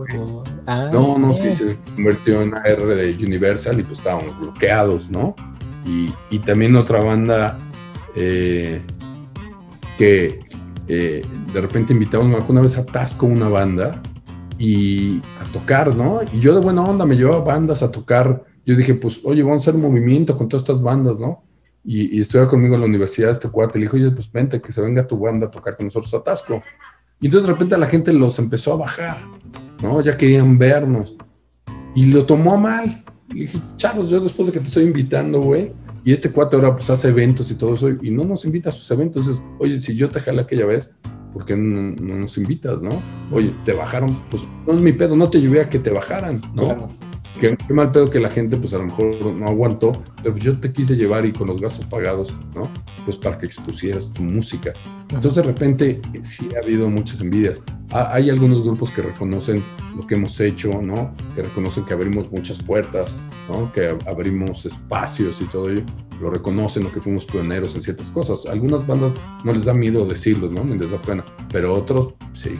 Ah, 0.67 0.89
no, 0.91 1.17
no, 1.17 1.33
sí, 1.33 1.51
se 1.51 1.77
convirtió 1.95 2.41
en 2.41 2.53
AR 2.53 2.85
de 2.85 3.17
Universal 3.25 3.79
y 3.79 3.83
pues 3.83 3.99
estábamos 3.99 4.37
bloqueados, 4.39 5.09
¿no? 5.09 5.35
Y, 5.85 6.39
también 6.39 6.75
otra 6.75 7.03
banda 7.03 7.59
eh, 8.15 8.81
que 9.97 10.39
eh, 10.87 11.21
de 11.53 11.61
repente 11.61 11.93
invitamos, 11.93 12.43
una 12.47 12.61
vez 12.61 12.77
a 12.77 12.85
Tasco 12.85 13.25
una 13.25 13.49
banda 13.49 14.01
y 14.57 15.19
a 15.39 15.51
tocar, 15.51 15.95
¿no? 15.95 16.21
Y 16.33 16.39
yo 16.39 16.53
de 16.53 16.61
buena 16.61 16.83
onda 16.83 17.05
me 17.05 17.15
llevaba 17.15 17.43
bandas 17.43 17.83
a 17.83 17.91
tocar. 17.91 18.43
Yo 18.65 18.75
dije, 18.75 18.93
pues, 18.93 19.19
oye, 19.23 19.43
vamos 19.43 19.59
a 19.59 19.61
hacer 19.61 19.75
un 19.75 19.81
movimiento 19.81 20.37
con 20.37 20.47
todas 20.47 20.63
estas 20.63 20.81
bandas, 20.81 21.19
¿no? 21.19 21.43
y, 21.83 22.17
y 22.17 22.21
estudia 22.21 22.47
conmigo 22.47 22.75
en 22.75 22.81
la 22.81 22.87
universidad 22.87 23.31
este 23.31 23.49
cuate, 23.49 23.79
le 23.79 23.85
dijo, 23.85 23.97
oye, 23.97 24.11
pues 24.11 24.31
vente, 24.31 24.61
que 24.61 24.71
se 24.71 24.81
venga 24.81 25.07
tu 25.07 25.17
banda 25.17 25.47
a 25.47 25.51
tocar 25.51 25.75
con 25.75 25.87
nosotros 25.87 26.13
a 26.13 26.23
Tasco. 26.23 26.61
Y 27.19 27.25
entonces 27.25 27.47
de 27.47 27.53
repente 27.53 27.77
la 27.77 27.87
gente 27.87 28.13
los 28.13 28.37
empezó 28.39 28.73
a 28.73 28.77
bajar, 28.77 29.19
¿no? 29.81 30.01
Ya 30.01 30.17
querían 30.17 30.57
vernos. 30.57 31.15
Y 31.95 32.07
lo 32.07 32.25
tomó 32.25 32.57
mal. 32.57 33.03
Le 33.33 33.41
dije, 33.41 33.59
chavos, 33.77 34.09
yo 34.09 34.19
después 34.19 34.47
de 34.47 34.53
que 34.53 34.59
te 34.59 34.67
estoy 34.67 34.85
invitando, 34.85 35.41
güey, 35.41 35.71
y 36.03 36.11
este 36.11 36.31
cuate 36.31 36.55
ahora 36.55 36.75
pues 36.75 36.89
hace 36.89 37.09
eventos 37.09 37.51
y 37.51 37.55
todo 37.55 37.73
eso, 37.75 37.89
y 37.89 38.11
no 38.11 38.23
nos 38.23 38.45
invita 38.45 38.69
a 38.69 38.71
sus 38.71 38.89
eventos. 38.91 39.27
Entonces, 39.27 39.43
oye, 39.59 39.81
si 39.81 39.95
yo 39.95 40.09
te 40.09 40.19
jalé 40.19 40.41
aquella 40.41 40.65
vez, 40.65 40.93
¿por 41.33 41.45
qué 41.45 41.55
no, 41.55 41.91
nos 41.95 42.37
invitas, 42.37 42.81
no? 42.81 42.91
Oye, 43.31 43.53
te 43.65 43.73
bajaron, 43.73 44.15
pues 44.29 44.43
no 44.67 44.73
es 44.73 44.81
mi 44.81 44.91
pedo, 44.91 45.15
no 45.15 45.29
te 45.29 45.39
llevé 45.39 45.61
a 45.61 45.69
que 45.69 45.79
te 45.79 45.91
bajaran, 45.91 46.41
¿no? 46.53 46.89
Qué, 47.41 47.57
mal 47.73 47.91
pedo 47.91 48.07
que 48.07 48.19
la 48.19 48.29
gente, 48.29 48.55
pues 48.55 48.71
a 48.75 48.77
lo 48.77 48.83
mejor 48.83 49.25
no 49.33 49.47
aguantó, 49.47 49.93
pero 50.21 50.37
yo 50.37 50.59
te 50.59 50.71
quise 50.71 50.95
llevar 50.95 51.25
y 51.25 51.31
con 51.31 51.47
los 51.47 51.59
gastos 51.59 51.87
pagados, 51.87 52.37
¿no? 52.53 52.69
Pues 53.03 53.17
para 53.17 53.39
que 53.39 53.47
expusieras 53.47 54.13
tu 54.13 54.21
música. 54.21 54.73
Entonces, 55.09 55.37
de 55.37 55.41
repente, 55.41 56.01
sí 56.21 56.49
ha 56.55 56.63
habido 56.63 56.87
muchas 56.87 57.19
envidias. 57.19 57.59
hay 57.89 58.29
algunos 58.29 58.63
grupos 58.63 58.91
que 58.91 59.01
reconocen 59.01 59.63
lo 59.97 60.05
que 60.05 60.13
hemos 60.13 60.39
hecho, 60.39 60.83
¿no? 60.83 61.15
Que 61.33 61.41
reconocen 61.41 61.83
que 61.83 61.95
abrimos 61.95 62.31
muchas 62.31 62.61
puertas, 62.61 63.17
¿no? 63.49 63.73
Que 63.73 63.97
abrimos 64.05 64.67
espacios 64.67 65.41
y 65.41 65.45
todo 65.45 65.71
ello. 65.71 65.81
Lo 66.21 66.29
reconocen, 66.29 66.85
o 66.85 66.91
que 66.91 67.01
fuimos 67.01 67.25
pioneros 67.25 67.73
en 67.73 67.81
ciertas 67.81 68.11
cosas. 68.11 68.45
Algunas 68.45 68.85
bandas 68.85 69.13
no 69.43 69.51
les 69.51 69.65
da 69.65 69.73
miedo 69.73 70.05
decirlo, 70.05 70.47
¿no? 70.47 70.63
Ni 70.63 70.77
les 70.77 70.91
da 70.91 71.01
pena. 71.01 71.25
Pero 71.51 71.73
otros, 71.73 72.13
sí. 72.35 72.51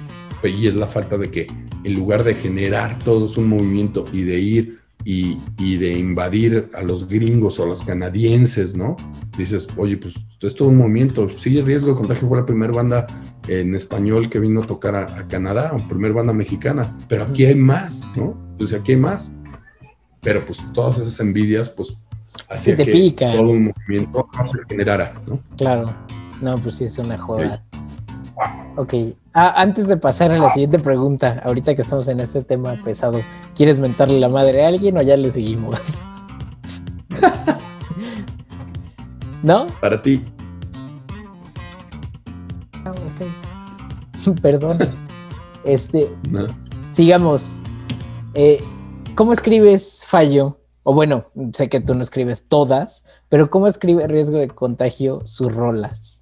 Y 0.43 0.67
es 0.67 0.75
la 0.75 0.87
falta 0.87 1.17
de 1.17 1.29
que 1.29 1.47
en 1.83 1.95
lugar 1.95 2.23
de 2.23 2.35
generar 2.35 2.97
todos 2.99 3.37
un 3.37 3.49
movimiento 3.49 4.05
y 4.11 4.23
de 4.23 4.39
ir 4.39 4.81
y, 5.03 5.37
de 5.77 5.97
invadir 5.97 6.69
a 6.73 6.81
los 6.81 7.07
gringos 7.07 7.59
o 7.59 7.63
a 7.63 7.65
los 7.65 7.83
canadienses, 7.83 8.75
¿no? 8.75 8.95
Dices, 9.37 9.67
oye, 9.77 9.97
pues 9.97 10.15
es 10.41 10.55
todo 10.55 10.69
un 10.69 10.77
movimiento. 10.77 11.27
Sí, 11.37 11.57
el 11.57 11.65
riesgo 11.65 11.89
de 11.91 11.95
contagio 11.95 12.27
fue 12.27 12.37
la 12.37 12.45
primera 12.45 12.73
banda 12.73 13.07
en 13.47 13.75
español 13.75 14.29
que 14.29 14.39
vino 14.39 14.61
a 14.61 14.67
tocar 14.67 14.95
a, 14.95 15.27
Canadá, 15.27 15.73
la 15.75 15.87
primera 15.87 16.13
banda 16.13 16.33
mexicana, 16.33 16.95
pero 17.07 17.23
aquí 17.23 17.45
hay 17.45 17.55
más, 17.55 18.07
¿no? 18.15 18.37
Entonces 18.51 18.79
aquí 18.79 18.91
hay 18.91 18.97
más. 18.97 19.31
Pero 20.21 20.45
pues 20.45 20.59
todas 20.73 20.99
esas 20.99 21.19
envidias, 21.19 21.71
pues 21.71 21.97
hacía 22.47 22.75
que 22.77 23.15
todo 23.17 23.49
un 23.49 23.73
movimiento 23.73 24.29
se 24.45 24.59
generara, 24.69 25.13
¿no? 25.25 25.39
Claro. 25.57 25.91
No, 26.41 26.55
pues 26.57 26.75
sí, 26.75 26.85
es 26.85 26.97
una 26.99 27.17
joda. 27.17 27.63
Ok. 28.75 28.93
Ah, 29.33 29.61
antes 29.61 29.87
de 29.87 29.95
pasar 29.95 30.31
a 30.31 30.37
la 30.37 30.49
siguiente 30.49 30.77
pregunta, 30.77 31.41
ahorita 31.45 31.73
que 31.73 31.83
estamos 31.83 32.05
en 32.09 32.19
este 32.19 32.43
tema 32.43 32.77
pesado, 32.83 33.21
¿quieres 33.55 33.79
mentarle 33.79 34.19
la 34.19 34.27
madre 34.27 34.65
a 34.65 34.67
alguien 34.67 34.97
o 34.97 35.01
ya 35.01 35.15
le 35.15 35.31
seguimos? 35.31 36.01
¿No? 39.43 39.67
Para 39.79 40.01
ti. 40.01 40.21
Ah, 42.83 42.91
ok. 42.91 44.35
Perdón. 44.41 44.79
Este. 45.63 46.13
Sigamos. 46.93 47.55
Eh, 48.33 48.61
¿Cómo 49.15 49.31
escribes 49.31 50.03
fallo? 50.05 50.59
O 50.83 50.93
bueno, 50.93 51.27
sé 51.53 51.69
que 51.69 51.79
tú 51.79 51.93
no 51.93 52.03
escribes 52.03 52.49
todas, 52.49 53.05
pero 53.29 53.49
¿cómo 53.49 53.67
escribe 53.67 54.07
riesgo 54.07 54.39
de 54.39 54.49
contagio 54.49 55.21
sus 55.25 55.53
rolas? 55.53 56.20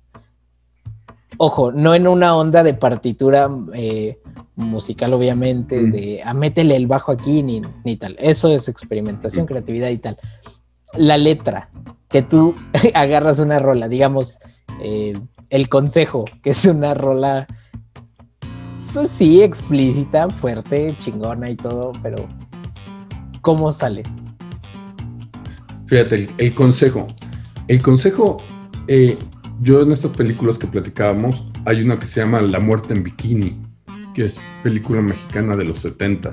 Ojo, 1.42 1.72
no 1.72 1.96
en 1.96 2.06
una 2.06 2.36
onda 2.36 2.64
de 2.64 2.74
partitura 2.74 3.50
eh, 3.74 4.20
musical, 4.58 5.14
obviamente, 5.14 5.80
mm. 5.80 5.92
de 5.92 6.22
a 6.22 6.32
ah, 6.32 6.34
métele 6.34 6.76
el 6.76 6.86
bajo 6.86 7.14
aquí 7.14 7.42
ni, 7.44 7.62
ni 7.86 7.96
tal. 7.96 8.18
Eso 8.20 8.50
es 8.50 8.68
experimentación, 8.68 9.46
mm. 9.46 9.48
creatividad 9.48 9.88
y 9.88 10.00
tal. 10.00 10.18
La 10.98 11.18
letra, 11.18 11.70
que 12.10 12.22
tú 12.22 12.56
agarras 12.94 13.40
una 13.40 13.58
rola, 13.58 13.88
digamos, 13.88 14.38
eh, 14.82 15.18
el 15.50 15.70
consejo, 15.70 16.26
que 16.44 16.50
es 16.50 16.66
una 16.66 16.94
rola, 16.94 17.48
pues 18.94 19.10
sí, 19.10 19.42
explícita, 19.42 20.30
fuerte, 20.30 20.94
chingona 21.00 21.50
y 21.50 21.56
todo, 21.56 21.94
pero 22.04 22.28
¿cómo 23.40 23.72
sale? 23.72 24.04
Fíjate, 25.86 26.28
el, 26.38 26.54
consejo. 26.54 27.08
El 27.70 27.82
consejo, 27.82 28.38
eh, 28.90 29.18
yo 29.62 29.82
en 29.82 29.92
estas 29.92 30.12
películas 30.12 30.58
que 30.58 30.68
platicábamos, 30.68 31.46
hay 31.66 31.82
una 31.82 32.00
que 32.00 32.08
se 32.08 32.22
llama 32.22 32.42
La 32.42 32.60
muerte 32.60 32.94
en 32.94 33.04
bikini, 33.04 33.62
que 34.14 34.26
es 34.26 34.40
película 34.64 35.02
mexicana 35.02 35.56
de 35.56 35.66
los 35.66 35.80
70 35.80 36.32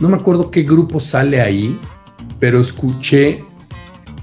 No 0.00 0.08
me 0.08 0.16
acuerdo 0.16 0.50
qué 0.50 0.62
grupo 0.62 0.98
sale 0.98 1.40
ahí, 1.40 1.78
pero 2.38 2.60
escuché 2.60 3.44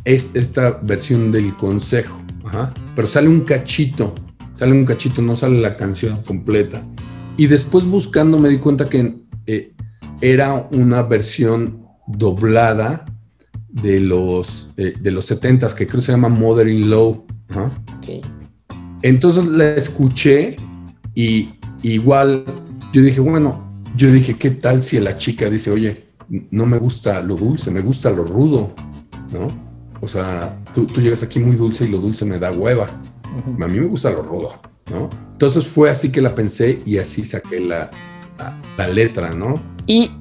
esta 0.03 0.79
versión 0.81 1.31
del 1.31 1.55
consejo. 1.55 2.21
Pero 2.95 3.07
sale 3.07 3.27
un 3.27 3.41
cachito, 3.41 4.13
sale 4.53 4.71
un 4.71 4.85
cachito, 4.85 5.21
no 5.21 5.35
sale 5.35 5.59
la 5.61 5.77
canción 5.77 6.23
completa. 6.23 6.81
Y 7.35 7.47
después 7.47 7.85
buscando 7.85 8.39
me 8.39 8.49
di 8.49 8.57
cuenta 8.57 8.89
que 8.89 9.21
eh, 9.45 9.73
era 10.21 10.67
una 10.71 11.03
versión 11.03 11.85
doblada 12.07 13.05
de 13.81 13.99
los, 13.99 14.69
eh, 14.77 14.93
de 14.99 15.11
los 15.11 15.25
70 15.25 15.73
que 15.75 15.87
creo 15.87 15.99
que 15.99 16.05
se 16.05 16.11
llama 16.11 16.29
Mother 16.29 16.67
in 16.67 16.89
Law. 16.89 17.25
Entonces 19.01 19.45
la 19.45 19.75
escuché 19.75 20.55
y 21.13 21.49
igual 21.83 22.45
yo 22.93 23.01
dije, 23.01 23.19
bueno, 23.19 23.67
yo 23.95 24.11
dije, 24.11 24.37
¿qué 24.37 24.51
tal 24.51 24.83
si 24.83 24.99
la 24.99 25.17
chica 25.17 25.49
dice, 25.49 25.71
oye, 25.71 26.07
no 26.51 26.65
me 26.65 26.77
gusta 26.77 27.21
lo 27.21 27.35
dulce, 27.35 27.71
me 27.71 27.81
gusta 27.81 28.09
lo 28.09 28.23
rudo, 28.23 28.73
¿no? 29.31 29.47
O 30.01 30.07
sea, 30.07 30.59
tú, 30.73 30.85
llegas 30.87 31.23
aquí 31.23 31.39
muy 31.39 31.55
dulce 31.55 31.85
y 31.85 31.89
lo 31.89 31.97
dulce 31.97 32.25
me 32.25 32.37
da 32.37 32.51
hueva. 32.51 32.87
A 33.59 33.67
mí 33.67 33.79
me 33.79 33.87
gusta 33.87 34.11
lo 34.11 34.21
rudo, 34.21 34.53
¿no? 34.91 35.09
Entonces 35.31 35.65
fue 35.67 35.89
así 35.89 36.11
que 36.11 36.21
la 36.21 36.33
pensé 36.35 36.81
y 36.85 36.97
así 36.97 37.23
saqué 37.23 37.59
la, 37.59 37.89
la, 38.37 38.59
la 38.77 38.87
letra, 38.87 39.31
¿no? 39.31 39.61
Y 39.85 40.11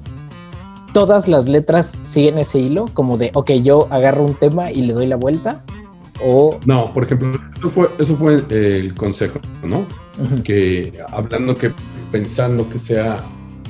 todas 0.97 1.27
las 1.27 1.47
letras 1.47 1.99
siguen 2.05 2.39
ese 2.39 2.57
hilo, 2.57 2.85
como 2.91 3.19
de, 3.19 3.29
ok, 3.35 3.51
yo 3.61 3.85
agarro 3.91 4.23
un 4.23 4.33
tema 4.33 4.71
y 4.71 4.81
le 4.81 4.93
doy 4.93 5.05
la 5.05 5.15
vuelta, 5.15 5.63
o... 6.23 6.59
No, 6.65 6.91
por 6.91 7.03
ejemplo, 7.03 7.39
eso 7.55 7.69
fue, 7.69 7.87
eso 7.99 8.15
fue 8.15 8.43
el 8.49 8.95
consejo, 8.95 9.39
¿no? 9.61 9.85
Que 10.43 10.91
hablando 11.11 11.53
que, 11.53 11.71
pensando 12.11 12.67
que 12.67 12.79
sea 12.79 13.23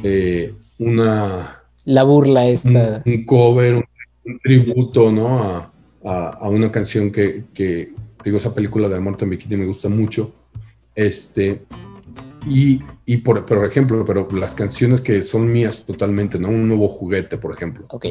eh, 0.04 0.54
una... 0.80 1.64
La 1.84 2.04
burla 2.04 2.48
esta. 2.48 3.04
Un, 3.06 3.26
cover, 3.26 3.76
un, 3.76 4.40
tributo, 4.42 5.12
¿no? 5.12 5.70
A, 6.06 6.48
una 6.48 6.72
canción 6.72 7.12
que, 7.12 7.44
digo, 8.24 8.38
esa 8.38 8.56
película 8.56 8.88
de 8.88 9.02
muerte 9.02 9.26
en 9.26 9.32
bikini 9.32 9.58
me 9.58 9.66
gusta 9.66 9.90
mucho. 9.90 10.32
Este, 10.96 11.60
y, 12.50 12.84
y 13.06 13.18
por, 13.18 13.45
por, 13.45 13.66
ejemplo, 13.66 14.04
pero 14.06 14.28
las 14.32 14.56
canciones 14.56 15.02
que 15.02 15.22
son 15.22 15.52
mías 15.52 15.86
totalmente, 15.86 16.39
¿no? 16.39 16.50
Un 16.50 16.68
nuevo 16.68 16.88
juguete, 16.88 17.38
por 17.38 17.54
ejemplo. 17.54 17.86
Ok. 17.89 18.06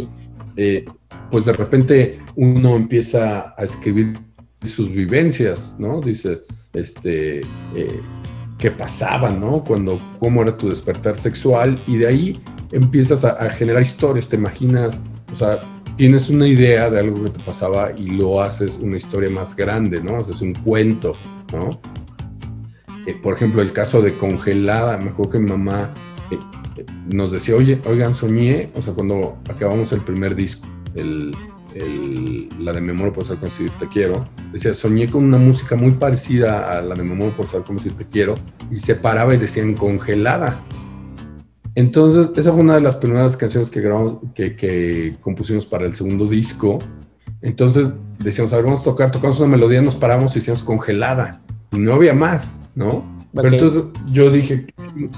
Eh, 0.57 0.85
pues 1.31 1.45
de 1.45 1.53
repente 1.53 2.19
uno 2.35 2.77
empieza 2.77 3.55
a 3.57 3.65
escribir 3.65 4.19
sus 4.65 4.91
vivencias, 4.91 5.77
¿no? 5.79 6.01
Dice, 6.01 6.43
este, 6.73 7.41
eh, 7.75 8.01
qué 8.59 8.71
pasaba, 8.71 9.31
¿no? 9.31 9.63
Cuando, 9.65 10.01
cómo 10.19 10.43
era 10.43 10.57
tu 10.57 10.69
despertar 10.69 11.17
sexual 11.17 11.79
y 11.87 11.99
de 11.99 12.07
ahí 12.07 12.41
empiezas 12.73 13.25
a, 13.25 13.31
a, 13.31 13.51
generar 13.51 13.83
historias, 13.83 14.29
te 14.29 14.37
imaginas, 14.37 14.99
o 15.33 15.37
sea, 15.37 15.61
tienes 15.97 16.29
una 16.31 16.47
idea 16.47 16.91
de 16.91 17.01
algo 17.01 17.25
que 17.25 17.31
te 17.31 17.41
pasaba 17.41 17.93
y 17.97 18.11
lo 18.11 18.43
haces 18.43 18.79
una 18.81 18.97
historia 18.97 19.31
más 19.31 19.55
grande, 19.55 20.01
¿no? 20.01 20.19
Haces 20.19 20.41
un 20.41 20.55
cuento, 20.55 21.13
¿no? 21.53 21.81
Eh, 23.07 23.15
por 23.15 23.35
ejemplo, 23.35 23.63
el 23.63 23.73
caso 23.73 24.03
de 24.03 24.15
Congelada, 24.15 24.99
me 24.99 25.11
acuerdo 25.11 25.33
que 25.33 25.39
mi 25.39 25.51
mamá 25.51 25.95
eh, 26.31 26.39
nos 27.07 27.31
decía, 27.31 27.55
oye, 27.55 27.81
oigan, 27.87 28.15
soñé, 28.15 28.71
o 28.75 28.83
sea, 28.83 28.93
cuando 28.95 29.39
acabamos 29.49 29.93
el 29.93 30.01
primer 30.01 30.35
disco, 30.35 30.67
el, 30.97 31.31
el, 31.75 32.49
la 32.59 32.73
de 32.73 32.81
Memoria 32.81 33.13
por 33.13 33.25
saber 33.25 33.41
cómo 33.41 33.53
decir 33.53 33.71
te 33.79 33.87
quiero, 33.87 34.25
decía, 34.53 34.75
soñé 34.75 35.09
con 35.09 35.23
una 35.23 35.39
música 35.39 35.77
muy 35.77 35.93
parecida 35.93 36.77
a 36.77 36.83
la 36.83 36.97
de 36.97 37.05
Memoria 37.05 37.37
por 37.37 37.47
saber 37.47 37.65
cómo 37.65 37.79
decir 37.79 37.93
te 37.93 38.07
quiero, 38.07 38.35
y 38.73 38.77
se 38.77 38.97
paraba 38.97 39.35
y 39.35 39.39
decían 39.39 39.75
congelada. 39.75 40.61
Entonces, 41.77 42.31
esa 42.37 42.53
fue 42.53 42.63
una 42.63 42.75
de 42.75 42.81
las 42.81 42.97
primeras 42.97 43.37
canciones 43.37 43.71
que 43.71 43.83
grabamos, 43.83 44.19
que, 44.35 44.57
que 44.57 45.17
compusimos 45.21 45.67
para 45.67 45.85
el 45.85 45.95
segundo 45.95 46.27
disco. 46.27 46.79
Entonces, 47.43 47.93
decíamos, 48.19 48.53
a 48.53 48.57
ver, 48.57 48.65
vamos 48.65 48.81
a 48.81 48.85
tocar, 48.85 49.11
tocamos 49.11 49.39
una 49.41 49.49
melodía, 49.49 49.83
nos 49.83 49.95
paramos 49.95 50.33
y 50.33 50.39
decíamos 50.41 50.63
congelada. 50.63 51.43
Y 51.73 51.79
no 51.79 51.95
había 51.95 52.15
más, 52.15 52.63
¿no? 52.75 52.89
Okay. 52.89 53.33
Pero 53.35 53.49
entonces 53.49 53.85
yo 54.11 54.31
dije, 54.31 54.67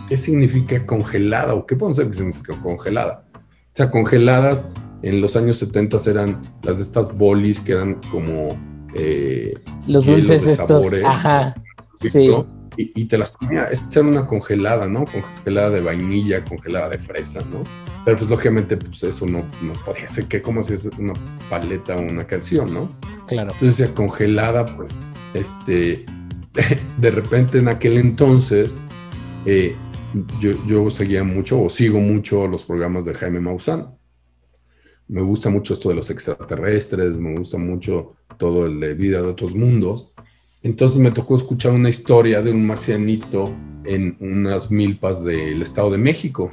¿qué 0.08 0.18
significa 0.18 0.84
congelada? 0.84 1.54
¿O 1.54 1.66
qué 1.66 1.76
podemos 1.76 1.96
saber 1.96 2.12
qué 2.12 2.18
significa 2.18 2.60
congelada? 2.60 3.24
O 3.34 3.40
sea, 3.74 3.90
congeladas 3.90 4.68
en 5.02 5.20
los 5.20 5.36
años 5.36 5.58
70 5.58 5.98
eran 6.06 6.42
las 6.62 6.78
de 6.78 6.82
estas 6.82 7.16
bolis 7.16 7.60
que 7.60 7.72
eran 7.72 8.00
como 8.10 8.58
eh, 8.94 9.54
los 9.86 10.06
dulces 10.06 10.44
de 10.44 10.52
estos, 10.52 10.68
sabores, 10.68 11.04
ajá, 11.04 11.54
sí. 12.00 12.30
Y, 12.76 12.92
y, 12.94 13.04
te 13.06 13.18
las 13.18 13.30
comía, 13.30 13.64
esta 13.64 13.98
era 13.98 14.08
una 14.08 14.26
congelada, 14.26 14.86
¿no? 14.86 15.04
Congelada 15.04 15.70
de 15.70 15.80
vainilla, 15.80 16.44
congelada 16.44 16.88
de 16.88 16.98
fresa, 16.98 17.40
¿no? 17.50 17.64
Pero 18.04 18.18
pues 18.18 18.30
lógicamente 18.30 18.76
pues 18.76 19.02
eso 19.02 19.26
no, 19.26 19.44
no 19.62 19.72
podía 19.84 20.06
ser 20.06 20.26
que 20.26 20.40
como 20.40 20.62
si 20.62 20.74
es 20.74 20.88
una 20.96 21.12
paleta 21.50 21.96
o 21.96 22.00
una 22.00 22.24
canción, 22.24 22.72
¿no? 22.72 22.96
Claro. 23.26 23.50
Entonces 23.52 23.78
decía 23.78 23.94
congelada, 23.94 24.64
pues, 24.76 24.92
este, 25.34 26.06
de 26.98 27.10
repente 27.10 27.58
en 27.58 27.68
aquel 27.68 27.98
entonces 27.98 28.78
eh, 29.46 29.76
yo, 30.40 30.90
seguía 30.90 31.24
mucho 31.24 31.60
o 31.60 31.68
sigo 31.68 32.00
mucho 32.00 32.48
los 32.48 32.64
programas 32.64 33.04
de 33.04 33.14
Jaime 33.14 33.40
Maussan. 33.40 33.94
Me 35.06 35.22
gusta 35.22 35.48
mucho 35.48 35.74
esto 35.74 35.88
de 35.88 35.94
los 35.94 36.10
extraterrestres, 36.10 37.16
me 37.16 37.36
gusta 37.36 37.56
mucho 37.56 38.14
todo 38.36 38.66
el 38.66 38.78
de 38.80 38.94
vida 38.94 39.22
de 39.22 39.28
otros 39.28 39.54
mundos. 39.54 40.12
Entonces 40.62 40.98
me 40.98 41.10
tocó 41.10 41.36
escuchar 41.36 41.72
una 41.72 41.88
historia 41.88 42.42
de 42.42 42.50
un 42.50 42.66
marcianito 42.66 43.54
en 43.84 44.16
unas 44.20 44.70
milpas 44.70 45.24
del 45.24 45.62
Estado 45.62 45.90
de 45.90 45.98
México. 45.98 46.50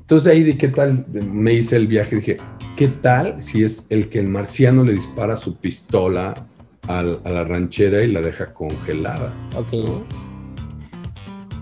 Entonces 0.00 0.30
ahí 0.30 0.42
de 0.42 0.56
qué 0.56 0.68
tal, 0.68 1.06
me 1.30 1.54
hice 1.54 1.76
el 1.76 1.86
viaje, 1.86 2.16
dije, 2.16 2.36
¿qué 2.76 2.88
tal 2.88 3.40
si 3.42 3.64
es 3.64 3.86
el 3.90 4.08
que 4.08 4.18
el 4.18 4.28
marciano 4.28 4.84
le 4.84 4.92
dispara 4.92 5.36
su 5.36 5.56
pistola 5.58 6.49
a, 6.98 7.00
a 7.00 7.30
la 7.30 7.44
ranchera 7.44 8.02
y 8.02 8.12
la 8.12 8.20
deja 8.20 8.52
congelada? 8.52 9.32
Ok. 9.56 9.72
¿no? 9.72 10.02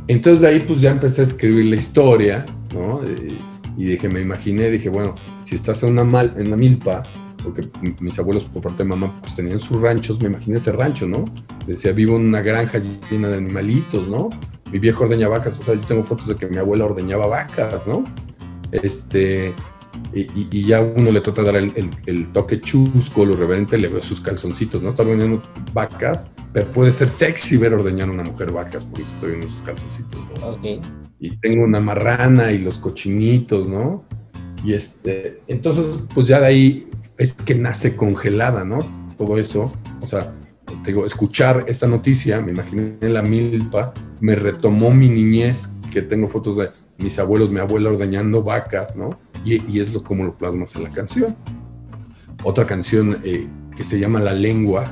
Entonces 0.09 0.41
de 0.41 0.49
ahí 0.49 0.61
pues 0.61 0.81
ya 0.81 0.91
empecé 0.91 1.20
a 1.20 1.24
escribir 1.24 1.66
la 1.66 1.76
historia, 1.76 2.47
¿no? 2.74 3.01
Y, 3.05 3.39
y 3.79 3.85
dije, 3.85 4.09
me 4.09 4.20
imaginé, 4.20 4.70
dije, 4.70 4.89
bueno, 4.89 5.14
si 5.45 5.55
estás 5.55 5.83
en 5.83 5.91
una, 5.91 6.03
mal, 6.03 6.35
en 6.37 6.49
una 6.49 6.57
milpa, 6.57 7.03
porque 7.45 7.68
mis 8.01 8.18
abuelos 8.18 8.45
por 8.45 8.62
parte 8.62 8.83
de 8.83 8.89
mamá 8.89 9.20
pues 9.20 9.37
tenían 9.37 9.61
sus 9.61 9.81
ranchos, 9.81 10.20
me 10.20 10.29
imaginé 10.29 10.59
ese 10.59 10.72
rancho, 10.72 11.07
¿no? 11.07 11.24
Decía, 11.66 11.93
vivo 11.93 12.16
en 12.16 12.26
una 12.26 12.41
granja 12.41 12.81
llena 13.11 13.29
de 13.29 13.37
animalitos, 13.37 14.09
¿no? 14.09 14.31
Mi 14.72 14.79
viejo 14.79 15.05
ordeña 15.05 15.29
vacas, 15.29 15.59
o 15.59 15.62
sea, 15.62 15.74
yo 15.74 15.81
tengo 15.83 16.03
fotos 16.03 16.26
de 16.26 16.37
que 16.37 16.47
mi 16.47 16.57
abuela 16.57 16.87
ordeñaba 16.87 17.26
vacas, 17.26 17.87
¿no? 17.87 18.05
Este, 18.72 19.55
y, 20.13 20.21
y, 20.21 20.49
y 20.51 20.65
ya 20.65 20.81
uno 20.81 21.11
le 21.11 21.21
trata 21.21 21.43
de 21.43 21.47
dar 21.47 21.57
el, 21.57 21.73
el, 21.77 21.91
el, 22.07 22.33
toque 22.33 22.61
chusco, 22.61 23.25
lo 23.25 23.35
reverente, 23.35 23.77
le 23.77 23.89
veo 23.89 24.03
sus 24.03 24.21
calzoncitos, 24.21 24.83
¿no? 24.83 24.91
Está 24.91 25.03
ordeñando 25.03 25.43
vacas, 25.73 26.33
pero 26.53 26.67
puede 26.73 26.93
ser 26.93 27.09
sexy 27.09 27.57
ver 27.57 27.75
ordeñar 27.75 28.09
a 28.09 28.13
una 28.13 28.25
mujer 28.25 28.53
vacas, 28.53 28.85
por 28.85 29.01
eso 29.01 29.13
estoy 29.15 29.31
viendo 29.31 29.49
sus 29.49 29.63
calzoncitos, 29.63 30.21
¿no? 30.41 30.59
Y 31.21 31.37
tengo 31.39 31.65
una 31.65 31.81
marrana 31.81 32.53
y 32.53 32.59
los 32.59 32.79
cochinitos, 32.79 33.69
¿no? 33.69 34.05
Y 34.65 34.73
este, 34.73 35.43
entonces, 35.47 36.01
pues 36.15 36.27
ya 36.27 36.41
de 36.41 36.47
ahí 36.47 36.91
es 37.17 37.35
que 37.35 37.55
nace 37.55 37.97
congelada, 37.97 38.65
¿no? 38.65 38.87
Todo 39.17 39.39
eso, 39.39 39.73
o 40.01 40.07
sea, 40.07 40.33
te 40.85 40.91
digo, 40.91 41.07
escuchar 41.07 41.65
esta 41.69 41.87
noticia, 41.87 42.41
me 42.41 42.53
imaginé 42.53 42.97
en 43.01 43.15
la 43.15 43.23
milpa, 43.23 43.93
me 44.21 44.35
retomó 44.37 44.91
mi 44.91 45.09
niñez, 45.09 45.69
que 45.91 46.03
tengo 46.03 46.29
fotos 46.29 46.57
de 46.57 46.71
mis 46.99 47.19
abuelos, 47.19 47.51
mi 47.51 47.61
abuela 47.61 47.91
ordeñando 47.91 48.43
vacas, 48.43 48.97
¿no? 48.97 49.19
Y, 49.45 49.62
y 49.70 49.80
es 49.80 49.93
lo 49.93 50.03
como 50.03 50.24
lo 50.24 50.36
plasmas 50.36 50.74
en 50.76 50.84
la 50.84 50.91
canción. 50.91 51.36
Otra 52.45 52.66
canción 52.66 53.20
eh, 53.24 53.47
que 53.76 53.84
se 53.84 53.99
llama 53.99 54.20
La 54.20 54.32
Lengua, 54.32 54.84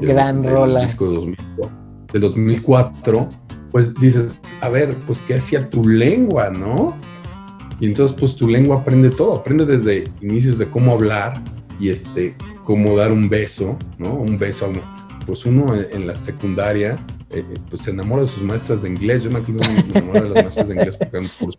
gran 0.00 0.42
del, 0.42 0.52
rola, 0.52 0.80
del 0.80 0.88
disco 0.88 1.08
de 1.08 1.14
2000, 1.14 1.36
del 2.12 2.22
2004, 2.22 3.28
pues 3.70 3.94
dices, 3.94 4.38
a 4.60 4.68
ver, 4.68 4.94
pues 5.06 5.20
qué 5.26 5.34
hacía 5.34 5.68
tu 5.70 5.88
lengua, 5.88 6.50
¿no? 6.50 6.96
Y 7.80 7.86
entonces, 7.86 8.16
pues 8.18 8.36
tu 8.36 8.46
lengua 8.46 8.78
aprende 8.78 9.10
todo, 9.10 9.34
aprende 9.34 9.64
desde 9.64 10.04
inicios 10.20 10.58
de 10.58 10.68
cómo 10.70 10.92
hablar 10.92 11.42
y 11.80 11.88
este, 11.88 12.36
cómo 12.64 12.96
dar 12.96 13.10
un 13.12 13.28
beso, 13.28 13.76
¿no? 13.98 14.14
Un 14.14 14.38
beso 14.38 14.66
a 14.66 14.68
uno. 14.68 14.80
Pues 15.26 15.46
uno 15.46 15.74
en, 15.74 15.86
en 15.92 16.06
la 16.06 16.14
secundaria, 16.14 16.96
eh, 17.30 17.44
pues 17.70 17.82
se 17.82 17.90
enamora 17.90 18.22
de 18.22 18.28
sus 18.28 18.42
maestras 18.42 18.82
de 18.82 18.88
inglés. 18.88 19.22
Yo 19.22 19.30
me 19.30 19.38
acuerdo 19.38 19.62
me 19.72 19.98
enamoré 19.98 20.20
de 20.20 20.28
las 20.28 20.44
maestras 20.44 20.68
de 20.68 20.74
inglés 20.74 20.96
porque 20.96 21.16
eran 21.16 21.30
puros 21.38 21.56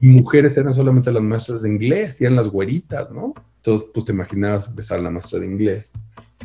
mujeres 0.00 0.56
eran 0.56 0.74
solamente 0.74 1.10
las 1.12 1.22
maestras 1.22 1.62
de 1.62 1.68
inglés, 1.68 2.20
y 2.20 2.24
eran 2.24 2.36
las 2.36 2.48
güeritas, 2.48 3.10
¿no? 3.10 3.34
Entonces, 3.56 3.88
pues 3.92 4.06
te 4.06 4.12
imaginabas 4.12 4.74
besar 4.74 4.98
a 4.98 5.02
la 5.02 5.10
maestra 5.10 5.40
de 5.40 5.46
inglés. 5.46 5.92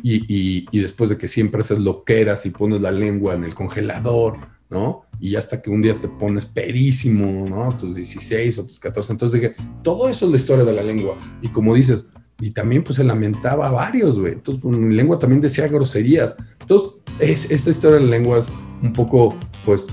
Y, 0.02 0.16
y, 0.28 0.66
y, 0.70 0.80
después 0.80 1.08
de 1.08 1.16
que 1.16 1.28
siempre 1.28 1.60
haces 1.60 1.78
loqueras 1.78 2.44
y 2.46 2.50
pones 2.50 2.80
la 2.80 2.90
lengua 2.90 3.34
en 3.34 3.44
el 3.44 3.54
congelador, 3.54 4.38
¿no? 4.68 5.04
Y 5.20 5.36
hasta 5.36 5.62
que 5.62 5.70
un 5.70 5.82
día 5.82 6.00
te 6.00 6.08
pones 6.08 6.46
perísimo, 6.46 7.46
¿no? 7.48 7.76
Tus 7.76 7.94
16 7.94 8.58
o 8.58 8.64
tus 8.64 8.80
14. 8.80 9.12
Entonces 9.12 9.40
dije, 9.40 9.54
todo 9.82 10.08
eso 10.08 10.26
es 10.26 10.32
la 10.32 10.36
historia 10.36 10.64
de 10.64 10.72
la 10.72 10.82
lengua. 10.82 11.16
Y 11.40 11.48
como 11.48 11.74
dices, 11.74 12.10
y 12.40 12.50
también 12.50 12.82
pues 12.82 12.96
se 12.96 13.04
lamentaba 13.04 13.68
a 13.68 13.72
varios, 13.72 14.18
güey. 14.18 14.32
Entonces 14.32 14.62
pues, 14.62 14.76
mi 14.76 14.94
lengua 14.94 15.18
también 15.18 15.40
decía 15.40 15.68
groserías. 15.68 16.36
Entonces, 16.60 16.90
es, 17.20 17.50
esta 17.50 17.70
historia 17.70 17.98
de 17.98 18.04
la 18.04 18.10
lengua 18.10 18.38
es 18.40 18.48
un 18.82 18.92
poco, 18.92 19.36
pues, 19.64 19.86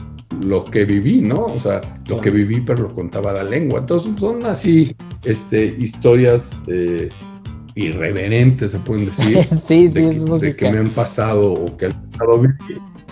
lo 0.46 0.64
que 0.64 0.86
viví, 0.86 1.22
¿no? 1.22 1.46
O 1.46 1.60
sea, 1.60 1.82
lo 2.08 2.20
que 2.20 2.30
viví, 2.30 2.62
pero 2.62 2.84
lo 2.84 2.90
contaba 2.90 3.34
la 3.34 3.44
lengua. 3.44 3.80
Entonces, 3.80 4.12
son 4.20 4.46
así, 4.46 4.96
este, 5.24 5.66
historias 5.66 6.52
eh, 6.68 7.10
irreverentes, 7.76 8.72
se 8.72 8.80
pueden 8.80 9.06
decir. 9.06 9.44
sí, 9.50 9.58
sí, 9.60 9.88
de, 9.90 10.10
es 10.10 10.24
de 10.24 10.32
música. 10.32 10.58
que 10.58 10.72
me 10.72 10.80
han 10.80 10.90
pasado 10.90 11.54
o 11.54 11.78
que 11.78 11.86
han 11.86 12.12
pasado. 12.12 12.42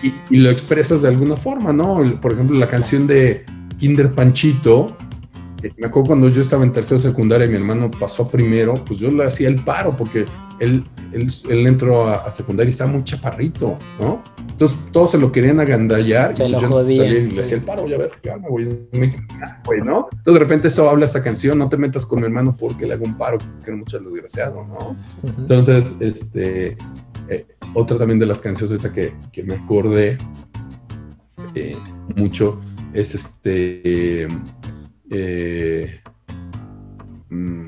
Y, 0.02 0.14
y, 0.30 0.38
lo 0.38 0.50
expresas 0.50 1.02
de 1.02 1.10
alguna 1.10 1.36
forma, 1.36 1.74
¿no? 1.74 2.02
Por 2.22 2.34
ejemplo, 2.34 2.58
la 2.58 2.68
canción 2.68 3.06
de 3.06 3.44
Kinder 3.80 4.12
Panchito, 4.12 4.96
eh, 5.62 5.74
me 5.78 5.88
acuerdo 5.88 6.08
cuando 6.08 6.30
yo 6.30 6.42
estaba 6.42 6.64
en 6.64 6.72
tercero 6.72 7.00
secundaria 7.00 7.46
y 7.46 7.50
mi 7.50 7.58
hermano 7.58 7.92
pasó 7.92 8.28
primero, 8.28 8.76
pues 8.86 9.00
yo 9.00 9.12
le 9.12 9.26
hacía 9.26 9.50
el 9.50 9.56
paro 9.56 9.96
porque 9.98 10.26
él, 10.60 10.84
él, 11.12 11.34
él 11.50 11.68
entró 11.68 12.08
a, 12.08 12.16
a, 12.16 12.32
secundaria 12.32 12.70
y 12.70 12.72
estaba 12.72 12.92
muy 12.92 13.04
chaparrito, 13.04 13.78
¿no? 14.00 14.24
Entonces 14.60 14.78
todos 14.92 15.12
se 15.12 15.18
lo 15.18 15.32
querían 15.32 15.62
agandallar 15.62 16.36
Se 16.36 16.46
y 16.46 16.52
pues, 16.52 16.66
jodían, 16.66 17.06
salía 17.06 17.22
y 17.22 17.30
sí. 17.30 17.36
le 17.38 17.42
hacía 17.44 17.56
el 17.56 17.64
paro, 17.64 17.88
ya 17.88 17.98
ver, 17.98 18.12
¿qué 18.22 18.30
hago, 18.30 18.50
güey? 18.50 18.68
güey, 19.66 19.82
¿no? 19.82 20.10
Entonces 20.12 20.34
de 20.34 20.40
repente 20.40 20.68
eso 20.68 20.90
habla 20.90 21.06
esa 21.06 21.22
canción, 21.22 21.58
no 21.58 21.70
te 21.70 21.78
metas 21.78 22.06
con 22.06 22.20
mi 22.20 22.26
hermano 22.26 22.58
porque 22.60 22.86
le 22.86 22.96
hago 22.96 23.06
un 23.06 23.16
paro, 23.16 23.38
que 23.64 23.72
es 23.72 23.78
mucho 23.78 23.98
desgraciado, 24.00 24.66
¿no? 24.68 24.90
Uh 24.90 25.28
-huh. 25.28 25.38
Entonces, 25.38 25.96
este, 26.02 26.76
eh, 27.30 27.46
otra 27.74 27.98
también 27.98 28.20
de 28.20 28.26
las 28.26 28.42
canciones 28.42 28.72
ahorita 28.72 28.92
que, 28.92 29.14
que 29.32 29.44
me 29.44 29.56
acordé 29.56 30.18
eh, 31.56 31.78
mucho 32.18 32.60
es 32.94 33.16
este... 33.16 34.28
Eh, 35.10 36.02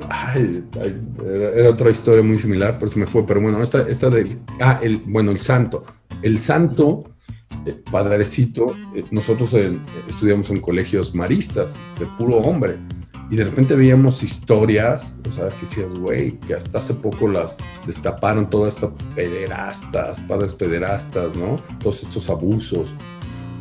ay, 0.10 0.64
ay, 0.82 1.02
era, 1.26 1.50
era, 1.52 1.70
otra 1.70 1.90
historia 1.90 2.22
muy 2.22 2.38
similar, 2.38 2.78
pero 2.78 2.92
se 2.92 3.00
me 3.00 3.08
fue. 3.08 3.26
Pero 3.26 3.40
bueno, 3.42 3.64
esta, 3.64 3.88
esta 3.88 4.10
del. 4.10 4.40
Ah, 4.60 4.80
el, 4.84 4.98
bueno, 4.98 5.32
el 5.32 5.40
santo. 5.40 5.84
El 6.22 6.38
santo, 6.38 7.06
eh, 7.66 7.82
padrecito, 7.92 8.76
eh, 8.96 9.04
nosotros 9.12 9.54
estudiamos 10.08 10.50
en 10.52 10.60
colegios 10.60 11.16
maristas, 11.16 11.80
de 12.00 12.06
puro 12.18 12.38
hombre. 12.38 12.78
y 13.30 13.38
de 13.38 13.46
repente 13.46 13.76
veíamos 13.76 14.24
historias, 14.24 15.22
o 15.26 15.32
sea, 15.32 15.48
que 15.48 15.62
decías, 15.62 15.94
güey, 15.94 16.38
que 16.42 16.54
hasta 16.54 16.80
hace 16.80 16.94
poco 16.94 17.30
las 17.30 17.56
destaparon 17.88 18.50
todas 18.50 18.76
estas 18.76 18.92
pederastas, 19.16 20.22
padres 20.24 20.54
pederastas, 20.54 21.38
¿no? 21.38 21.56
Todos 21.80 22.04
estos 22.04 22.30
abusos. 22.30 22.94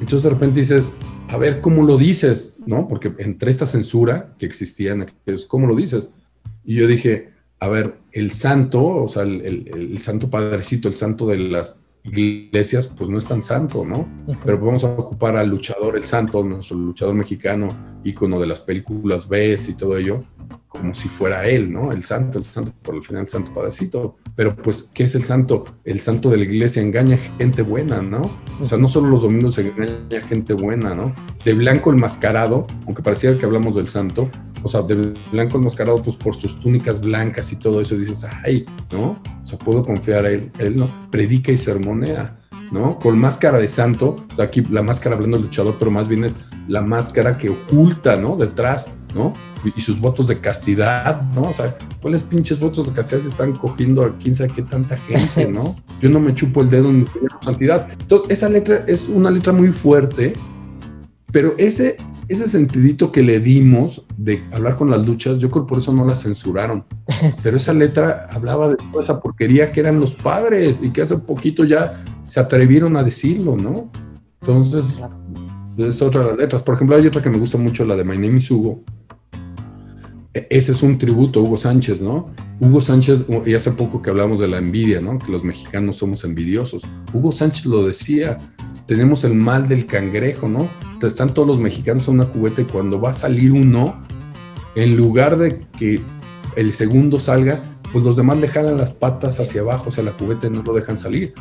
Entonces 0.01 0.25
de 0.25 0.31
repente 0.31 0.59
dices, 0.59 0.91
a 1.29 1.37
ver, 1.37 1.61
¿cómo 1.61 1.85
lo 1.85 1.99
dices? 1.99 2.57
¿No? 2.67 2.89
Porque 2.89 3.15
entre 3.19 3.53
esta 3.53 3.65
censura 3.65 4.35
que 4.41 4.47
existía 4.47 4.91
en 4.91 5.03
aquellos, 5.03 5.47
¿cómo 5.47 5.69
lo 5.69 5.77
dices? 5.77 6.11
Y 6.65 6.75
yo 6.75 6.89
dije, 6.89 7.31
a 7.61 7.69
ver, 7.69 7.99
el 8.11 8.33
santo, 8.33 8.85
o 8.85 9.07
sea, 9.07 9.23
el, 9.23 9.71
el 9.73 9.99
santo 10.01 10.29
padrecito, 10.29 10.89
el 10.89 10.97
santo 10.97 11.29
de 11.29 11.39
las 11.39 11.79
iglesias, 12.05 12.89
pues 12.89 13.11
no 13.11 13.19
es 13.19 13.27
tan 13.27 13.43
santo, 13.43 13.85
¿no? 13.85 14.09
Pero 14.45 14.59
vamos 14.59 14.85
a 14.85 14.89
ocupar 14.89 15.37
al 15.37 15.49
luchador, 15.49 15.97
el 15.97 16.05
santo, 16.05 16.43
nuestro 16.43 16.77
luchador 16.77 17.15
mexicano, 17.15 17.69
ícono 18.05 18.41
de 18.41 18.47
las 18.47 18.61
películas 18.61 19.29
B 19.29 19.59
y 19.69 19.73
todo 19.75 19.97
ello, 19.97 20.25
como 20.71 20.95
si 20.95 21.09
fuera 21.09 21.49
él, 21.49 21.73
¿no? 21.73 21.91
El 21.91 22.05
santo, 22.05 22.39
el 22.39 22.45
santo, 22.45 22.73
por 22.81 22.95
el 22.95 23.03
final, 23.03 23.25
el 23.25 23.29
santo 23.29 23.53
padrecito. 23.53 24.17
Pero 24.37 24.55
pues, 24.55 24.89
¿qué 24.95 25.03
es 25.03 25.17
el 25.17 25.25
santo? 25.25 25.65
El 25.85 25.99
santo 25.99 26.31
de 26.31 26.37
la 26.37 26.45
iglesia 26.45 26.81
engaña 26.81 27.19
gente 27.39 27.63
buena, 27.63 28.01
¿no? 28.01 28.23
O 28.61 28.65
sea, 28.65 28.79
no 28.79 28.87
solo 28.87 29.09
los 29.09 29.23
domingos 29.23 29.59
engaña 29.59 30.23
gente 30.29 30.55
buena, 30.55 30.95
¿no? 30.95 31.13
De 31.45 31.55
blanco 31.55 31.93
enmascarado, 31.93 32.69
aunque 32.87 33.03
pareciera 33.03 33.37
que 33.37 33.45
hablamos 33.45 33.75
del 33.75 33.89
santo, 33.89 34.31
o 34.63 34.69
sea, 34.69 34.83
de 34.83 35.13
blanco 35.33 35.59
enmascarado, 35.59 36.01
pues 36.03 36.17
por 36.17 36.37
sus 36.37 36.61
túnicas 36.61 37.01
blancas 37.01 37.51
y 37.51 37.57
todo 37.57 37.81
eso, 37.81 37.97
dices, 37.97 38.25
ay, 38.45 38.65
¿no? 38.93 39.21
O 39.43 39.47
sea, 39.47 39.59
puedo 39.59 39.85
confiar 39.85 40.25
a 40.25 40.31
él. 40.31 40.53
Él 40.61 40.77
no 40.77 40.89
predica 41.11 41.51
y 41.51 41.59
sermonea, 41.59 42.39
¿no? 42.71 42.97
Con 43.01 43.19
máscara 43.19 43.59
de 43.59 43.67
santo, 43.67 44.25
aquí 44.39 44.63
la 44.71 44.83
máscara 44.83 45.17
hablando 45.17 45.37
del 45.37 45.47
luchador, 45.47 45.77
pero 45.81 45.91
más 45.91 46.07
bien 46.07 46.23
es 46.23 46.37
la 46.69 46.83
máscara 46.83 47.37
que 47.37 47.51
oculta, 47.51 48.15
¿no? 48.15 48.37
Detrás, 48.37 48.89
¿no? 49.15 49.33
Y, 49.77 49.81
sus 49.81 50.01
votos 50.01 50.29
de 50.29 50.41
castidad, 50.41 51.23
¿no? 51.35 51.43
O 51.43 51.53
sea, 51.53 51.77
¿cuáles 52.01 52.23
pinches 52.23 52.59
votos 52.59 52.87
de 52.87 52.93
castidad 52.93 53.21
se 53.21 53.29
están 53.29 53.53
cogiendo 53.55 54.03
a 54.03 54.17
quién 54.19 54.35
sabe 54.35 54.51
qué 54.55 54.63
tanta 54.63 54.97
gente, 54.97 55.49
¿no? 55.49 55.77
Yo 56.01 56.09
no 56.09 56.21
me 56.21 56.35
chupo 56.35 56.63
el 56.63 56.71
dedo 56.71 56.91
en 56.91 57.01
mi 57.01 57.07
santidad. 57.43 57.89
Entonces, 57.93 58.31
esa 58.31 58.49
letra 58.49 58.85
es 58.87 59.09
una 59.09 59.31
letra 59.31 59.53
muy 59.53 59.73
fuerte, 59.73 60.33
pero 61.33 61.55
ese 61.59 61.97
ese 62.31 62.47
sentidito 62.47 63.11
que 63.11 63.25
le 63.25 63.41
dimos 63.41 64.05
de 64.17 64.45
hablar 64.53 64.77
con 64.77 64.89
las 64.89 65.05
luchas, 65.05 65.39
yo 65.39 65.51
creo 65.51 65.67
por 65.67 65.79
eso 65.81 65.93
no 65.93 66.05
la 66.05 66.15
censuraron. 66.15 66.85
Pero 67.43 67.57
esa 67.57 67.75
letra 67.75 68.29
hablaba 68.31 68.69
de 68.69 68.77
toda 68.77 69.03
esa 69.03 69.21
porquería 69.21 69.73
que 69.73 69.81
eran 69.81 69.99
los 69.99 70.15
padres 70.15 70.79
y 70.81 70.91
que 70.91 71.03
hace 71.03 71.19
poquito 71.19 71.65
ya 71.65 72.05
se 72.29 72.39
atrevieron 72.39 72.97
a 72.97 73.03
decirlo, 73.03 73.57
¿no? 73.57 73.91
Entonces, 74.41 75.01
es 75.77 76.01
otra 76.01 76.21
de 76.21 76.27
las 76.29 76.39
letras. 76.39 76.63
Por 76.63 76.77
ejemplo, 76.77 76.95
hay 76.95 77.05
otra 77.05 77.21
que 77.21 77.31
me 77.31 77.39
gusta 77.39 77.59
mucho, 77.59 77.85
la 77.85 77.97
de 77.97 78.05
My 78.05 78.17
Name 78.17 78.39
is 78.39 78.49
Hugo. 78.49 78.85
E, 80.35 80.47
ese 80.51 80.73
es 80.73 80.83
un 80.83 80.99
tributo 80.99 81.41
a 81.41 81.43
Hugo 81.43 81.57
Sánchez, 81.57 82.01
¿no? 82.01 82.31
Hugo 82.61 82.81
Sánchez, 82.81 83.25
y 83.47 83.55
hace 83.55 83.73
poco 83.73 84.03
que 84.03 84.11
hablamos 84.11 84.39
de 84.39 84.49
la 84.49 84.59
envidia, 84.59 85.01
¿no? 85.01 85.19
Que 85.19 85.33
los 85.33 85.45
mexicanos 85.45 85.97
somos 85.97 86.25
envidiosos. 86.25 86.83
Hugo 87.13 87.33
Sánchez 87.33 87.67
lo 87.67 87.87
decía, 87.87 88.39
tenemos 88.87 89.25
el 89.25 89.35
mal 89.35 89.69
del 89.69 89.87
cangrejo, 89.87 90.49
¿no? 90.49 90.69
Están 91.03 91.33
todos 91.33 91.49
los 91.49 91.59
mexicanos 91.59 92.07
en 92.09 92.15
una 92.15 92.27
cubeta 92.27 92.61
y 92.61 92.65
cuando 92.65 93.01
va 93.01 93.11
a 93.11 93.15
salir 93.15 93.53
uno, 93.53 94.03
en 94.77 94.97
lugar 94.97 95.39
de 95.39 95.61
que 95.79 96.01
el 96.57 96.73
segundo 96.73 97.19
salga, 97.19 97.63
pues 97.93 98.05
los 98.05 98.17
demás 98.17 98.39
le 98.39 98.49
jalan 98.49 98.77
las 98.77 98.91
patas 98.91 99.41
hacia 99.41 99.63
abajo, 99.63 99.89
hacia 99.89 100.03
la 100.03 100.17
cubeta 100.17 100.47
y 100.47 100.51
no 100.51 100.63
lo 100.63 100.73
dejan 100.75 100.99
salir. 100.99 101.35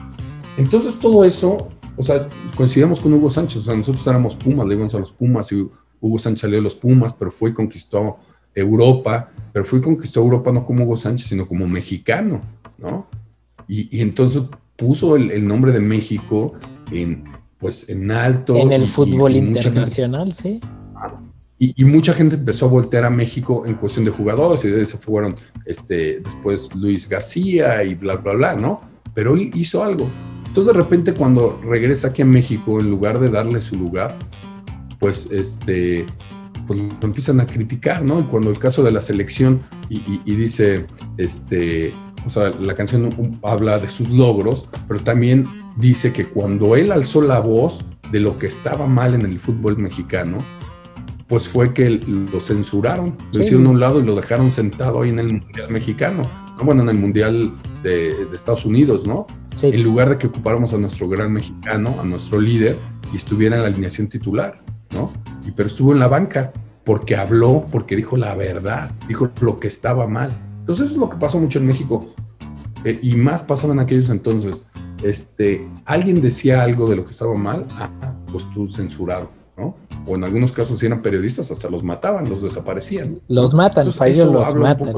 Entonces 0.57 0.97
todo 0.97 1.25
eso, 1.25 1.69
o 1.95 2.03
sea, 2.03 2.27
coincidimos 2.55 2.99
con 2.99 3.13
Hugo 3.13 3.29
Sánchez, 3.29 3.57
o 3.57 3.61
sea, 3.63 3.75
nosotros 3.75 4.05
éramos 4.07 4.35
Pumas, 4.35 4.65
le 4.67 4.75
íbamos 4.75 4.95
a 4.95 4.99
los 4.99 5.11
Pumas 5.11 5.51
y 5.51 5.69
Hugo 6.01 6.19
Sánchez 6.19 6.41
salió 6.41 6.57
de 6.57 6.63
los 6.63 6.75
Pumas, 6.75 7.13
pero 7.13 7.29
fue 7.29 7.51
y 7.51 7.53
conquistó 7.53 8.17
Europa, 8.55 9.31
pero 9.53 9.65
fue 9.65 9.79
y 9.79 9.81
conquistó 9.81 10.21
Europa 10.21 10.51
no 10.51 10.65
como 10.65 10.83
Hugo 10.83 10.97
Sánchez, 10.97 11.27
sino 11.27 11.47
como 11.47 11.67
mexicano, 11.67 12.41
¿no? 12.77 13.07
Y, 13.67 14.01
entonces 14.01 14.43
puso 14.75 15.15
el, 15.15 15.45
nombre 15.45 15.71
de 15.71 15.79
México 15.79 16.53
en, 16.91 17.23
pues 17.59 17.87
en 17.89 18.09
alto. 18.11 18.55
En 18.55 18.71
el 18.71 18.87
fútbol 18.87 19.35
internacional, 19.35 20.33
sí. 20.33 20.59
Y, 21.61 21.83
mucha 21.83 22.13
gente 22.13 22.35
empezó 22.35 22.67
a 22.67 22.69
voltear 22.69 23.03
a 23.03 23.09
México 23.09 23.63
en 23.65 23.75
cuestión 23.75 24.05
de 24.05 24.11
jugadores, 24.11 24.63
y 24.63 24.69
de 24.69 24.81
eso 24.81 24.97
fueron 24.97 25.35
este, 25.65 26.21
después 26.21 26.73
Luis 26.73 27.07
García 27.07 27.83
y 27.83 27.95
bla, 27.95 28.15
bla, 28.15 28.33
bla, 28.33 28.55
¿no? 28.55 28.81
Pero 29.13 29.33
él 29.33 29.51
hizo 29.53 29.83
algo. 29.83 30.09
Entonces 30.47 30.73
de 30.73 30.79
repente 30.79 31.13
cuando 31.13 31.59
regresa 31.61 32.07
aquí 32.07 32.21
a 32.21 32.25
México, 32.25 32.79
en 32.79 32.89
lugar 32.89 33.19
de 33.19 33.29
darle 33.29 33.61
su 33.61 33.75
lugar, 33.75 34.17
pues 34.99 35.27
este, 35.31 36.05
pues 36.69 36.79
lo 36.79 36.87
empiezan 37.01 37.39
a 37.39 37.47
criticar, 37.47 38.03
¿no? 38.03 38.19
Y 38.19 38.23
cuando 38.25 38.51
el 38.51 38.59
caso 38.59 38.83
de 38.83 38.91
la 38.91 39.01
selección 39.01 39.59
y, 39.89 40.21
y 40.23 40.35
dice, 40.35 40.85
este, 41.17 41.91
o 42.27 42.29
sea, 42.29 42.51
la 42.51 42.75
canción 42.75 43.09
habla 43.41 43.79
de 43.79 43.89
sus 43.89 44.07
logros, 44.07 44.69
pero 44.87 44.99
también 44.99 45.45
dice 45.77 46.13
que 46.13 46.27
cuando 46.27 46.75
él 46.75 46.91
alzó 46.91 47.23
la 47.23 47.39
voz 47.39 47.83
de 48.11 48.19
lo 48.19 48.37
que 48.37 48.45
estaba 48.45 48.85
mal 48.85 49.15
en 49.15 49.23
el 49.23 49.39
fútbol 49.39 49.77
mexicano, 49.79 50.37
pues 51.27 51.49
fue 51.49 51.73
que 51.73 51.89
lo 51.89 52.39
censuraron, 52.39 53.15
lo 53.33 53.41
hicieron 53.41 53.65
a 53.65 53.69
un 53.71 53.79
lado 53.79 53.99
y 53.99 54.03
lo 54.03 54.13
dejaron 54.13 54.51
sentado 54.51 55.01
ahí 55.01 55.09
en 55.09 55.17
el 55.17 55.33
Mundial 55.33 55.71
Mexicano, 55.71 56.21
bueno, 56.63 56.83
en 56.83 56.89
el 56.89 56.99
Mundial 56.99 57.53
de, 57.81 58.27
Estados 58.31 58.65
Unidos, 58.65 59.07
¿no? 59.07 59.25
En 59.61 59.83
lugar 59.83 60.09
de 60.09 60.19
que 60.19 60.27
ocupáramos 60.27 60.73
a 60.73 60.77
nuestro 60.77 61.09
gran 61.09 61.33
mexicano, 61.33 61.95
a 61.99 62.05
nuestro 62.05 62.39
líder, 62.39 62.77
y 63.11 63.17
estuviera 63.17 63.55
en 63.55 63.63
la 63.63 63.69
alineación 63.69 64.07
titular, 64.07 64.63
¿no? 64.93 65.11
Pero 65.51 65.67
estuvo 65.67 65.93
en 65.93 65.99
la 65.99 66.07
banca 66.07 66.51
porque 66.83 67.15
habló, 67.15 67.65
porque 67.71 67.95
dijo 67.95 68.17
la 68.17 68.35
verdad, 68.35 68.91
dijo 69.07 69.29
lo 69.41 69.59
que 69.59 69.67
estaba 69.67 70.07
mal. 70.07 70.31
Entonces 70.59 70.87
eso 70.87 70.95
es 70.95 70.99
lo 70.99 71.09
que 71.09 71.17
pasó 71.17 71.39
mucho 71.39 71.59
en 71.59 71.67
México, 71.67 72.07
eh, 72.83 72.99
y 73.01 73.15
más 73.15 73.41
pasaba 73.41 73.73
en 73.73 73.79
aquellos 73.79 74.09
entonces 74.09 74.61
este, 75.03 75.67
alguien 75.85 76.21
decía 76.21 76.63
algo 76.63 76.87
de 76.87 76.95
lo 76.95 77.05
que 77.05 77.11
estaba 77.11 77.33
mal, 77.35 77.65
ah, 77.75 77.89
pues 78.31 78.45
tú 78.53 78.69
censurado, 78.69 79.29
¿no? 79.57 79.75
O 80.05 80.15
en 80.15 80.23
algunos 80.23 80.51
casos 80.51 80.79
si 80.79 80.85
eran 80.85 81.01
periodistas 81.01 81.51
hasta 81.51 81.69
los 81.69 81.83
mataban, 81.83 82.29
los 82.29 82.41
desaparecían. 82.41 83.19
Los 83.27 83.53
matan, 83.53 83.85
los 83.85 84.55
matan. 84.55 84.93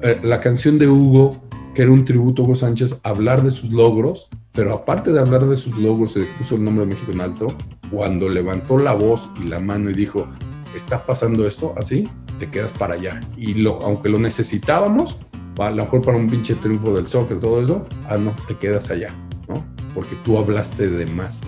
Eh, 0.00 0.20
la, 0.22 0.40
canción 0.40 0.78
de 0.78 0.86
Hugo, 0.86 1.36
que 1.74 1.82
era 1.82 1.90
un 1.90 2.04
tributo 2.04 2.42
a 2.42 2.44
Hugo 2.44 2.54
Sánchez, 2.54 2.96
hablar 3.02 3.42
de 3.42 3.50
sus 3.50 3.70
logros, 3.70 4.28
pero 4.52 4.72
aparte 4.72 5.12
de 5.12 5.20
hablar 5.20 5.46
de 5.46 5.56
sus 5.56 5.76
logros, 5.76 6.12
se 6.12 6.20
puso 6.38 6.54
el 6.54 6.64
nombre 6.64 6.84
de 6.84 6.94
México 6.94 7.12
en 7.12 7.20
alto, 7.20 7.48
cuando 7.90 8.28
levantó 8.28 8.78
la 8.78 8.92
voz 8.94 9.30
y 9.42 9.48
la 9.48 9.60
mano 9.60 9.90
y 9.90 9.94
dijo, 9.94 10.28
está 10.74 11.04
pasando 11.04 11.46
esto 11.46 11.74
así, 11.76 12.08
te 12.38 12.50
quedas 12.50 12.72
para 12.72 12.94
allá. 12.94 13.20
Y 13.36 13.54
lo, 13.54 13.80
aunque 13.82 14.08
lo 14.08 14.18
necesitábamos, 14.18 15.18
a 15.58 15.70
lo 15.70 15.84
mejor 15.84 16.02
para 16.02 16.18
un 16.18 16.28
pinche 16.28 16.54
triunfo 16.54 16.94
del 16.94 17.06
soccer, 17.06 17.40
todo 17.40 17.62
eso, 17.62 17.84
ah, 18.08 18.16
no, 18.16 18.34
te 18.46 18.56
quedas 18.56 18.90
allá, 18.90 19.14
¿no? 19.48 19.64
Porque 19.94 20.16
tú 20.24 20.38
hablaste 20.38 20.88
de 20.88 21.06
más. 21.06 21.40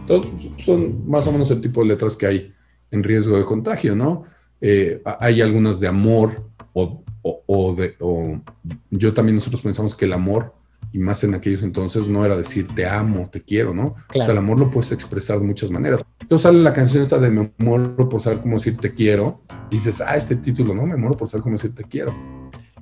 Entonces, 0.00 0.32
son 0.64 1.08
más 1.08 1.26
o 1.26 1.32
menos 1.32 1.50
el 1.50 1.60
tipo 1.60 1.82
de 1.82 1.88
letras 1.88 2.16
que 2.16 2.26
hay 2.26 2.52
en 2.90 3.02
riesgo 3.02 3.36
de 3.36 3.44
contagio, 3.44 3.94
¿no? 3.94 4.24
Eh, 4.60 5.02
hay 5.20 5.42
algunas 5.42 5.80
de 5.80 5.88
amor 5.88 6.50
o, 6.72 7.04
o, 7.22 7.74
de, 7.74 7.94
o 8.00 8.40
yo 8.90 9.12
también 9.12 9.36
nosotros 9.36 9.62
pensamos 9.62 9.94
que 9.94 10.06
el 10.06 10.12
amor, 10.12 10.54
y 10.92 10.98
más 10.98 11.22
en 11.24 11.34
aquellos 11.34 11.62
entonces, 11.62 12.06
no 12.08 12.24
era 12.24 12.36
decir 12.36 12.66
te 12.66 12.86
amo, 12.86 13.28
te 13.30 13.42
quiero, 13.42 13.74
¿no? 13.74 13.94
O 14.08 14.12
sea, 14.12 14.26
el 14.26 14.38
amor 14.38 14.58
lo 14.58 14.70
puedes 14.70 14.92
expresar 14.92 15.38
de 15.38 15.46
muchas 15.46 15.70
maneras. 15.70 16.04
Entonces 16.20 16.42
sale 16.42 16.62
la 16.62 16.72
canción 16.72 17.02
esta 17.02 17.18
de 17.18 17.30
Me 17.30 17.52
muero 17.58 18.08
por 18.08 18.20
saber 18.20 18.40
cómo 18.40 18.56
decir 18.56 18.76
te 18.78 18.94
quiero, 18.94 19.42
y 19.70 19.76
dices, 19.76 20.00
ah, 20.00 20.16
este 20.16 20.36
título, 20.36 20.74
no, 20.74 20.86
me 20.86 20.96
muero 20.96 21.16
por 21.16 21.28
saber 21.28 21.42
cómo 21.42 21.54
decir 21.54 21.74
te 21.74 21.84
quiero 21.84 22.14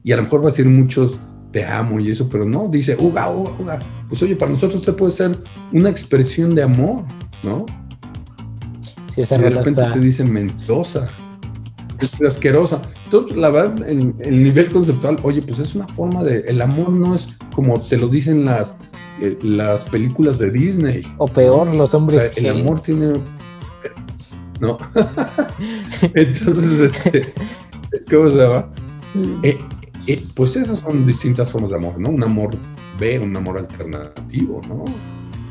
y 0.06 0.12
a 0.12 0.16
lo 0.16 0.22
mejor 0.22 0.40
va 0.40 0.44
a 0.44 0.50
decir 0.50 0.66
muchos 0.66 1.18
te 1.50 1.64
amo 1.64 1.98
y 1.98 2.12
eso, 2.12 2.28
pero 2.28 2.44
no, 2.44 2.68
dice 2.68 2.96
uga, 2.96 3.28
uga, 3.28 3.50
uga. 3.58 3.78
Pues 4.08 4.22
oye, 4.22 4.36
para 4.36 4.52
nosotros 4.52 4.80
se 4.80 4.92
puede 4.92 5.10
ser 5.10 5.36
una 5.72 5.90
expresión 5.90 6.54
de 6.54 6.62
amor, 6.62 7.04
¿no? 7.42 7.66
Si 9.12 9.22
esa 9.22 9.36
y 9.36 9.40
de 9.40 9.50
repente 9.50 9.82
te 9.92 9.98
dicen 9.98 10.32
mentosa, 10.32 11.08
es 11.98 12.20
asquerosa. 12.20 12.80
Entonces, 13.06 13.36
la 13.36 13.50
verdad, 13.50 13.88
el, 13.88 14.14
el, 14.18 14.42
nivel 14.42 14.68
conceptual, 14.68 15.16
oye, 15.22 15.40
pues 15.40 15.60
es 15.60 15.76
una 15.76 15.86
forma 15.86 16.24
de. 16.24 16.40
El 16.40 16.60
amor 16.60 16.90
no 16.90 17.14
es 17.14 17.28
como 17.54 17.80
te 17.80 17.96
lo 17.96 18.08
dicen 18.08 18.44
las, 18.44 18.74
eh, 19.20 19.38
las 19.42 19.84
películas 19.84 20.38
de 20.38 20.50
Disney. 20.50 21.02
O 21.18 21.28
peor, 21.28 21.72
los 21.72 21.94
hombres. 21.94 22.30
O 22.30 22.34
sea, 22.34 22.50
el 22.50 22.60
amor 22.60 22.80
tiene. 22.80 23.12
No. 24.60 24.76
Entonces, 26.14 26.80
este. 26.80 27.32
¿Cómo 28.10 28.28
se 28.28 28.36
llama? 28.36 28.72
Eh, 29.44 29.56
eh, 30.08 30.24
pues 30.34 30.56
esas 30.56 30.80
son 30.80 31.06
distintas 31.06 31.52
formas 31.52 31.70
de 31.70 31.76
amor, 31.76 32.00
¿no? 32.00 32.10
Un 32.10 32.24
amor 32.24 32.50
B, 32.98 33.20
un 33.20 33.36
amor 33.36 33.58
alternativo, 33.58 34.60
¿no? 34.68 34.84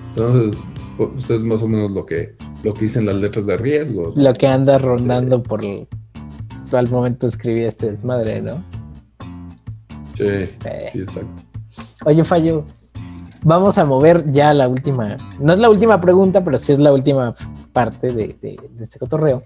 Entonces, 0.10 0.62
pues 0.97 1.30
es 1.30 1.41
más 1.43 1.62
o 1.62 1.68
menos 1.70 1.91
lo 1.91 2.06
que, 2.06 2.36
lo 2.64 2.74
que 2.74 2.82
dicen 2.82 3.06
las 3.06 3.16
letras 3.16 3.45
de 3.45 3.56
riesgo. 3.56 4.12
Lo 4.14 4.34
que 4.34 4.47
anda 4.47 4.76
este, 4.76 4.88
rondando 4.88 5.41
al 6.78 6.89
momento 6.89 7.26
de 7.26 7.32
escribir 7.32 7.65
este 7.65 7.91
desmadre, 7.91 8.41
¿no? 8.41 8.63
Sí, 10.15 10.23
eh. 10.23 10.89
sí, 10.91 11.01
exacto. 11.01 11.43
Oye, 12.05 12.23
Fallo, 12.23 12.65
vamos 13.43 13.78
a 13.78 13.86
mover 13.86 14.32
ya 14.32 14.53
la 14.53 14.67
última, 14.67 15.17
no 15.39 15.53
es 15.53 15.59
la 15.59 15.69
última 15.69 15.99
pregunta, 15.99 16.43
pero 16.43 16.57
sí 16.57 16.71
es 16.71 16.80
la 16.80 16.93
última 16.93 17.34
parte 17.73 18.13
de, 18.13 18.38
de 18.41 18.84
este 18.84 18.99
cotorreo. 18.99 19.43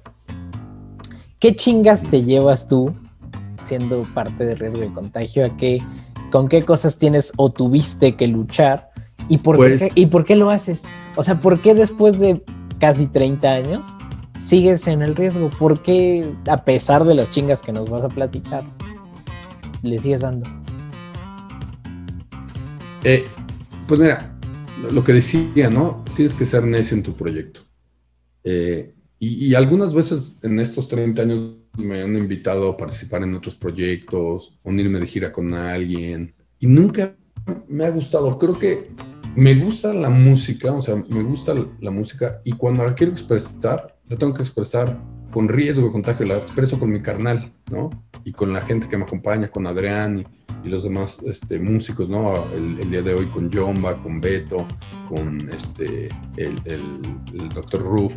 ¿qué 1.40 1.56
chingas 1.56 2.04
te 2.10 2.24
llevas 2.24 2.68
tú 2.68 2.94
siendo 3.64 4.04
parte 4.14 4.46
de 4.46 4.56
riesgo 4.56 4.82
de 4.82 4.94
contagio? 4.94 5.46
¿A 5.46 5.58
qué, 5.58 5.82
¿Con 6.32 6.48
qué 6.48 6.64
cosas 6.64 6.98
tienes 6.98 7.32
o 7.38 7.50
tuviste 7.50 8.16
que 8.16 8.28
luchar? 8.28 8.90
¿Y 9.28 9.38
por, 9.38 9.58
qué, 9.58 9.78
pues 9.78 9.92
¿Y 9.96 10.06
por 10.08 10.26
qué 10.26 10.36
lo 10.36 10.50
haces? 10.50 10.84
O 11.16 11.24
sea, 11.24 11.36
¿por 11.36 11.60
qué 11.60 11.74
después 11.74 12.20
de 12.20 12.44
casi 12.80 13.08
30 13.08 13.52
años 13.52 13.86
sigues 14.40 14.88
en 14.88 15.02
el 15.02 15.16
riesgo? 15.16 15.50
¿Por 15.50 15.82
qué, 15.84 16.34
a 16.48 16.64
pesar 16.64 17.04
de 17.04 17.14
las 17.14 17.30
chingas 17.30 17.62
que 17.62 17.72
nos 17.72 17.90
vas 17.90 18.04
a 18.04 18.10
platicar, 18.10 18.64
le 19.84 20.00
sigues 20.00 20.22
dando? 20.22 20.50
Eh, 23.04 23.26
pues 23.88 24.00
mira, 24.00 24.36
lo 24.92 25.04
que 25.04 25.14
decía, 25.14 25.70
¿no? 25.70 26.04
Tienes 26.16 26.34
que 26.34 26.46
ser 26.46 26.64
necio 26.64 26.98
en 26.98 27.04
tu 27.04 27.14
proyecto. 27.14 27.62
Eh, 28.44 28.94
y, 29.22 29.54
algunas 29.54 29.94
veces 29.94 30.38
en 30.44 30.60
estos 30.62 30.88
30 30.88 31.22
años 31.22 31.56
me 31.78 32.02
han 32.02 32.16
invitado 32.16 32.70
a 32.70 32.78
participar 32.78 33.24
en 33.24 33.36
otros 33.36 33.56
proyectos, 33.56 34.58
unirme 34.64 35.00
de 35.00 35.08
gira 35.08 35.32
con 35.32 35.54
alguien. 35.54 36.34
Y 36.58 36.68
nunca 36.68 37.16
me 37.68 37.86
ha 37.86 37.90
gustado. 37.90 38.38
Creo 38.38 38.58
que 38.58 38.92
me 39.36 39.56
gusta 39.56 39.94
la 39.94 40.10
música, 40.10 40.72
o 40.72 40.82
sea, 40.82 40.96
me 40.96 41.24
gusta 41.24 41.54
la 41.82 41.92
música 41.92 42.42
y 42.46 42.54
cuando 42.54 42.86
la 42.86 42.96
quiero 42.96 43.12
expresar, 43.12 43.99
la 44.10 44.18
tengo 44.18 44.34
que 44.34 44.42
expresar 44.42 45.00
con 45.32 45.48
riesgo 45.48 45.86
de 45.86 45.92
contagio, 45.92 46.26
la 46.26 46.38
expreso 46.38 46.80
con 46.80 46.90
mi 46.90 47.02
carnal, 47.02 47.54
¿no? 47.72 47.90
Y 48.26 48.34
con 48.34 48.52
la 48.52 48.62
gente 48.62 48.88
que 48.88 48.98
me 48.98 49.04
acompaña, 49.04 49.50
con 49.50 49.68
Adrián 49.68 50.20
y, 50.20 50.26
los 50.68 50.84
demás 50.84 51.20
este, 51.26 51.58
músicos, 51.58 52.10
¿no? 52.10 52.34
El, 52.54 52.90
día 52.90 53.02
de 53.02 53.14
hoy 53.14 53.28
con 53.28 53.52
Jomba, 53.52 53.96
con 54.04 54.20
Beto, 54.20 54.68
con 55.08 55.50
este, 55.52 56.10
el, 56.36 56.54
el, 56.66 57.50
Dr. 57.50 57.82
Ruf. 57.82 58.14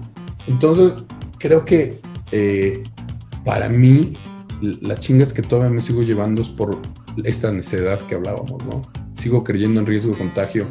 Entonces, 0.48 0.94
creo 1.38 1.64
que 1.64 2.00
eh, 2.32 2.82
para 3.44 3.68
mí, 3.68 4.14
las 4.60 5.00
chingas 5.00 5.32
que 5.32 5.42
todavía 5.42 5.70
me 5.70 5.82
sigo 5.82 6.02
llevando 6.02 6.42
es 6.42 6.48
por 6.48 6.78
esta 7.22 7.52
necedad 7.52 8.00
que 8.06 8.16
hablábamos, 8.16 8.64
¿no? 8.64 8.82
Sigo 9.16 9.44
creyendo 9.44 9.80
en 9.80 9.86
riesgo 9.86 10.12
de 10.12 10.18
contagio. 10.18 10.66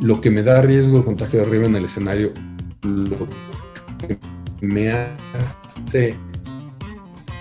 Lo 0.00 0.20
que 0.20 0.30
me 0.30 0.42
da 0.42 0.62
riesgo 0.62 0.98
de 0.98 1.04
contagio 1.04 1.42
arriba 1.42 1.66
en 1.66 1.76
el 1.76 1.84
escenario, 1.84 2.32
lo 2.82 3.28
que 4.08 4.18
me 4.66 4.90
hace 4.90 6.14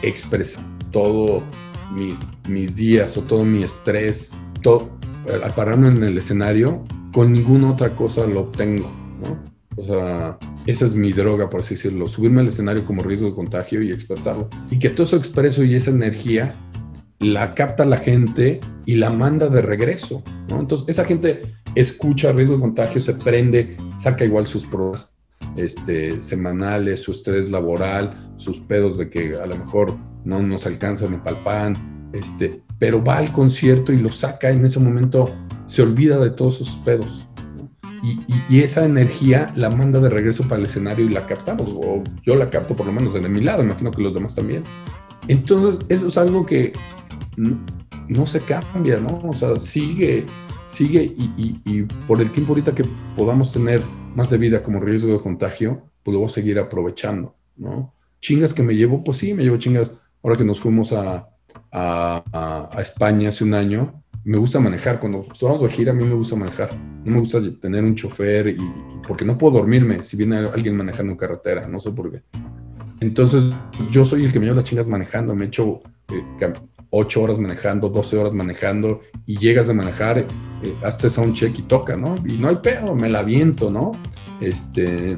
expresar 0.01 0.63
todo 0.91 1.43
mis, 1.91 2.19
mis 2.47 2.75
días 2.75 3.17
o 3.17 3.21
todo 3.21 3.43
mi 3.43 3.63
estrés, 3.63 4.31
todo, 4.61 4.89
al 5.27 5.53
pararme 5.53 5.89
en 5.89 6.03
el 6.03 6.17
escenario, 6.17 6.83
con 7.11 7.33
ninguna 7.33 7.71
otra 7.71 7.95
cosa 7.95 8.25
lo 8.27 8.41
obtengo, 8.41 8.91
¿no? 9.23 9.53
O 9.75 9.85
sea, 9.85 10.37
esa 10.67 10.85
es 10.85 10.93
mi 10.93 11.13
droga, 11.13 11.49
por 11.49 11.61
así 11.61 11.75
decirlo, 11.75 12.07
subirme 12.07 12.41
al 12.41 12.49
escenario 12.49 12.85
como 12.85 13.01
riesgo 13.01 13.27
de 13.27 13.35
contagio 13.35 13.81
y 13.81 13.91
expresarlo. 13.91 14.47
Y 14.69 14.77
que 14.77 14.89
todo 14.89 15.07
eso 15.07 15.17
expreso 15.17 15.63
y 15.63 15.73
esa 15.75 15.89
energía 15.89 16.53
la 17.19 17.55
capta 17.55 17.85
la 17.85 17.97
gente 17.97 18.59
y 18.85 18.95
la 18.95 19.09
manda 19.09 19.47
de 19.47 19.61
regreso, 19.61 20.23
¿no? 20.49 20.59
Entonces, 20.59 20.89
esa 20.89 21.05
gente 21.05 21.41
escucha 21.73 22.31
riesgo 22.33 22.55
de 22.55 22.61
contagio, 22.61 23.01
se 23.01 23.13
prende, 23.13 23.77
saca 23.97 24.25
igual 24.25 24.45
sus 24.45 24.65
pruebas 24.65 25.12
este, 25.55 26.21
semanales, 26.23 27.01
su 27.01 27.11
estrés 27.11 27.49
laboral, 27.49 28.33
sus 28.37 28.59
pedos 28.59 28.97
de 28.97 29.09
que 29.09 29.35
a 29.35 29.45
lo 29.45 29.57
mejor 29.57 29.95
no 30.25 30.41
nos 30.41 30.65
alcanzan 30.65 31.21
para 31.23 31.37
el 31.37 31.43
pan, 31.43 32.09
este, 32.13 32.61
pero 32.79 33.03
va 33.03 33.17
al 33.17 33.31
concierto 33.31 33.91
y 33.91 33.97
lo 33.97 34.11
saca 34.11 34.49
en 34.49 34.65
ese 34.65 34.79
momento, 34.79 35.33
se 35.67 35.81
olvida 35.81 36.19
de 36.19 36.29
todos 36.29 36.57
sus 36.57 36.69
pedos. 36.79 37.27
Y, 38.49 38.59
esa 38.59 38.85
energía 38.85 39.51
la 39.55 39.69
manda 39.69 39.99
de 39.99 40.09
regreso 40.09 40.43
para 40.43 40.59
el 40.59 40.65
escenario 40.67 41.05
y 41.05 41.09
la 41.09 41.25
captamos, 41.25 41.69
o 41.69 42.03
yo 42.23 42.35
la 42.35 42.49
capto 42.49 42.75
por 42.75 42.85
lo 42.85 42.91
menos 42.91 43.13
de 43.13 43.27
mi 43.27 43.41
lado, 43.41 43.63
imagino 43.63 43.91
que 43.91 44.01
los 44.01 44.13
demás 44.13 44.35
también. 44.35 44.63
Entonces, 45.27 45.79
eso 45.89 46.07
es 46.07 46.17
algo 46.17 46.45
que 46.45 46.73
no, 47.37 48.27
se 48.27 48.41
cambia, 48.41 48.99
¿no? 48.99 49.21
O 49.23 49.33
sea, 49.33 49.55
sigue, 49.55 50.25
sigue 50.67 51.03
y, 51.17 51.61
y, 51.65 51.83
por 52.05 52.21
el 52.21 52.29
tiempo 52.29 52.51
ahorita 52.51 52.75
que 52.75 52.83
podamos 53.15 53.53
tener 53.53 53.81
más 54.15 54.29
de 54.29 54.37
vida 54.37 54.63
como 54.63 54.79
riesgo 54.79 55.13
de 55.13 55.19
contagio, 55.19 55.89
pues 56.03 56.13
lo 56.13 56.19
voy 56.19 56.27
a 56.27 56.31
seguir 56.31 56.59
aprovechando, 56.59 57.35
¿no? 57.55 57.93
Chingas 58.19 58.53
que 58.53 58.63
me 58.63 58.75
llevo, 58.75 59.03
pues 59.03 59.17
sí, 59.17 59.33
me 59.33 59.43
llevo 59.43 59.57
chingas. 59.57 59.91
Ahora 60.21 60.37
que 60.37 60.45
nos 60.45 60.59
fuimos 60.59 60.93
a, 60.93 61.27
a, 61.71 62.69
España 62.79 63.29
hace 63.29 63.43
un 63.43 63.53
año, 63.53 64.03
me 64.23 64.37
gusta 64.37 64.59
manejar. 64.59 64.99
Cuando 64.99 65.25
vamos 65.41 65.61
de 65.61 65.69
gira, 65.69 65.91
a 65.91 65.95
mí 65.95 66.03
me 66.05 66.13
gusta 66.13 66.35
manejar. 66.35 66.69
No 67.03 67.11
me 67.11 67.19
gusta 67.19 67.41
tener 67.59 67.83
un 67.83 67.95
chofer 67.95 68.47
y, 68.47 68.57
porque 69.07 69.25
no 69.25 69.37
puedo 69.37 69.57
dormirme 69.57 70.05
si 70.05 70.15
viene 70.15 70.37
alguien 70.37 70.77
manejando 70.77 71.11
en 71.11 71.17
carretera, 71.17 71.67
no 71.67 71.79
sé 71.79 71.91
por 71.91 72.11
qué. 72.11 72.23
Entonces, 73.01 73.51
yo 73.91 74.05
soy 74.05 74.23
el 74.23 74.31
que 74.31 74.39
me 74.39 74.45
lleva 74.45 74.55
las 74.57 74.65
chingas 74.65 74.87
manejando. 74.87 75.35
Me 75.35 75.45
echo 75.45 75.81
eh, 76.09 76.23
8 76.95 77.21
horas 77.21 77.39
manejando, 77.39 77.89
12 77.89 78.17
horas 78.17 78.33
manejando 78.33 79.01
y 79.25 79.37
llegas 79.37 79.67
de 79.67 79.73
manejar, 79.73 80.19
eh, 80.19 80.27
hasta 80.83 81.21
un 81.21 81.33
check 81.33 81.57
y 81.57 81.63
toca, 81.63 81.97
¿no? 81.97 82.13
Y 82.25 82.33
no 82.33 82.49
hay 82.49 82.57
pedo, 82.57 82.95
me 82.95 83.09
la 83.09 83.23
viento, 83.23 83.71
¿no? 83.71 83.93
Este. 84.39 85.17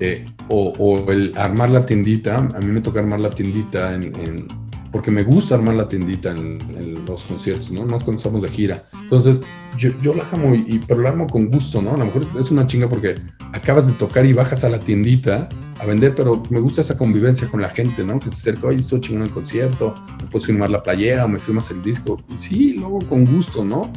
Eh, 0.00 0.24
o, 0.48 1.04
el 1.10 1.32
armar 1.36 1.70
la 1.70 1.84
tiendita, 1.84 2.36
a 2.36 2.60
mí 2.60 2.66
me 2.66 2.80
toca 2.80 3.00
armar 3.00 3.20
la 3.20 3.30
tiendita 3.30 3.94
en 3.94 4.46
porque 4.90 5.10
me 5.10 5.22
gusta 5.22 5.54
armar 5.54 5.74
la 5.74 5.88
tiendita 5.88 6.30
en, 6.30 6.58
los 7.06 7.22
conciertos, 7.22 7.70
¿no? 7.70 7.84
Más 7.84 8.04
cuando 8.04 8.18
estamos 8.18 8.42
de 8.42 8.48
gira. 8.48 8.84
Entonces, 9.02 9.40
yo, 9.76 9.90
yo 10.02 10.14
la 10.14 10.24
amo, 10.32 10.54
y, 10.54 10.80
pero 10.86 11.00
la 11.00 11.10
amo 11.10 11.26
con 11.26 11.48
gusto, 11.48 11.80
¿no? 11.80 11.94
A 11.94 11.96
lo 11.96 12.06
mejor 12.06 12.26
es 12.38 12.50
una 12.50 12.66
chinga 12.66 12.88
porque 12.88 13.14
acabas 13.52 13.86
de 13.86 13.92
tocar 13.94 14.26
y 14.26 14.32
bajas 14.32 14.64
a 14.64 14.68
la 14.68 14.78
tiendita 14.78 15.48
a 15.80 15.86
vender, 15.86 16.14
pero 16.14 16.42
me 16.50 16.60
gusta 16.60 16.80
esa 16.80 16.96
convivencia 16.96 17.48
con 17.48 17.60
la 17.60 17.70
gente, 17.70 18.04
¿no? 18.04 18.18
Que 18.18 18.30
se 18.30 18.36
acerca, 18.36 18.68
oye, 18.68 18.78
estoy 18.78 19.00
chingón 19.00 19.22
el 19.22 19.30
concierto, 19.30 19.94
me 20.20 20.26
puedes 20.26 20.46
firmar 20.46 20.70
la 20.70 20.82
playera 20.82 21.24
o 21.24 21.28
me 21.28 21.38
firmas 21.38 21.70
el 21.70 21.82
disco. 21.82 22.20
Sí, 22.38 22.74
luego 22.74 22.98
con 23.08 23.24
gusto, 23.24 23.64
¿no? 23.64 23.90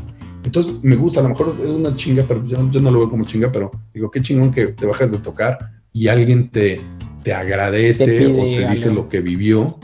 Entonces, 0.43 0.73
me 0.81 0.95
gusta, 0.95 1.19
a 1.19 1.23
lo 1.23 1.29
mejor 1.29 1.55
es 1.63 1.71
una 1.71 1.95
chinga, 1.95 2.23
pero 2.27 2.45
yo, 2.45 2.69
yo 2.71 2.79
no 2.79 2.91
lo 2.91 2.99
veo 2.99 3.09
como 3.09 3.25
chinga, 3.25 3.51
pero 3.51 3.71
digo, 3.93 4.09
qué 4.09 4.21
chingón 4.21 4.51
que 4.51 4.67
te 4.67 4.85
bajas 4.85 5.11
de 5.11 5.17
tocar 5.19 5.57
y 5.93 6.07
alguien 6.07 6.49
te, 6.49 6.81
te 7.23 7.33
agradece 7.33 8.25
o 8.27 8.43
te 8.43 8.67
dice 8.69 8.91
lo 8.93 9.07
que 9.09 9.21
vivió 9.21 9.77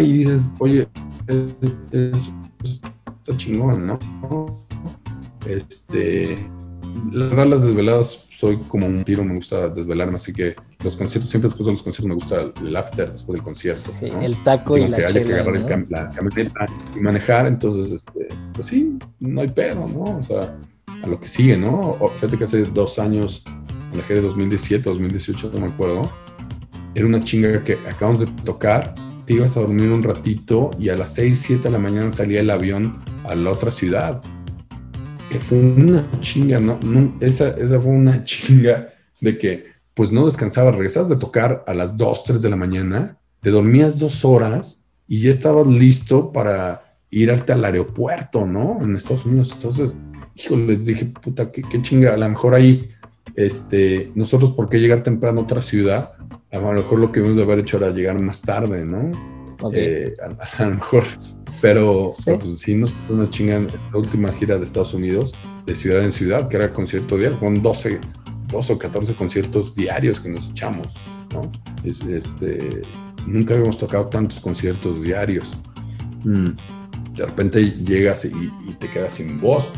y 0.00 0.12
dices, 0.12 0.48
oye, 0.58 0.88
es, 1.26 2.32
está 3.22 3.36
chingón, 3.36 3.86
¿no? 3.86 3.98
Este, 5.46 6.38
la 7.12 7.26
verdad, 7.26 7.46
las 7.46 7.62
desveladas, 7.62 8.26
soy 8.30 8.56
como 8.68 8.86
un 8.86 9.04
tiro, 9.04 9.24
me 9.24 9.34
gusta 9.34 9.68
desvelarme, 9.68 10.16
así 10.16 10.32
que 10.32 10.54
los 10.82 10.96
conciertos, 10.96 11.30
siempre 11.30 11.48
después 11.48 11.66
de 11.66 11.72
los 11.72 11.82
conciertos 11.82 12.08
me 12.08 12.14
gusta 12.14 12.52
el 12.66 12.76
after, 12.76 13.10
después 13.10 13.34
del 13.34 13.42
concierto. 13.42 13.90
Sí, 13.90 14.10
el 14.22 14.36
taco 14.42 14.76
y 14.76 14.88
la 14.88 14.96
que 14.96 15.06
haya 15.06 15.22
que 15.22 15.32
agarrar 15.32 15.56
el 15.56 15.86
la 15.90 16.10
camioneta 16.10 16.66
y 16.94 17.00
manejar, 17.00 17.46
entonces, 17.46 17.92
este, 17.92 18.28
pues 18.52 18.66
sí, 18.66 18.98
no 19.20 19.40
hay 19.40 19.48
pedo, 19.48 19.88
¿no? 19.88 20.18
O 20.18 20.22
sea, 20.22 20.56
a 21.02 21.06
lo 21.06 21.20
que 21.20 21.28
sigue, 21.28 21.56
¿no? 21.56 21.98
fíjate 22.14 22.38
que 22.38 22.44
hace 22.44 22.62
dos 22.64 22.98
años, 22.98 23.44
en 23.92 24.00
la 24.00 24.06
de 24.06 24.20
2017, 24.20 24.88
2018, 24.88 25.50
no 25.54 25.60
me 25.60 25.66
acuerdo, 25.66 26.10
era 26.94 27.06
una 27.06 27.22
chinga 27.22 27.62
que 27.62 27.74
acabamos 27.88 28.20
de 28.20 28.26
tocar 28.44 28.94
te 29.26 29.34
ibas 29.34 29.56
a 29.56 29.60
dormir 29.60 29.90
un 29.90 30.02
ratito 30.02 30.70
y 30.78 30.88
a 30.88 30.96
las 30.96 31.14
6, 31.14 31.38
7 31.38 31.62
de 31.64 31.70
la 31.70 31.78
mañana 31.78 32.10
salía 32.10 32.40
el 32.40 32.50
avión 32.50 32.98
a 33.24 33.34
la 33.34 33.50
otra 33.50 33.70
ciudad. 33.70 34.22
Que 35.30 35.38
fue 35.38 35.58
una 35.58 36.06
chinga, 36.20 36.58
¿no? 36.58 36.78
esa, 37.20 37.48
esa 37.48 37.80
fue 37.80 37.92
una 37.92 38.24
chinga 38.24 38.88
de 39.20 39.38
que 39.38 39.74
pues 39.94 40.10
no 40.10 40.26
descansabas, 40.26 40.74
regresabas 40.74 41.08
de 41.08 41.16
tocar 41.16 41.64
a 41.66 41.74
las 41.74 41.96
2, 41.96 42.24
3 42.24 42.42
de 42.42 42.50
la 42.50 42.56
mañana, 42.56 43.16
te 43.40 43.50
dormías 43.50 43.98
dos 43.98 44.24
horas 44.24 44.82
y 45.06 45.20
ya 45.20 45.30
estabas 45.30 45.66
listo 45.66 46.32
para 46.32 46.98
irte 47.10 47.52
al 47.52 47.64
aeropuerto, 47.64 48.44
¿no? 48.44 48.82
En 48.82 48.96
Estados 48.96 49.24
Unidos. 49.24 49.52
Entonces, 49.52 49.94
híjole, 50.34 50.76
dije, 50.78 51.06
puta, 51.06 51.52
qué, 51.52 51.62
qué 51.62 51.80
chinga, 51.80 52.14
a 52.14 52.16
lo 52.16 52.28
mejor 52.28 52.54
ahí, 52.54 52.90
este, 53.36 54.10
nosotros, 54.14 54.52
¿por 54.52 54.68
qué 54.68 54.78
llegar 54.78 55.02
temprano 55.02 55.40
a 55.40 55.44
otra 55.44 55.62
ciudad? 55.62 56.14
A 56.54 56.60
lo 56.60 56.72
mejor 56.72 56.98
lo 57.00 57.10
que 57.10 57.20
debemos 57.20 57.36
de 57.36 57.42
haber 57.42 57.60
hecho 57.60 57.78
era 57.78 57.90
llegar 57.90 58.20
más 58.20 58.40
tarde, 58.40 58.84
¿no? 58.84 59.10
Eh, 59.72 60.14
a, 60.22 60.64
lo 60.64 60.74
mejor, 60.74 61.04
pero 61.60 62.14
¿Sí? 62.16 62.30
pues 62.38 62.60
sí 62.60 62.74
nos 62.74 62.92
una 63.08 63.28
chinga 63.30 63.56
en 63.56 63.66
la 63.66 63.98
última 63.98 64.30
gira 64.32 64.56
de 64.58 64.64
Estados 64.64 64.94
Unidos, 64.94 65.32
de 65.66 65.74
ciudad 65.74 66.04
en 66.04 66.12
ciudad, 66.12 66.48
que 66.48 66.56
era 66.56 66.72
concierto 66.72 67.16
diario, 67.16 67.38
fueron 67.38 67.62
12, 67.62 67.98
12 68.48 68.72
o 68.72 68.78
14 68.78 69.14
conciertos 69.14 69.74
diarios 69.74 70.20
que 70.20 70.28
nos 70.28 70.50
echamos, 70.50 70.88
¿no? 71.32 71.50
este, 71.84 72.82
nunca 73.26 73.54
habíamos 73.54 73.78
tocado 73.78 74.06
tantos 74.06 74.38
conciertos 74.40 75.02
diarios. 75.02 75.58
Mm. 76.24 76.50
De 77.16 77.26
repente 77.26 77.62
llegas 77.62 78.24
y, 78.24 78.50
te 78.78 78.88
quedas 78.88 79.14
sin 79.14 79.40
voz. 79.40 79.70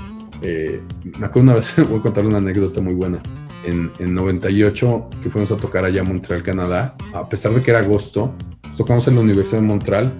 Eh, 0.42 0.80
me 1.18 1.26
acuerdo 1.26 1.50
una 1.50 1.54
vez, 1.54 1.74
voy 1.88 1.98
a 1.98 2.02
contar 2.02 2.26
una 2.26 2.38
anécdota 2.38 2.80
muy 2.80 2.94
buena 2.94 3.20
en, 3.66 3.92
en 3.98 4.14
98 4.14 5.10
que 5.22 5.30
fuimos 5.30 5.50
a 5.52 5.56
tocar 5.56 5.84
allá 5.84 6.00
a 6.00 6.04
Montreal, 6.04 6.42
Canadá, 6.42 6.96
a 7.12 7.28
pesar 7.28 7.52
de 7.52 7.62
que 7.62 7.70
era 7.70 7.80
agosto, 7.80 8.34
tocamos 8.76 9.06
en 9.08 9.16
la 9.16 9.20
Universidad 9.20 9.60
de 9.60 9.66
Montreal 9.66 10.12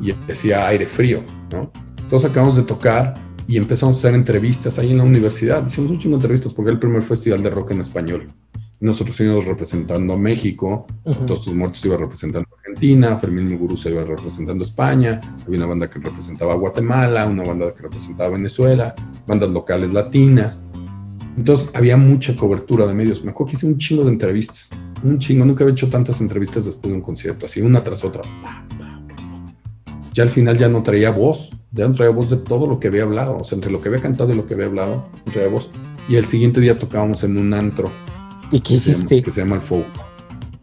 y 0.00 0.12
hacía 0.30 0.66
aire 0.68 0.86
frío, 0.86 1.22
¿no? 1.52 1.70
Entonces 2.02 2.30
acabamos 2.30 2.56
de 2.56 2.62
tocar 2.62 3.14
y 3.46 3.56
empezamos 3.56 3.96
a 3.96 3.98
hacer 4.00 4.14
entrevistas 4.14 4.78
ahí 4.78 4.90
en 4.90 4.98
la 4.98 5.04
universidad. 5.04 5.66
Hicimos 5.66 5.90
un 5.90 5.98
chingo 5.98 6.16
de 6.16 6.22
entrevistas 6.22 6.52
porque 6.52 6.70
era 6.70 6.74
el 6.74 6.80
primer 6.80 7.02
festival 7.02 7.42
de 7.42 7.50
rock 7.50 7.72
en 7.72 7.80
español. 7.80 8.32
Nosotros 8.80 9.18
íbamos 9.20 9.44
representando 9.44 10.12
a 10.12 10.16
México, 10.16 10.86
todos 11.04 11.42
tus 11.42 11.54
muertos 11.54 11.84
iban 11.84 12.00
representando 12.00 12.48
a 12.50 12.58
Argentina, 12.58 13.16
Fermín 13.16 13.48
Muguruza 13.48 13.88
iba 13.88 14.04
representando 14.04 14.64
España, 14.64 15.20
había 15.46 15.58
una 15.58 15.66
banda 15.66 15.88
que 15.88 16.00
representaba 16.00 16.54
Guatemala, 16.54 17.26
una 17.26 17.44
banda 17.44 17.72
que 17.72 17.82
representaba 17.82 18.30
Venezuela, 18.30 18.92
bandas 19.24 19.50
locales 19.50 19.92
latinas. 19.92 20.62
Entonces 21.36 21.68
había 21.74 21.96
mucha 21.96 22.36
cobertura 22.36 22.86
de 22.86 22.94
medios. 22.94 23.24
Me 23.24 23.30
acuerdo 23.30 23.50
que 23.50 23.56
hice 23.56 23.66
un 23.66 23.78
chingo 23.78 24.04
de 24.04 24.10
entrevistas, 24.10 24.68
un 25.02 25.18
chingo. 25.18 25.44
Nunca 25.44 25.64
había 25.64 25.72
hecho 25.72 25.88
tantas 25.88 26.20
entrevistas 26.20 26.64
después 26.64 26.90
de 26.90 26.94
un 26.94 27.00
concierto, 27.00 27.46
así 27.46 27.60
una 27.60 27.82
tras 27.82 28.04
otra. 28.04 28.22
Ya 30.12 30.24
al 30.24 30.30
final 30.30 30.58
ya 30.58 30.68
no 30.68 30.82
traía 30.82 31.10
voz, 31.10 31.50
ya 31.70 31.88
no 31.88 31.94
traía 31.94 32.10
voz 32.10 32.28
de 32.28 32.36
todo 32.36 32.66
lo 32.66 32.78
que 32.78 32.88
había 32.88 33.04
hablado, 33.04 33.38
o 33.38 33.44
sea, 33.44 33.56
entre 33.56 33.72
lo 33.72 33.80
que 33.80 33.88
había 33.88 34.00
cantado 34.00 34.32
y 34.32 34.36
lo 34.36 34.46
que 34.46 34.54
había 34.54 34.66
hablado, 34.66 35.06
no 35.24 35.32
traía 35.32 35.48
voz. 35.48 35.70
Y 36.06 36.16
el 36.16 36.26
siguiente 36.26 36.60
día 36.60 36.78
tocábamos 36.78 37.24
en 37.24 37.38
un 37.38 37.54
antro. 37.54 37.90
¿Y 38.50 38.60
qué 38.60 38.74
hiciste? 38.74 39.22
que 39.22 39.32
se 39.32 39.40
llama 39.40 39.56
el 39.56 39.62
Faux. 39.62 39.86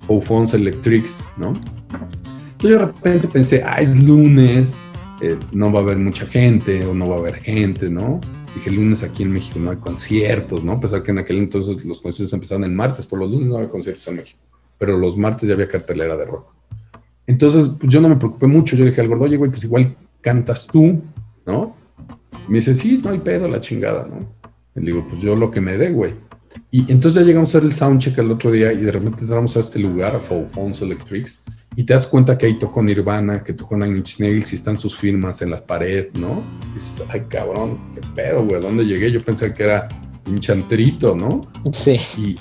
Faux 0.07 0.53
Electrics, 0.53 1.24
¿no? 1.38 1.53
Entonces 2.51 2.78
de 2.78 2.86
repente 2.86 3.28
pensé, 3.28 3.63
ah, 3.65 3.82
es 3.82 3.97
lunes, 4.03 4.80
eh, 5.22 5.38
no 5.51 5.72
va 5.72 5.80
a 5.80 5.84
haber 5.84 5.97
mucha 5.97 6.26
gente 6.26 6.86
o 6.86 6.93
no 6.93 7.09
va 7.09 7.15
a 7.15 7.20
haber 7.20 7.36
gente, 7.36 7.89
¿no? 7.89 8.20
Dije, 8.56 8.72
lunes 8.72 9.04
aquí 9.04 9.24
en 9.24 9.32
México 9.32 9.60
no 9.60 9.72
hay 9.72 9.78
conciertos, 9.78 10.64
¿no? 10.64 10.74
A 10.74 10.80
pesar 10.80 11.04
que 11.04 11.12
en 11.12 11.20
aquel 11.20 11.38
entonces 11.38 11.84
los 11.86 12.02
conciertos 12.02 12.34
empezaban 12.34 12.64
en 12.64 12.76
martes, 12.76 13.06
por 13.06 13.20
los 13.20 13.30
lunes 13.30 13.47
no 13.47 13.58
había 13.58 13.70
conciertos 13.70 14.08
en 14.08 14.16
México, 14.18 14.39
pero 14.78 14.97
los 14.97 15.18
martes 15.18 15.47
ya 15.47 15.54
había 15.54 15.68
cartelera 15.68 16.18
de 16.18 16.26
rock. 16.26 16.47
Entonces, 17.28 17.70
pues 17.80 17.91
yo 17.91 18.02
no 18.02 18.10
me 18.10 18.16
preocupé 18.16 18.47
mucho, 18.47 18.76
yo 18.76 18.86
dije 18.86 19.02
al 19.02 19.08
gordo, 19.08 19.26
oye, 19.26 19.38
güey, 19.38 19.52
pues 19.52 19.64
igual 19.64 19.95
cantas 20.22 20.66
tú, 20.66 21.02
¿no? 21.45 21.76
me 22.47 22.58
dice, 22.58 22.74
sí, 22.74 23.00
no 23.04 23.12
hay 23.12 23.20
pedo, 23.20 23.47
la 23.47 23.62
chingada, 23.62 24.08
¿no? 24.08 24.20
Le 24.76 24.91
digo, 24.91 25.06
pues 25.08 25.22
yo 25.22 25.36
lo 25.36 25.52
que 25.52 25.62
me 25.62 25.78
dé, 25.78 25.91
güey. 25.91 26.16
Y 26.72 26.91
entonces 26.91 27.22
ya 27.22 27.28
llegamos 27.28 27.54
a 27.54 27.58
hacer 27.60 27.70
el 27.70 27.74
soundcheck 27.74 28.18
el 28.18 28.32
otro 28.32 28.52
día 28.52 28.74
y 28.74 28.82
de 28.82 28.91
repente 28.91 29.22
entramos 29.22 29.56
a 29.56 29.60
este 29.60 29.78
lugar, 29.80 30.16
a 30.16 30.20
Phones 30.20 30.82
Electrics, 30.82 31.41
y 31.80 31.84
te 31.86 31.93
das 31.93 32.07
cuenta 32.07 32.38
que 32.38 32.45
ahí 32.45 32.59
tocó 32.59 32.84
Nirvana, 32.84 33.41
que 33.41 33.53
tocó 33.53 33.77
Nine 33.77 33.99
Inch 33.99 34.19
Nails 34.19 34.51
y 34.51 34.55
están 34.55 34.77
sus 34.77 34.97
firmas 34.97 35.41
en 35.41 35.51
la 35.51 35.65
pared, 35.65 36.09
¿no? 36.15 36.43
Y 36.71 36.73
dices, 36.73 37.01
ay 37.07 37.23
cabrón, 37.30 37.80
qué 37.95 38.01
pedo, 38.13 38.43
güey, 38.43 38.61
¿dónde 38.61 38.84
llegué? 38.84 39.09
Yo 39.09 39.21
pensé 39.21 39.53
que 39.53 39.63
era 39.63 39.88
un 40.27 40.38
chanterito, 40.39 41.15
¿no? 41.15 41.39
Sí. 41.71 41.97
Y, 42.17 42.36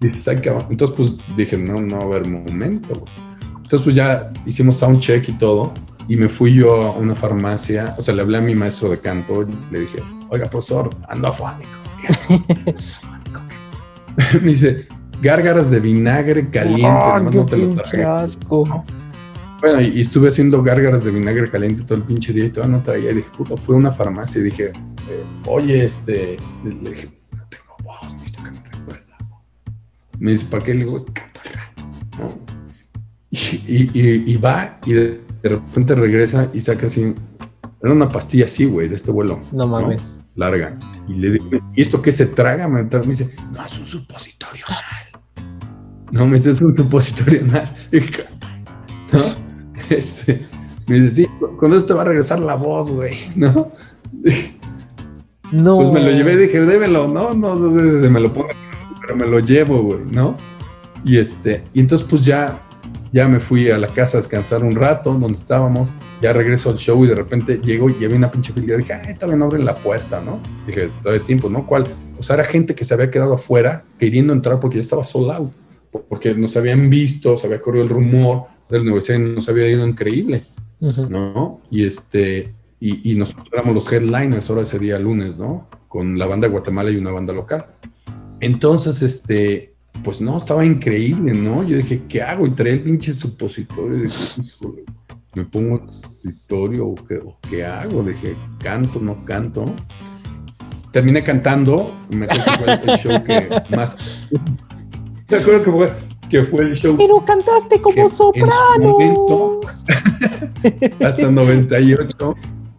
dices, 0.00 0.26
ay 0.26 0.38
cabrón. 0.38 0.66
Entonces, 0.70 0.96
pues 0.96 1.36
dije, 1.36 1.56
no, 1.56 1.80
no 1.80 1.98
va 1.98 2.02
a 2.02 2.06
haber 2.06 2.28
momento, 2.28 2.94
güey. 2.94 3.12
Entonces, 3.62 3.80
pues 3.82 3.94
ya 3.94 4.32
hicimos 4.44 4.76
soundcheck 4.78 5.28
y 5.28 5.32
todo, 5.34 5.72
y 6.08 6.16
me 6.16 6.28
fui 6.28 6.52
yo 6.54 6.82
a 6.82 6.90
una 6.96 7.14
farmacia, 7.14 7.94
o 7.96 8.02
sea, 8.02 8.12
le 8.12 8.22
hablé 8.22 8.38
a 8.38 8.40
mi 8.40 8.56
maestro 8.56 8.88
de 8.88 8.98
canto, 8.98 9.42
y 9.44 9.72
le 9.72 9.80
dije, 9.82 9.98
oiga, 10.30 10.50
profesor, 10.50 10.90
ando 11.08 11.28
afónico. 11.28 11.70
me 14.40 14.48
dice, 14.48 14.88
gárgaras 15.20 15.70
de 15.70 15.80
vinagre 15.80 16.48
caliente. 16.50 16.88
Oh, 16.88 17.18
no 17.18 17.46
te 17.46 17.56
lo 17.56 18.14
asco. 18.14 18.84
Bueno, 19.60 19.80
y, 19.80 20.00
estuve 20.00 20.28
haciendo 20.28 20.62
gárgaras 20.62 21.04
de 21.04 21.10
vinagre 21.10 21.50
caliente 21.50 21.84
todo 21.84 21.96
el 21.96 22.04
pinche 22.04 22.32
día 22.32 22.44
y 22.44 22.50
todo 22.50 22.66
no 22.68 22.82
traía. 22.82 23.12
Y 23.12 23.14
dije, 23.14 23.30
puta, 23.34 23.56
fue 23.56 23.74
a 23.74 23.78
una 23.78 23.92
farmacia 23.92 24.40
y 24.40 24.44
dije, 24.44 24.72
eh, 25.08 25.24
oye, 25.46 25.84
este, 25.84 26.36
le 26.62 26.90
dije, 26.90 27.08
no 27.32 27.46
tengo 27.48 27.74
voz, 27.82 28.14
necesito 28.14 28.42
que 28.44 28.50
me 28.50 28.62
recuerda. 28.62 29.16
Me 30.18 30.32
dice, 30.32 30.46
¿para 30.50 30.62
qué? 30.62 30.74
Le 30.74 30.84
digo, 30.84 31.04
¿no? 32.18 32.38
Y, 33.30 33.90
y, 33.94 34.32
y, 34.32 34.36
va 34.36 34.78
y 34.86 34.92
de, 34.92 35.20
repente 35.42 35.94
regresa 35.94 36.50
y 36.52 36.60
saca 36.60 36.86
así, 36.86 37.14
era 37.84 37.94
una 37.94 38.08
pastilla 38.08 38.46
así, 38.46 38.64
güey, 38.64 38.88
de 38.88 38.96
este 38.96 39.10
vuelo. 39.10 39.40
No 39.52 39.66
mames. 39.66 40.18
Larga. 40.34 40.78
Y 41.08 41.14
le 41.14 41.30
digo, 41.32 41.46
¿y 41.74 41.82
esto 41.82 42.02
qué 42.02 42.12
se 42.12 42.26
traga? 42.26 42.66
Me 42.68 42.84
dice, 42.84 43.30
no, 43.52 43.64
es 43.64 43.78
un 43.78 43.86
supositorio 43.86 44.64
no, 46.14 46.26
me 46.28 46.36
dice, 46.36 46.50
es 46.50 46.60
un 46.60 46.74
supositorio 46.76 47.42
anal. 47.42 47.74
¿No? 49.12 49.20
Este, 49.90 50.46
me 50.86 51.00
dice, 51.00 51.10
sí, 51.10 51.28
con 51.58 51.72
eso 51.72 51.84
te 51.84 51.92
va 51.92 52.02
a 52.02 52.04
regresar 52.04 52.38
la 52.38 52.54
voz, 52.54 52.90
güey, 52.90 53.14
¿no? 53.34 53.72
No. 55.50 55.76
Pues 55.76 55.92
me 55.92 56.02
lo 56.02 56.10
llevé 56.10 56.34
y 56.34 56.36
dije, 56.36 56.60
démelo, 56.60 57.08
no, 57.08 57.34
no, 57.34 57.56
no, 57.56 58.10
me 58.10 58.20
lo 58.20 58.32
pongo, 58.32 58.48
pero 59.00 59.16
me 59.16 59.26
lo 59.26 59.40
llevo, 59.40 59.82
güey, 59.82 60.00
¿no? 60.12 60.36
Y 61.04 61.18
este, 61.18 61.64
y 61.74 61.80
entonces 61.80 62.06
pues 62.08 62.24
ya, 62.24 62.62
ya 63.14 63.28
me 63.28 63.38
fui 63.38 63.70
a 63.70 63.78
la 63.78 63.86
casa 63.86 64.18
a 64.18 64.20
descansar 64.20 64.64
un 64.64 64.74
rato 64.74 65.14
donde 65.14 65.38
estábamos, 65.38 65.88
ya 66.20 66.32
regreso 66.32 66.70
al 66.70 66.76
show 66.76 67.04
y 67.04 67.08
de 67.08 67.14
repente 67.14 67.60
llego 67.62 67.88
y 67.88 68.04
había 68.04 68.16
una 68.16 68.30
pinche 68.30 68.52
fila 68.52 68.74
y 68.74 68.78
dije, 68.78 68.92
ay, 68.92 69.14
también 69.14 69.40
abren 69.40 69.64
la 69.64 69.74
puerta, 69.74 70.20
¿no? 70.20 70.40
Dije, 70.66 70.88
todo 71.00 71.12
el 71.12 71.22
tiempo, 71.22 71.48
¿no? 71.48 71.64
¿Cuál? 71.64 71.84
O 72.18 72.22
sea, 72.24 72.34
era 72.34 72.44
gente 72.44 72.74
que 72.74 72.84
se 72.84 72.92
había 72.92 73.12
quedado 73.12 73.34
afuera 73.34 73.84
queriendo 73.98 74.32
entrar 74.32 74.58
porque 74.58 74.78
ya 74.78 74.82
estaba 74.82 75.04
sold 75.04 75.30
out 75.30 75.52
porque 76.08 76.34
nos 76.34 76.56
habían 76.56 76.90
visto, 76.90 77.36
se 77.36 77.46
había 77.46 77.60
corrido 77.60 77.84
el 77.84 77.90
rumor 77.90 78.44
de 78.68 78.78
la 78.78 78.82
universidad 78.82 79.18
y 79.18 79.22
nos 79.22 79.48
había 79.48 79.68
ido 79.68 79.86
increíble, 79.86 80.42
¿no? 80.80 81.60
Y 81.70 81.86
este, 81.86 82.52
y, 82.80 83.14
nosotros 83.14 83.46
éramos 83.52 83.74
los 83.74 83.92
headliners 83.92 84.50
ahora 84.50 84.62
ese 84.62 84.78
día 84.78 84.98
lunes, 84.98 85.36
¿no? 85.36 85.68
Con 85.88 86.18
la 86.18 86.26
banda 86.26 86.48
de 86.48 86.52
Guatemala 86.52 86.90
y 86.90 86.96
una 86.96 87.12
banda 87.12 87.32
local. 87.32 87.66
Entonces, 88.40 89.02
este, 89.02 89.73
pues 90.02 90.20
no, 90.20 90.38
estaba 90.38 90.64
increíble, 90.64 91.32
¿no? 91.32 91.62
Yo 91.62 91.76
dije, 91.76 92.02
¿qué 92.08 92.22
hago? 92.22 92.46
Y 92.46 92.50
traía 92.50 92.74
el 92.74 92.82
pinche 92.82 93.14
supositorio. 93.14 93.98
Y 93.98 94.02
dije, 94.02 94.42
¿me 95.34 95.44
pongo 95.44 95.86
supositorio 95.90 96.86
o 96.88 96.94
qué, 96.94 97.16
o 97.16 97.38
qué 97.48 97.64
hago? 97.64 98.02
Le 98.02 98.12
dije, 98.12 98.36
¿canto, 98.58 99.00
no 99.00 99.24
canto? 99.24 99.64
Terminé 100.90 101.24
cantando, 101.24 101.94
me 102.10 102.26
acuerdo 102.26 102.44
que 102.44 102.52
fue 102.60 102.94
el 102.94 103.00
show 103.00 103.24
que 103.24 103.76
más 103.76 103.96
me 105.28 105.36
acuerdo 105.38 105.62
que 105.64 105.70
fue, 105.70 105.92
que 106.28 106.44
fue 106.44 106.62
el 106.62 106.74
show. 106.76 106.96
Pero 106.96 107.24
cantaste 107.24 107.80
como 107.80 108.08
soprano. 108.08 109.60
hasta 111.04 111.30
98 111.30 112.36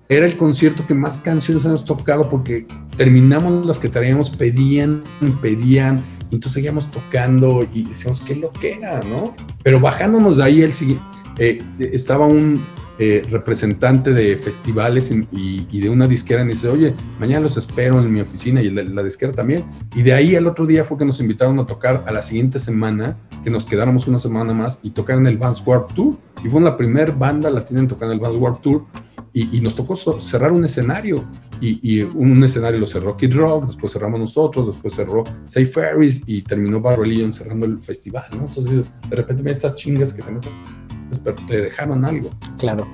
era 0.08 0.26
el 0.26 0.38
concierto 0.38 0.86
que 0.86 0.94
más 0.94 1.18
canciones 1.18 1.66
hemos 1.66 1.84
tocado 1.84 2.30
porque 2.30 2.68
terminamos 2.96 3.66
las 3.66 3.80
que 3.80 3.90
traíamos, 3.90 4.30
pedían, 4.30 5.02
pedían, 5.42 6.04
entonces 6.36 6.54
seguíamos 6.54 6.90
tocando 6.92 7.68
y 7.74 7.84
decíamos, 7.84 8.22
qué 8.22 8.36
lo 8.36 8.52
que 8.52 8.74
era, 8.74 9.00
¿no? 9.02 9.36
Pero 9.64 9.80
bajándonos 9.80 10.38
de 10.38 10.44
ahí, 10.44 10.62
el, 10.62 10.72
eh, 11.40 11.62
estaba 11.80 12.26
un, 12.26 12.62
eh, 12.98 13.24
representante 13.30 14.14
de 14.14 14.38
festivales 14.38 15.12
y, 15.12 15.80
de 15.82 15.90
una 15.90 16.08
disquera 16.08 16.44
y 16.44 16.48
dice, 16.48 16.70
oye, 16.70 16.94
mañana 17.20 17.42
los 17.42 17.58
espero 17.58 18.00
en 18.00 18.14
mi 18.14 18.22
oficina 18.22 18.62
y 18.62 18.70
la, 18.70 19.04
disquera 19.04 19.34
también. 19.34 19.66
Y 19.94 20.02
de 20.02 20.14
ahí 20.14 20.34
el 20.34 20.48
otro 20.48 20.66
día 20.66 20.86
fue 20.86 20.98
que 20.98 21.04
nos 21.04 21.20
invitaron 21.20 21.60
a 21.60 21.66
tocar 21.66 22.06
a 22.08 22.12
la 22.14 22.22
siguiente 22.22 22.58
semana, 22.58 23.18
que 23.44 23.50
nos 23.50 23.66
quedáramos 23.66 24.08
una 24.08 24.18
semana 24.18 24.54
más 24.54 24.80
y 24.82 24.92
tocar 24.92 25.18
en 25.18 25.28
el 25.28 25.38
Vans 25.38 25.62
Warp 25.66 25.94
Tour. 25.94 26.16
Y 26.42 26.48
fue 26.48 26.62
la 26.62 26.78
primera 26.78 27.12
banda 27.12 27.50
la 27.50 27.66
tienen 27.66 27.86
tocando 27.90 28.14
en 28.14 28.20
el 28.20 28.24
Vans 28.24 28.38
Warp 28.38 28.62
Tour. 28.62 28.86
Y, 29.38 29.60
nos 29.60 29.76
tocó 29.76 29.98
cerrar 29.98 30.54
un 30.54 30.64
escenario. 30.64 31.26
Y, 31.60 32.02
un 32.02 32.42
escenario 32.44 32.80
lo 32.80 32.88
cerró 32.88 33.18
Kid 33.18 33.36
Rock, 33.36 33.68
después 33.68 33.92
cerramos 33.92 34.20
nosotros, 34.20 34.68
después 34.68 34.94
cerró 34.94 35.26
Safe 35.44 35.66
Ferries 35.66 36.22
y 36.26 36.42
terminó 36.42 36.80
Bar 36.80 37.00
Religion 37.00 37.34
cerrando 37.34 37.66
el 37.66 37.80
festival, 37.80 38.24
¿no? 38.38 38.46
Entonces, 38.46 38.86
de 39.10 39.16
repente 39.16 39.44
me 39.44 39.52
estas 39.52 39.76
chingas 39.76 40.14
que 40.14 40.22
te 40.22 40.32
meten 40.32 40.52
pero 41.24 41.36
te 41.48 41.62
dejaron 41.62 42.06
algo. 42.06 42.30
Claro, 42.58 42.88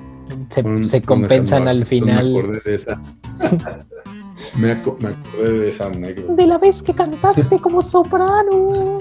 se, 0.48 1.02
compensan 1.02 1.68
al 1.68 1.84
final. 1.86 2.32
Me 2.32 2.38
acordé 2.40 2.60
de 2.64 2.74
esa. 2.74 3.00
me, 4.58 4.72
acordé 4.72 5.58
de 5.58 5.68
esa 5.68 5.86
anécdota. 5.86 6.34
De 6.34 6.46
la 6.46 6.58
vez 6.58 6.82
que 6.82 6.94
cantaste 6.94 7.58
como 7.58 7.82
soprano. 7.82 8.98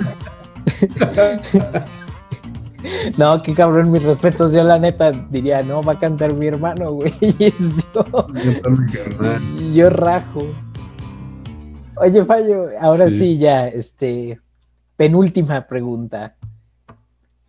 No, 3.18 3.42
qué 3.42 3.54
cabrón, 3.54 3.92
mis 3.92 4.04
respetos. 4.04 4.54
Yo, 4.54 4.64
la 4.64 4.80
neta, 4.80 5.12
diría, 5.12 5.62
no, 5.62 5.82
va 5.82 5.94
a 5.94 6.00
cantar 6.00 6.34
mi 6.34 6.48
hermano, 6.48 6.94
güey. 6.94 7.14
Es 7.40 7.86
yo. 7.94 8.28
Yo, 9.74 9.90
rajo. 9.90 10.42
Oye, 11.98 12.26
Fallo, 12.26 12.70
ahora 12.80 13.10
sí. 13.10 13.38
ya, 13.38 13.68
este. 13.68 14.40
Penúltima 14.96 15.68
pregunta. 15.68 16.36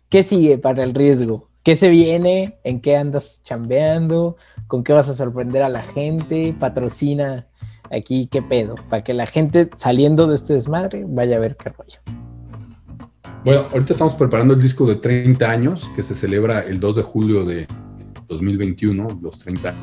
¿Qué 0.09 0.23
sigue 0.23 0.57
para 0.57 0.83
el 0.83 0.93
riesgo? 0.93 1.49
¿Qué 1.63 1.75
se 1.75 1.89
viene? 1.89 2.59
¿En 2.63 2.81
qué 2.81 2.97
andas 2.97 3.41
chambeando? 3.43 4.35
¿Con 4.67 4.83
qué 4.83 4.93
vas 4.93 5.07
a 5.09 5.13
sorprender 5.13 5.63
a 5.63 5.69
la 5.69 5.81
gente? 5.81 6.55
Patrocina 6.59 7.47
aquí, 7.89 8.27
¿qué 8.27 8.41
pedo? 8.41 8.75
Para 8.89 9.03
que 9.03 9.13
la 9.13 9.27
gente 9.27 9.69
saliendo 9.75 10.27
de 10.27 10.35
este 10.35 10.53
desmadre 10.53 11.05
vaya 11.07 11.37
a 11.37 11.39
ver 11.39 11.55
qué 11.55 11.69
rollo. 11.69 11.99
Bueno, 13.45 13.67
ahorita 13.73 13.91
estamos 13.91 14.15
preparando 14.15 14.53
el 14.53 14.61
disco 14.61 14.85
de 14.85 14.95
30 14.95 15.49
años 15.49 15.91
que 15.93 16.01
se 16.01 16.15
celebra 16.15 16.61
el 16.61 16.79
2 16.79 16.95
de 16.95 17.01
julio 17.01 17.43
de 17.43 17.67
2021, 18.29 19.19
los 19.21 19.37
30 19.39 19.75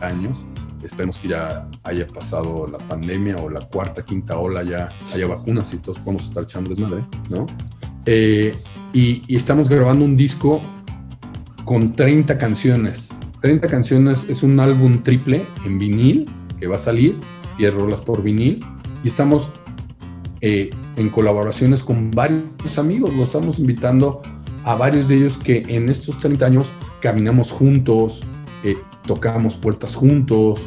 años. 0.00 0.46
Esperemos 0.82 1.18
que 1.18 1.28
ya 1.28 1.68
haya 1.84 2.06
pasado 2.06 2.66
la 2.66 2.78
pandemia 2.78 3.36
o 3.36 3.50
la 3.50 3.60
cuarta, 3.60 4.02
quinta 4.02 4.38
ola, 4.38 4.62
ya 4.62 4.88
haya 5.12 5.26
vacunas 5.26 5.74
y 5.74 5.78
todos 5.78 5.98
podemos 5.98 6.24
estar 6.24 6.44
echando 6.44 6.70
desmadre, 6.70 7.04
¿no? 7.28 7.44
Eh, 8.06 8.56
y, 8.94 9.36
estamos 9.36 9.68
grabando 9.68 10.06
un 10.06 10.16
disco 10.16 10.62
con 11.66 11.92
30 11.92 12.38
canciones. 12.38 13.10
30 13.42 13.68
canciones 13.68 14.24
es 14.30 14.42
un 14.42 14.58
álbum 14.60 15.02
triple 15.02 15.46
en 15.66 15.78
vinil 15.78 16.24
que 16.58 16.68
va 16.68 16.76
a 16.76 16.80
salir, 16.80 17.18
10 17.58 17.74
rolas 17.74 18.00
por 18.00 18.22
vinil. 18.22 18.64
Y 19.04 19.08
estamos 19.08 19.50
eh, 20.40 20.70
en 20.96 21.10
colaboraciones 21.10 21.82
con 21.82 22.10
varios 22.10 22.78
amigos. 22.78 23.14
Lo 23.14 23.24
estamos 23.24 23.58
invitando 23.58 24.22
a 24.64 24.74
varios 24.74 25.08
de 25.08 25.16
ellos 25.16 25.36
que 25.38 25.62
en 25.68 25.88
estos 25.88 26.18
30 26.18 26.46
años 26.46 26.66
caminamos 27.00 27.50
juntos, 27.50 28.20
eh, 28.64 28.76
tocamos 29.06 29.54
puertas 29.54 29.94
juntos, 29.94 30.60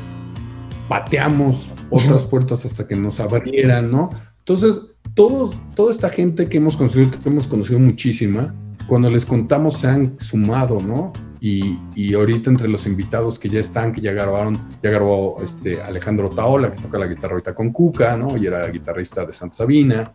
pateamos 0.87 1.69
otras 1.89 2.23
puertas 2.23 2.65
hasta 2.65 2.87
que 2.87 2.95
nos 2.95 3.19
abrieran, 3.19 3.91
¿no? 3.91 4.09
Entonces, 4.39 4.81
todos, 5.13 5.55
toda 5.75 5.91
esta 5.91 6.09
gente 6.09 6.47
que 6.47 6.57
hemos 6.57 6.77
conocido, 6.77 7.11
que 7.11 7.29
hemos 7.29 7.47
conocido 7.47 7.79
muchísima, 7.79 8.55
cuando 8.87 9.09
les 9.09 9.25
contamos 9.25 9.79
se 9.79 9.87
han 9.87 10.19
sumado, 10.19 10.81
¿no? 10.81 11.13
Y, 11.41 11.79
y, 11.95 12.13
ahorita 12.13 12.49
entre 12.49 12.67
los 12.67 12.85
invitados 12.85 13.39
que 13.39 13.47
ya 13.47 13.61
están, 13.61 13.93
que 13.93 14.01
ya 14.01 14.11
grabaron, 14.11 14.57
ya 14.83 14.89
grabó 14.89 15.37
este 15.41 15.81
Alejandro 15.81 16.29
Taola, 16.29 16.73
que 16.73 16.81
toca 16.81 16.99
la 16.99 17.07
guitarra 17.07 17.33
ahorita 17.33 17.55
con 17.55 17.71
Cuca, 17.71 18.17
¿no? 18.17 18.35
Y 18.35 18.45
era 18.45 18.67
guitarrista 18.67 19.25
de 19.25 19.33
Santa 19.33 19.55
Sabina. 19.55 20.11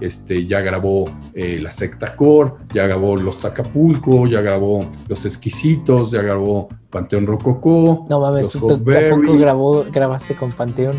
Este, 0.00 0.46
ya 0.46 0.60
grabó 0.60 1.06
eh, 1.32 1.58
la 1.62 1.72
secta 1.72 2.14
Core, 2.14 2.52
ya 2.74 2.86
grabó 2.86 3.16
Los 3.16 3.38
Tacapulco, 3.38 4.26
ya 4.26 4.42
grabó 4.42 4.86
Los 5.08 5.24
Exquisitos, 5.24 6.10
ya 6.10 6.20
grabó 6.20 6.68
Panteón 6.90 7.26
Rococó. 7.26 8.06
No 8.10 8.20
mames, 8.20 8.52
¿tú 8.52 8.66
tampoco 8.66 9.38
grabó, 9.38 9.84
grabaste 9.90 10.34
con 10.34 10.52
Panteón? 10.52 10.94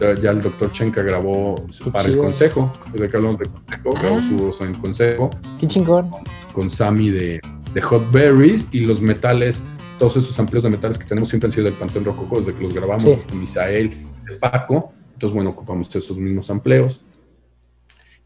Ya, 0.00 0.30
el 0.30 0.40
doctor 0.40 0.70
Chenka 0.70 1.02
grabó 1.02 1.56
para 1.92 2.08
el 2.08 2.18
consejo, 2.18 2.72
desde 2.92 3.08
que 3.08 3.16
hablamos 3.16 3.38
consejo, 3.38 4.00
grabó 4.00 4.22
su 4.22 4.36
voz 4.36 4.60
en 4.60 4.74
consejo. 4.74 5.30
Qué 5.58 5.66
chingón. 5.66 6.12
Con 6.52 6.70
Sammy 6.70 7.10
de, 7.10 7.40
de 7.74 7.80
Hot 7.80 8.10
Berries 8.10 8.66
y 8.72 8.80
los 8.80 9.00
metales, 9.00 9.62
todos 9.98 10.16
esos 10.16 10.38
amplios 10.38 10.64
de 10.64 10.70
metales 10.70 10.98
que 10.98 11.04
tenemos 11.04 11.28
siempre 11.28 11.48
han 11.48 11.52
sido 11.52 11.64
del 11.64 11.74
Panteón 11.74 12.04
Rococó, 12.04 12.40
desde 12.40 12.54
que 12.54 12.62
los 12.62 12.74
grabamos, 12.74 13.06
hasta 13.06 13.34
Misael, 13.34 14.06
el 14.28 14.38
Paco. 14.38 14.92
Entonces, 15.14 15.34
bueno, 15.34 15.50
ocupamos 15.50 15.94
esos 15.94 16.16
mismos 16.16 16.48
amplios. 16.50 17.02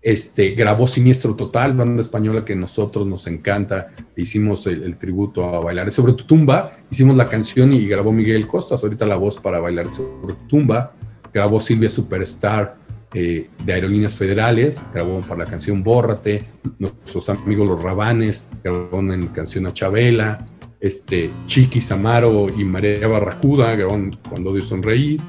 Este, 0.03 0.51
grabó 0.51 0.89
Siniestro 0.89 1.37
Total, 1.37 1.75
banda 1.75 2.03
española 2.03 2.45
que 2.45 2.55
a 2.55 2.57
nosotros 2.57 3.07
nos 3.07 3.29
encanta. 3.29 3.93
Hicimos 4.17 4.67
el, 4.67 4.97
tributo 4.99 5.45
a 5.45 5.61
Bailar 5.61 5.93
sobre 5.93 6.15
tu 6.15 6.25
tumba. 6.25 6.73
Hicimos 6.91 7.17
la 7.17 7.29
canción 7.29 7.73
y 7.73 7.87
grabó 7.87 8.11
Miguel 8.11 8.49
Costas, 8.49 8.83
ahorita 8.83 9.07
la 9.07 9.17
voz 9.17 9.39
para 9.39 9.61
Bailar 9.61 9.95
sobre 9.95 10.35
tu 10.35 10.47
tumba. 10.49 10.93
Grabó 11.33 11.61
Silvia 11.61 11.89
Superstar 11.89 12.77
eh, 13.15 13.49
de 13.65 13.73
Aerolíneas 13.73 14.17
Federales, 14.17 14.83
grabó 14.93 15.21
para 15.21 15.45
la 15.45 15.51
canción 15.51 15.83
Bórrate. 15.83 16.45
Nuestros 16.79 17.29
amigos 17.29 17.67
Los 17.67 17.83
Rabanes 17.83 18.47
grabaron 18.63 19.13
en 19.13 19.29
canción 19.29 19.67
a 19.67 19.73
Chabela. 19.73 20.47
Este, 20.81 21.31
Chiqui 21.47 21.81
Samaro 21.81 22.49
y 22.57 22.65
María 22.65 23.07
Barracuda 23.07 23.75
grabaron 23.77 24.11
Cuando 24.29 24.53
Dios 24.53 24.69
Sonreír. 24.69 25.21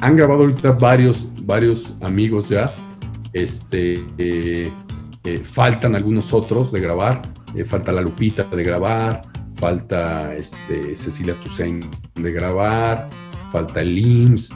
Han 0.00 0.16
grabado 0.16 0.42
ahorita 0.42 0.72
varios, 0.72 1.28
varios 1.44 1.94
amigos 2.00 2.48
ya 2.48 2.72
este, 3.32 4.04
eh, 4.18 4.70
eh, 5.24 5.38
faltan 5.38 5.94
algunos 5.94 6.32
otros 6.32 6.72
de 6.72 6.80
grabar, 6.80 7.22
eh, 7.54 7.64
falta 7.64 7.92
la 7.92 8.02
Lupita 8.02 8.44
de 8.44 8.62
grabar, 8.62 9.22
falta 9.56 10.34
este, 10.34 10.96
Cecilia 10.96 11.34
Toussaint 11.42 11.84
de 12.14 12.32
grabar, 12.32 13.08
falta 13.50 13.80
el 13.80 13.98
IMSS. 13.98 14.50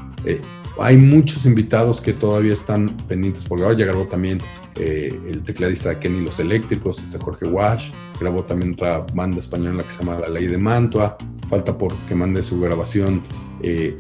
Hay 0.79 0.97
muchos 0.97 1.47
invitados 1.47 2.01
que 2.01 2.13
todavía 2.13 2.53
están 2.53 2.89
pendientes 3.09 3.45
por 3.45 3.59
grabar. 3.59 3.77
Ya 3.77 3.87
grabó 3.87 4.07
también 4.07 4.39
el 4.77 5.43
tecladista 5.45 5.91
de 5.91 5.99
Kenny 5.99 6.21
Los 6.21 6.39
Eléctricos, 6.39 7.03
este 7.03 7.19
Jorge 7.19 7.47
Wash. 7.47 7.91
Grabó 8.21 8.45
también 8.45 8.73
otra 8.73 9.05
banda 9.15 9.41
española 9.41 9.83
que 9.83 9.91
se 9.91 9.99
llama 9.99 10.21
La 10.21 10.29
Ley 10.29 10.47
de 10.47 10.59
Mantua. 10.59 11.17
Falta 11.49 11.77
por 11.77 11.95
que 12.07 12.15
mande 12.15 12.43
su 12.43 12.61
grabación 12.61 13.23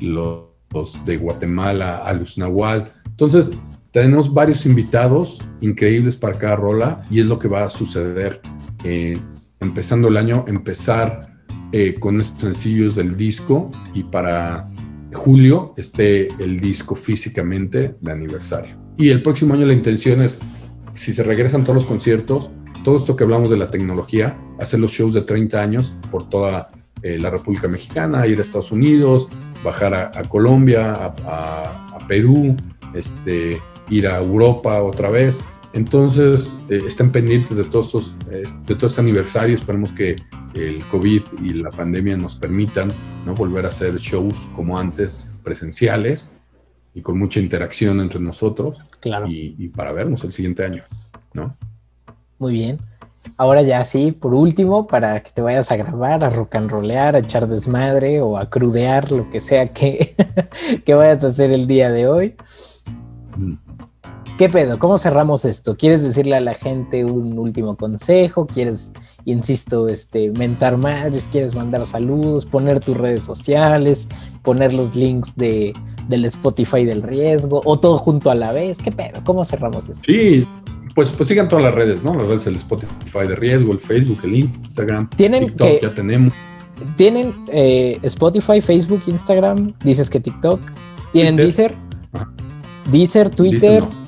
los, 0.00 0.46
de 1.04 1.16
Guatemala 1.16 1.98
a 1.98 2.12
Luz 2.12 2.36
Nahual. 2.36 2.92
Entonces, 3.06 3.50
tenemos 3.96 4.34
varios 4.34 4.66
invitados 4.66 5.42
increíbles 5.62 6.16
para 6.16 6.38
cada 6.38 6.56
rola 6.56 7.00
y 7.10 7.20
es 7.20 7.24
lo 7.24 7.38
que 7.38 7.48
va 7.48 7.64
a 7.64 7.70
suceder 7.70 8.42
eh, 8.84 9.18
empezando 9.58 10.08
el 10.08 10.18
año, 10.18 10.44
empezar 10.46 11.34
eh, 11.72 11.94
con 11.98 12.20
estos 12.20 12.42
sencillos 12.42 12.94
del 12.94 13.16
disco 13.16 13.70
y 13.94 14.02
para 14.02 14.68
julio 15.12 15.74
esté 15.76 16.28
el 16.42 16.60
disco 16.60 16.94
físicamente 16.94 17.96
de 18.00 18.12
aniversario. 18.12 18.76
Y 18.96 19.10
el 19.10 19.22
próximo 19.22 19.54
año 19.54 19.66
la 19.66 19.72
intención 19.72 20.22
es, 20.22 20.38
si 20.94 21.12
se 21.12 21.22
regresan 21.22 21.64
todos 21.64 21.76
los 21.76 21.86
conciertos, 21.86 22.50
todo 22.84 22.96
esto 22.96 23.16
que 23.16 23.24
hablamos 23.24 23.50
de 23.50 23.56
la 23.56 23.70
tecnología, 23.70 24.38
hacer 24.58 24.80
los 24.80 24.92
shows 24.92 25.12
de 25.12 25.22
30 25.22 25.60
años 25.60 25.94
por 26.10 26.28
toda 26.28 26.68
eh, 27.02 27.18
la 27.18 27.30
República 27.30 27.68
Mexicana, 27.68 28.26
ir 28.26 28.38
a 28.38 28.42
Estados 28.42 28.72
Unidos, 28.72 29.28
bajar 29.62 29.94
a, 29.94 30.22
Colombia, 30.28 31.14
a, 31.24 31.98
Perú, 32.08 32.54
este, 32.94 33.60
ir 33.90 34.06
a 34.06 34.18
Europa 34.18 34.80
otra 34.82 35.10
vez. 35.10 35.40
Entonces, 35.76 36.50
eh, 36.70 36.80
estén 36.86 37.12
pendientes 37.12 37.54
de 37.54 37.64
todos 37.64 37.86
estos, 37.86 38.66
de 38.66 38.74
todo 38.74 38.86
este 38.86 39.00
aniversario. 39.02 39.54
Esperemos 39.54 39.92
que 39.92 40.16
el 40.54 40.82
COVID 40.86 41.22
y 41.44 41.50
la 41.50 41.70
pandemia 41.70 42.16
nos 42.16 42.34
permitan 42.34 42.88
¿no? 43.26 43.34
volver 43.34 43.66
a 43.66 43.68
hacer 43.68 43.94
shows 43.98 44.48
como 44.56 44.78
antes, 44.78 45.26
presenciales 45.44 46.32
y 46.94 47.02
con 47.02 47.18
mucha 47.18 47.40
interacción 47.40 48.00
entre 48.00 48.20
nosotros. 48.20 48.78
Claro. 49.00 49.26
Y, 49.28 49.68
para 49.68 49.92
vernos 49.92 50.24
el 50.24 50.32
siguiente 50.32 50.64
año, 50.64 50.82
¿no? 51.34 51.54
Muy 52.38 52.54
bien. 52.54 52.78
Ahora 53.36 53.60
ya 53.60 53.84
sí, 53.84 54.12
por 54.12 54.32
último, 54.32 54.86
para 54.86 55.22
que 55.22 55.30
te 55.30 55.42
vayas 55.42 55.70
a 55.70 55.76
grabar, 55.76 56.24
a 56.24 56.30
rock 56.30 56.54
and 56.54 56.70
rollear, 56.70 57.16
a 57.16 57.18
echar 57.18 57.46
desmadre 57.48 58.22
o 58.22 58.38
a 58.38 58.48
crudear, 58.48 59.12
lo 59.12 59.30
que 59.30 59.42
sea 59.42 59.74
que, 59.74 60.14
que 60.86 60.94
vayas 60.94 61.22
a 61.22 61.26
hacer 61.26 61.52
el 61.52 61.66
día 61.66 61.90
de 61.90 62.08
hoy. 62.08 62.34
Mm. 63.36 63.65
¿Qué 64.38 64.50
pedo? 64.50 64.78
¿Cómo 64.78 64.98
cerramos 64.98 65.46
esto? 65.46 65.78
¿Quieres 65.78 66.02
decirle 66.02 66.36
a 66.36 66.40
la 66.40 66.54
gente 66.54 67.06
un 67.06 67.38
último 67.38 67.74
consejo? 67.74 68.46
¿Quieres, 68.46 68.92
insisto, 69.24 69.88
este, 69.88 70.30
mentar 70.32 70.76
madres? 70.76 71.26
¿Quieres 71.32 71.54
mandar 71.54 71.86
saludos? 71.86 72.44
¿Poner 72.44 72.80
tus 72.80 72.98
redes 72.98 73.22
sociales? 73.22 74.08
¿Poner 74.42 74.74
los 74.74 74.94
links 74.94 75.34
de, 75.36 75.72
del 76.08 76.26
Spotify 76.26 76.84
del 76.84 77.02
riesgo? 77.02 77.62
¿O 77.64 77.80
todo 77.80 77.96
junto 77.96 78.30
a 78.30 78.34
la 78.34 78.52
vez? 78.52 78.76
¿Qué 78.76 78.92
pedo? 78.92 79.22
¿Cómo 79.24 79.42
cerramos 79.46 79.88
esto? 79.88 80.04
Sí, 80.04 80.46
pues, 80.94 81.08
pues 81.08 81.28
sigan 81.30 81.48
todas 81.48 81.64
las 81.64 81.74
redes, 81.74 82.02
¿no? 82.02 82.14
Las 82.14 82.26
redes 82.26 82.44
del 82.44 82.56
Spotify 82.56 83.26
de 83.26 83.36
riesgo, 83.36 83.72
el 83.72 83.80
Facebook, 83.80 84.20
el 84.24 84.34
Instagram, 84.34 85.08
¿Tienen 85.16 85.46
TikTok 85.46 85.80
ya 85.80 85.94
tenemos. 85.94 86.34
¿Tienen 86.96 87.34
eh, 87.48 87.98
Spotify, 88.02 88.60
Facebook, 88.60 89.02
Instagram? 89.06 89.72
Dices 89.82 90.10
que 90.10 90.20
TikTok. 90.20 90.60
¿Tienen 91.12 91.36
Deezer? 91.36 91.74
Deezer, 92.90 93.30
Twitter. 93.30 93.82
Deezer, 93.82 93.82
¿no? 93.82 94.05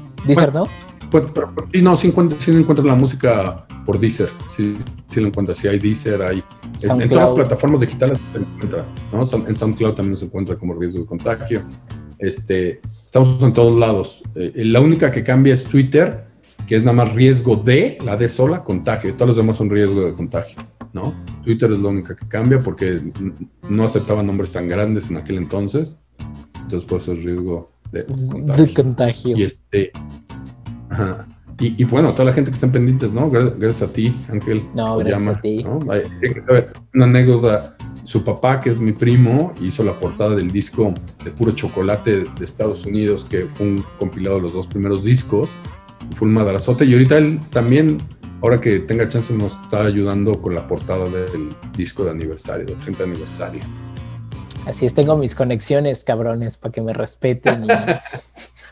Pues, 1.11 1.25
sí, 1.73 1.83
no, 1.83 1.97
sí 1.97 2.09
encuentras, 2.09 2.85
la 2.85 2.95
música 2.95 3.67
por 3.87 3.99
Deezer, 3.99 4.29
sí, 4.55 4.77
sí 5.09 5.21
lo 5.21 5.29
encuentras, 5.29 5.59
sí 5.59 5.69
hay 5.69 5.79
Deezer, 5.79 6.21
hay... 6.23 6.45
En, 6.83 7.09
todas 7.09 7.25
las 7.25 7.33
plataformas 7.33 7.81
digitales 7.81 8.19
se 8.33 8.39
encuentra, 8.39 8.87
¿no? 9.13 9.23
En 9.49 9.57
SoundCloud 9.57 9.95
también 9.95 10.17
se 10.17 10.27
encuentra 10.27 10.57
como 10.57 10.75
riesgo 10.75 11.01
de 11.01 11.07
contagio. 11.07 11.63
Este, 12.19 12.81
estamos 13.05 13.43
en 13.43 13.53
todos 13.53 13.79
lados. 13.81 14.23
Eh, 14.35 14.53
la 14.65 14.81
única 14.81 15.11
que 15.11 15.25
cambia 15.25 15.55
es 15.55 15.65
Twitter, 15.65 16.27
que 16.69 16.77
es 16.77 16.85
nada 16.85 16.97
más 16.97 17.15
riesgo 17.15 17.57
de, 17.57 17.99
la 18.05 18.17
de 18.17 18.29
sola, 18.29 18.63
contagio. 18.63 19.15
Todos 19.15 19.29
los 19.29 19.37
demás 19.39 19.57
son 19.57 19.71
riesgo 19.71 20.03
de 20.03 20.13
contagio, 20.13 20.59
¿no? 20.93 21.15
Twitter 21.43 21.73
es 21.73 21.79
la 21.79 21.89
única 21.89 22.15
que 22.15 22.29
cambia 22.29 22.61
porque 22.61 23.01
no 23.69 23.85
aceptaba 23.85 24.23
nombres 24.23 24.53
tan 24.53 24.69
grandes 24.69 25.11
en 25.11 25.17
aquel 25.17 25.39
entonces. 25.39 25.97
Entonces, 26.63 26.89
por 26.89 27.01
eso 27.01 27.15
es 27.15 27.25
riesgo 27.25 27.73
de 27.93 28.75
contagio. 28.75 29.37
Y, 29.37 29.43
este, 29.45 29.93
y, 31.61 31.83
bueno, 31.85 32.13
toda 32.13 32.27
la 32.27 32.33
gente 32.33 32.51
que 32.51 32.55
están 32.55 32.71
pendientes, 32.71 33.11
¿no? 33.11 33.29
Gracias, 33.31 33.83
a 33.83 33.93
ti, 33.93 34.17
Ángel. 34.29 34.63
No, 34.75 34.99
gracias 34.99 35.37
a 35.37 35.41
ti. 35.41 35.65
una 36.95 37.05
anécdota. 37.05 37.77
Su 38.05 38.25
papá, 38.25 38.59
que 38.59 38.71
es 38.71 38.81
mi 38.81 38.93
primo, 38.93 39.53
hizo 39.61 39.85
la 39.85 39.99
portada 39.99 40.35
del 40.35 40.51
disco 40.51 40.95
de 41.23 41.31
puro 41.31 41.53
chocolate 41.53 42.25
de 42.25 42.45
Estados 42.45 42.87
Unidos, 42.87 43.27
que 43.29 43.45
fue 43.47 43.67
un 43.67 43.85
compilado 43.99 44.37
de 44.37 44.43
los 44.43 44.55
dos 44.55 44.67
primeros 44.67 45.05
discos. 45.05 45.51
Fue 46.17 46.27
un 46.27 46.33
madrazote. 46.33 46.87
Y 46.87 46.95
ahorita 46.95 47.19
él 47.19 47.39
también, 47.51 47.99
ahora 48.41 48.63
que 48.63 48.79
tenga 48.79 49.09
chance, 49.09 49.35
nos 49.35 49.61
está 49.61 49.83
ayudando 49.83 50.41
con 50.41 50.55
la 50.55 50.67
portada 50.67 51.05
del 51.05 51.51
disco 51.77 52.05
de 52.05 52.13
aniversario, 52.13 52.65
del 52.65 52.79
30 52.79 53.03
aniversario. 53.03 53.61
Así 54.69 54.85
es, 54.85 54.93
tengo 54.93 55.17
mis 55.17 55.35
conexiones, 55.35 56.05
cabrones, 56.05 56.59
para 56.59 56.73
que 56.73 56.83
me 56.83 56.93
respeten. 56.93 57.67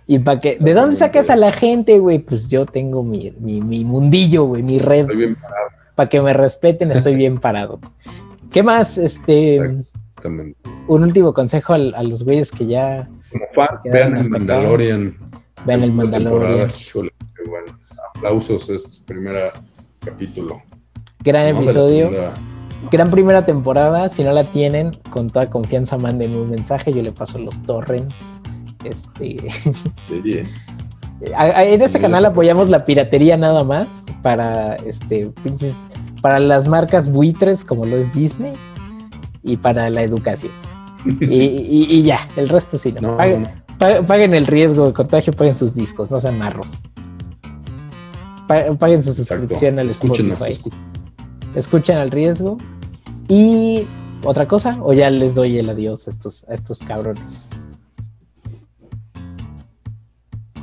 Y, 0.07 0.19
para 0.25 0.41
que. 0.43 0.59
¿De 0.61 0.75
dónde 0.75 0.95
sacas 0.95 1.31
a 1.31 1.37
la 1.37 1.53
gente, 1.53 1.99
güey? 1.99 2.19
Pues 2.19 2.51
yo 2.51 2.67
tengo 2.67 3.03
mi, 3.03 3.33
mundillo, 3.41 4.45
güey, 4.45 4.63
mi 4.63 4.79
red. 4.79 5.01
Estoy 5.01 5.17
bien 5.17 5.37
parado. 5.37 5.69
Para 5.95 6.09
que 6.11 6.21
me 6.21 6.35
respeten, 6.35 6.93
estoy 6.93 7.15
bien 7.15 7.39
parado. 7.41 7.81
¿Qué 8.53 8.63
más? 8.63 8.99
Este. 8.99 9.59
Un 10.87 11.03
último 11.03 11.33
consejo 11.33 11.73
a, 11.73 11.79
los 11.79 12.25
güeyes 12.25 12.53
que 12.53 12.67
ya. 12.67 13.09
Vean 13.85 14.19
el 14.19 14.29
Mandalorian. 14.29 15.17
Vean 15.65 15.83
el 15.83 15.93
Mandalorian. 15.93 16.71
bueno. 17.49 17.79
Aplausos, 18.15 18.69
es 18.69 18.99
primer 19.07 19.51
capítulo. 20.05 20.63
Gran 21.21 21.57
episodio 21.57 22.11
gran 22.91 23.11
primera 23.11 23.45
temporada. 23.45 24.11
Si 24.11 24.23
no 24.25 24.33
la 24.33 24.45
tienen, 24.45 24.93
con 25.11 25.31
toda 25.31 25.51
confianza 25.51 25.97
manden 25.97 26.37
un 26.37 26.51
mensaje. 26.51 26.93
Yo 26.93 27.03
le 27.03 27.13
paso 27.13 27.39
los 27.39 27.63
torrents. 27.63 28.37
Este. 28.85 29.37
Sí, 30.09 30.21
bien. 30.21 30.49
En 31.21 31.81
este 31.81 31.99
canal 31.99 32.27
apoyamos 32.27 32.69
la 32.69 32.85
piratería 32.85 33.37
nada 33.39 33.65
más 33.65 33.89
para 34.23 34.77
este 34.77 35.33
pinches, 35.43 35.75
para 36.21 36.39
las 36.39 36.69
marcas 36.69 37.11
buitres 37.11 37.65
como 37.65 37.87
lo 37.87 37.97
es 37.97 38.13
Disney 38.13 38.53
y 39.43 39.57
para 39.57 39.89
la 39.89 40.03
educación. 40.03 40.53
y, 41.21 42.03
ya, 42.03 42.21
el 42.37 42.49
resto 42.49 42.77
sí 42.79 42.95
no. 43.01 43.17
paguen, 43.17 44.35
el 44.35 44.47
riesgo 44.47 44.87
de 44.87 44.93
contagio, 44.93 45.33
paguen 45.33 45.55
sus 45.55 45.75
discos, 45.75 46.11
no 46.11 46.21
sean 46.21 46.39
marros. 46.39 46.73
Paguen 48.47 49.03
su 49.03 49.13
suscripción 49.13 49.79
al 49.79 49.91
Spotify. 49.91 50.61
Escuchen 51.57 51.97
al 51.97 52.13
riesgo. 52.13 52.59
Y 53.29 53.85
otra 54.23 54.47
cosa, 54.47 54.79
o 54.81 54.93
ya 54.93 55.11
les 55.11 55.35
doy 55.35 55.59
el 55.59 55.69
adiós 55.69 56.07
a 56.07 56.11
estos, 56.11 56.45
a 56.49 56.55
estos 56.55 56.79
cabrones. 56.79 57.49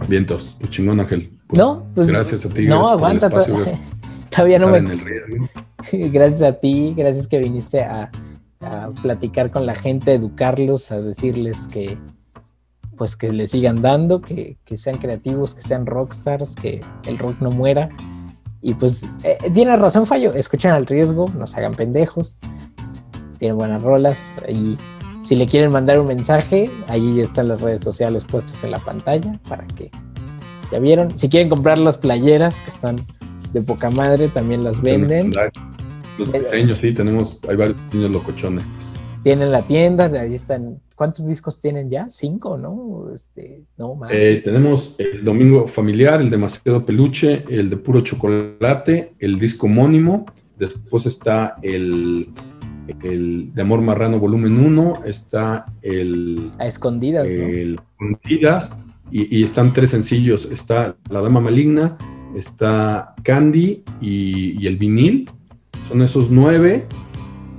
Vientos, 0.07 0.55
pues 0.59 0.71
chingón 0.71 1.01
Ángel. 1.01 1.37
Pues, 1.47 1.59
no, 1.59 1.85
pues 1.93 2.07
gracias 2.07 2.45
a 2.45 2.49
ti. 2.49 2.65
No, 2.65 2.87
aguanta. 2.87 3.29
Todavía 4.29 4.59
no 4.59 4.67
me. 4.67 4.81
gracias 5.91 6.41
a 6.41 6.53
ti, 6.53 6.93
gracias 6.95 7.27
que 7.27 7.39
viniste 7.39 7.83
a, 7.83 8.09
a 8.61 8.89
platicar 9.01 9.51
con 9.51 9.65
la 9.65 9.75
gente, 9.75 10.13
educarlos, 10.13 10.91
a 10.91 11.01
decirles 11.01 11.67
que 11.67 11.97
pues 12.97 13.15
que 13.15 13.31
le 13.31 13.47
sigan 13.47 13.81
dando, 13.81 14.21
que, 14.21 14.57
sean 14.77 14.97
creativos, 14.97 15.55
que 15.55 15.61
sean 15.61 15.85
rockstars, 15.85 16.55
que 16.55 16.81
el 17.05 17.17
rock 17.17 17.41
no 17.41 17.51
muera. 17.51 17.89
Y 18.63 18.73
pues 18.73 19.07
eh, 19.23 19.37
tiene 19.53 19.75
razón 19.75 20.05
Fallo, 20.05 20.33
escuchen 20.33 20.71
al 20.71 20.85
riesgo, 20.85 21.29
no 21.37 21.45
se 21.45 21.57
hagan 21.59 21.75
pendejos, 21.75 22.37
tienen 23.37 23.57
buenas 23.57 23.83
rolas 23.83 24.33
y 24.47 24.77
si 25.21 25.35
le 25.35 25.45
quieren 25.45 25.71
mandar 25.71 25.99
un 25.99 26.07
mensaje, 26.07 26.69
allí 26.87 27.19
están 27.19 27.49
las 27.49 27.61
redes 27.61 27.83
sociales 27.83 28.23
puestas 28.25 28.63
en 28.63 28.71
la 28.71 28.79
pantalla 28.79 29.39
para 29.47 29.65
que 29.67 29.91
ya 30.71 30.79
vieron. 30.79 31.17
Si 31.17 31.29
quieren 31.29 31.49
comprar 31.49 31.77
las 31.77 31.97
playeras 31.97 32.61
que 32.61 32.69
están 32.69 32.97
de 33.53 33.61
poca 33.61 33.89
madre, 33.89 34.27
también 34.29 34.63
las 34.63 34.81
venden. 34.81 35.31
Los 36.17 36.31
diseños, 36.31 36.77
sí, 36.77 36.93
tenemos, 36.93 37.39
hay 37.47 37.55
varios 37.55 37.77
diseños 37.85 38.11
locochones. 38.11 38.63
Tienen 39.23 39.51
la 39.51 39.61
tienda, 39.61 40.09
de 40.09 40.19
ahí 40.19 40.35
están. 40.35 40.79
¿Cuántos 40.95 41.27
discos 41.27 41.59
tienen 41.59 41.89
ya? 41.89 42.07
Cinco, 42.09 42.57
¿no? 42.57 43.09
Este, 43.13 43.63
no 43.77 43.95
más. 43.95 44.11
Eh, 44.13 44.41
tenemos 44.43 44.95
el 44.97 45.23
Domingo 45.23 45.67
Familiar, 45.67 46.21
el 46.21 46.29
Demasiado 46.29 46.85
Peluche, 46.85 47.45
el 47.49 47.69
de 47.69 47.77
Puro 47.77 48.01
Chocolate, 48.01 49.13
el 49.19 49.39
disco 49.39 49.65
homónimo. 49.65 50.25
Después 50.57 51.05
está 51.05 51.55
el, 51.61 52.29
el 53.01 53.53
de 53.53 53.61
Amor 53.61 53.81
Marrano 53.81 54.19
Volumen 54.19 54.57
1, 54.57 55.03
está 55.05 55.65
el. 55.81 56.51
A 56.59 56.67
escondidas, 56.67 57.31
el, 57.31 57.79
Escondidas, 57.99 58.71
y, 59.09 59.39
y, 59.39 59.43
están 59.43 59.73
tres 59.73 59.91
sencillos: 59.91 60.47
está 60.51 60.97
La 61.09 61.21
Dama 61.21 61.39
Maligna, 61.39 61.97
está 62.35 63.15
Candy 63.23 63.83
y, 64.01 64.61
y 64.61 64.67
el 64.67 64.77
vinil 64.77 65.29
son 65.87 66.01
esos 66.01 66.29
nueve. 66.29 66.85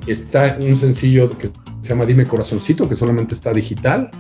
Está 0.06 0.56
un 0.60 0.76
sencillo 0.76 1.30
que 1.30 1.50
se 1.82 1.90
llama 1.90 2.04
Dime 2.04 2.26
Corazoncito, 2.26 2.88
que 2.88 2.96
solamente 2.96 3.34
está 3.34 3.52
digital. 3.52 4.10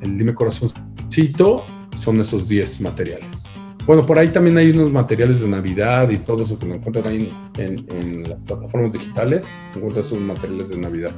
El 0.00 0.18
Dime 0.18 0.34
Corazoncito 0.34 1.64
son 1.96 2.20
esos 2.20 2.48
diez 2.48 2.80
materiales. 2.80 3.44
Bueno, 3.88 4.04
por 4.04 4.18
ahí 4.18 4.28
también 4.28 4.58
hay 4.58 4.70
unos 4.70 4.92
materiales 4.92 5.40
de 5.40 5.48
Navidad 5.48 6.10
y 6.10 6.18
todo 6.18 6.42
eso 6.42 6.58
que 6.58 6.66
lo 6.66 6.74
encuentran 6.74 7.06
ahí 7.06 7.32
en, 7.56 8.22
las 8.28 8.38
plataformas 8.40 8.92
digitales. 8.92 9.46
Encuentran 9.74 10.04
esos 10.04 10.20
materiales 10.20 10.68
de 10.68 10.76
Navidad. 10.76 11.12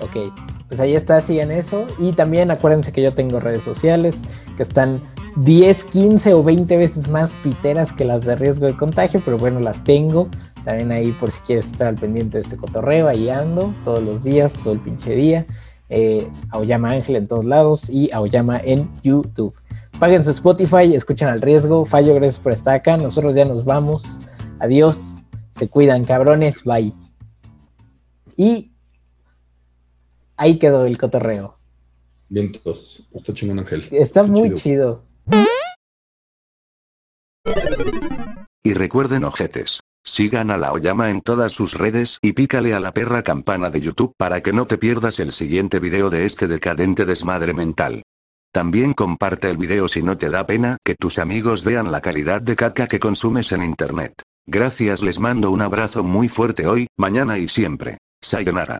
Ok, 0.00 0.32
pues 0.68 0.78
ahí 0.78 0.94
está, 0.94 1.20
sigan 1.20 1.50
eso. 1.50 1.86
Y 1.98 2.12
también 2.12 2.50
acuérdense 2.52 2.92
que 2.92 3.02
yo 3.02 3.14
tengo 3.14 3.40
redes 3.40 3.64
sociales 3.64 4.22
que 4.56 4.62
están 4.62 5.02
10, 5.36 5.84
15 5.84 6.34
o 6.34 6.44
20 6.44 6.76
veces 6.76 7.08
más 7.08 7.34
piteras 7.42 7.92
que 7.92 8.04
las 8.04 8.24
de 8.24 8.36
riesgo 8.36 8.66
de 8.66 8.76
contagio, 8.76 9.20
pero 9.24 9.36
bueno, 9.36 9.58
las 9.58 9.82
tengo. 9.82 10.28
También 10.66 10.90
ahí 10.90 11.12
por 11.12 11.30
si 11.30 11.40
quieres 11.42 11.66
estar 11.66 11.86
al 11.86 11.94
pendiente 11.94 12.38
de 12.38 12.42
este 12.42 12.56
cotorreo, 12.56 13.06
ahí 13.06 13.28
ando 13.28 13.72
todos 13.84 14.02
los 14.02 14.24
días, 14.24 14.52
todo 14.64 14.74
el 14.74 14.80
pinche 14.80 15.14
día. 15.14 15.46
Eh, 15.88 16.28
Aoyama 16.50 16.90
Ángel 16.90 17.14
en 17.14 17.28
todos 17.28 17.44
lados 17.44 17.88
y 17.88 18.10
Aoyama 18.12 18.58
en 18.58 18.90
YouTube. 19.04 19.54
Paguen 20.00 20.24
su 20.24 20.32
Spotify, 20.32 20.92
escuchen 20.92 21.28
al 21.28 21.40
riesgo. 21.40 21.86
Fallo, 21.86 22.16
gracias 22.16 22.40
por 22.40 22.52
estar 22.52 22.74
acá. 22.74 22.96
Nosotros 22.96 23.36
ya 23.36 23.44
nos 23.44 23.64
vamos. 23.64 24.20
Adiós. 24.58 25.20
Se 25.52 25.68
cuidan, 25.68 26.04
cabrones. 26.04 26.64
Bye. 26.64 26.92
Y 28.36 28.72
ahí 30.36 30.58
quedó 30.58 30.84
el 30.84 30.98
cotorreo. 30.98 31.60
Bien, 32.28 32.50
todos. 32.50 33.06
Está 33.14 33.32
chingón, 33.32 33.60
Ángel. 33.60 33.86
Está, 33.92 34.24
muy 34.24 34.52
chido. 34.54 35.04
Y 38.64 38.74
recuerden, 38.74 39.22
ojetes. 39.22 39.78
Sigan 40.06 40.52
a 40.52 40.56
la 40.56 40.72
Oyama 40.72 41.10
en 41.10 41.20
todas 41.20 41.52
sus 41.52 41.74
redes 41.74 42.20
y 42.22 42.32
pícale 42.32 42.74
a 42.74 42.80
la 42.80 42.92
perra 42.92 43.24
campana 43.24 43.70
de 43.70 43.80
YouTube 43.80 44.14
para 44.16 44.40
que 44.40 44.52
no 44.52 44.66
te 44.66 44.78
pierdas 44.78 45.18
el 45.18 45.32
siguiente 45.32 45.80
video 45.80 46.10
de 46.10 46.26
este 46.26 46.46
decadente 46.46 47.04
desmadre 47.04 47.52
mental. 47.52 48.02
También 48.52 48.94
comparte 48.94 49.50
el 49.50 49.56
video 49.56 49.88
si 49.88 50.04
no 50.04 50.16
te 50.16 50.30
da 50.30 50.46
pena 50.46 50.78
que 50.84 50.94
tus 50.94 51.18
amigos 51.18 51.64
vean 51.64 51.90
la 51.90 52.00
calidad 52.00 52.40
de 52.40 52.54
caca 52.54 52.86
que 52.86 53.00
consumes 53.00 53.50
en 53.50 53.64
internet. 53.64 54.14
Gracias 54.46 55.02
les 55.02 55.18
mando 55.18 55.50
un 55.50 55.60
abrazo 55.60 56.04
muy 56.04 56.28
fuerte 56.28 56.68
hoy, 56.68 56.86
mañana 56.96 57.36
y 57.36 57.48
siempre. 57.48 57.98
Sayonara. 58.22 58.78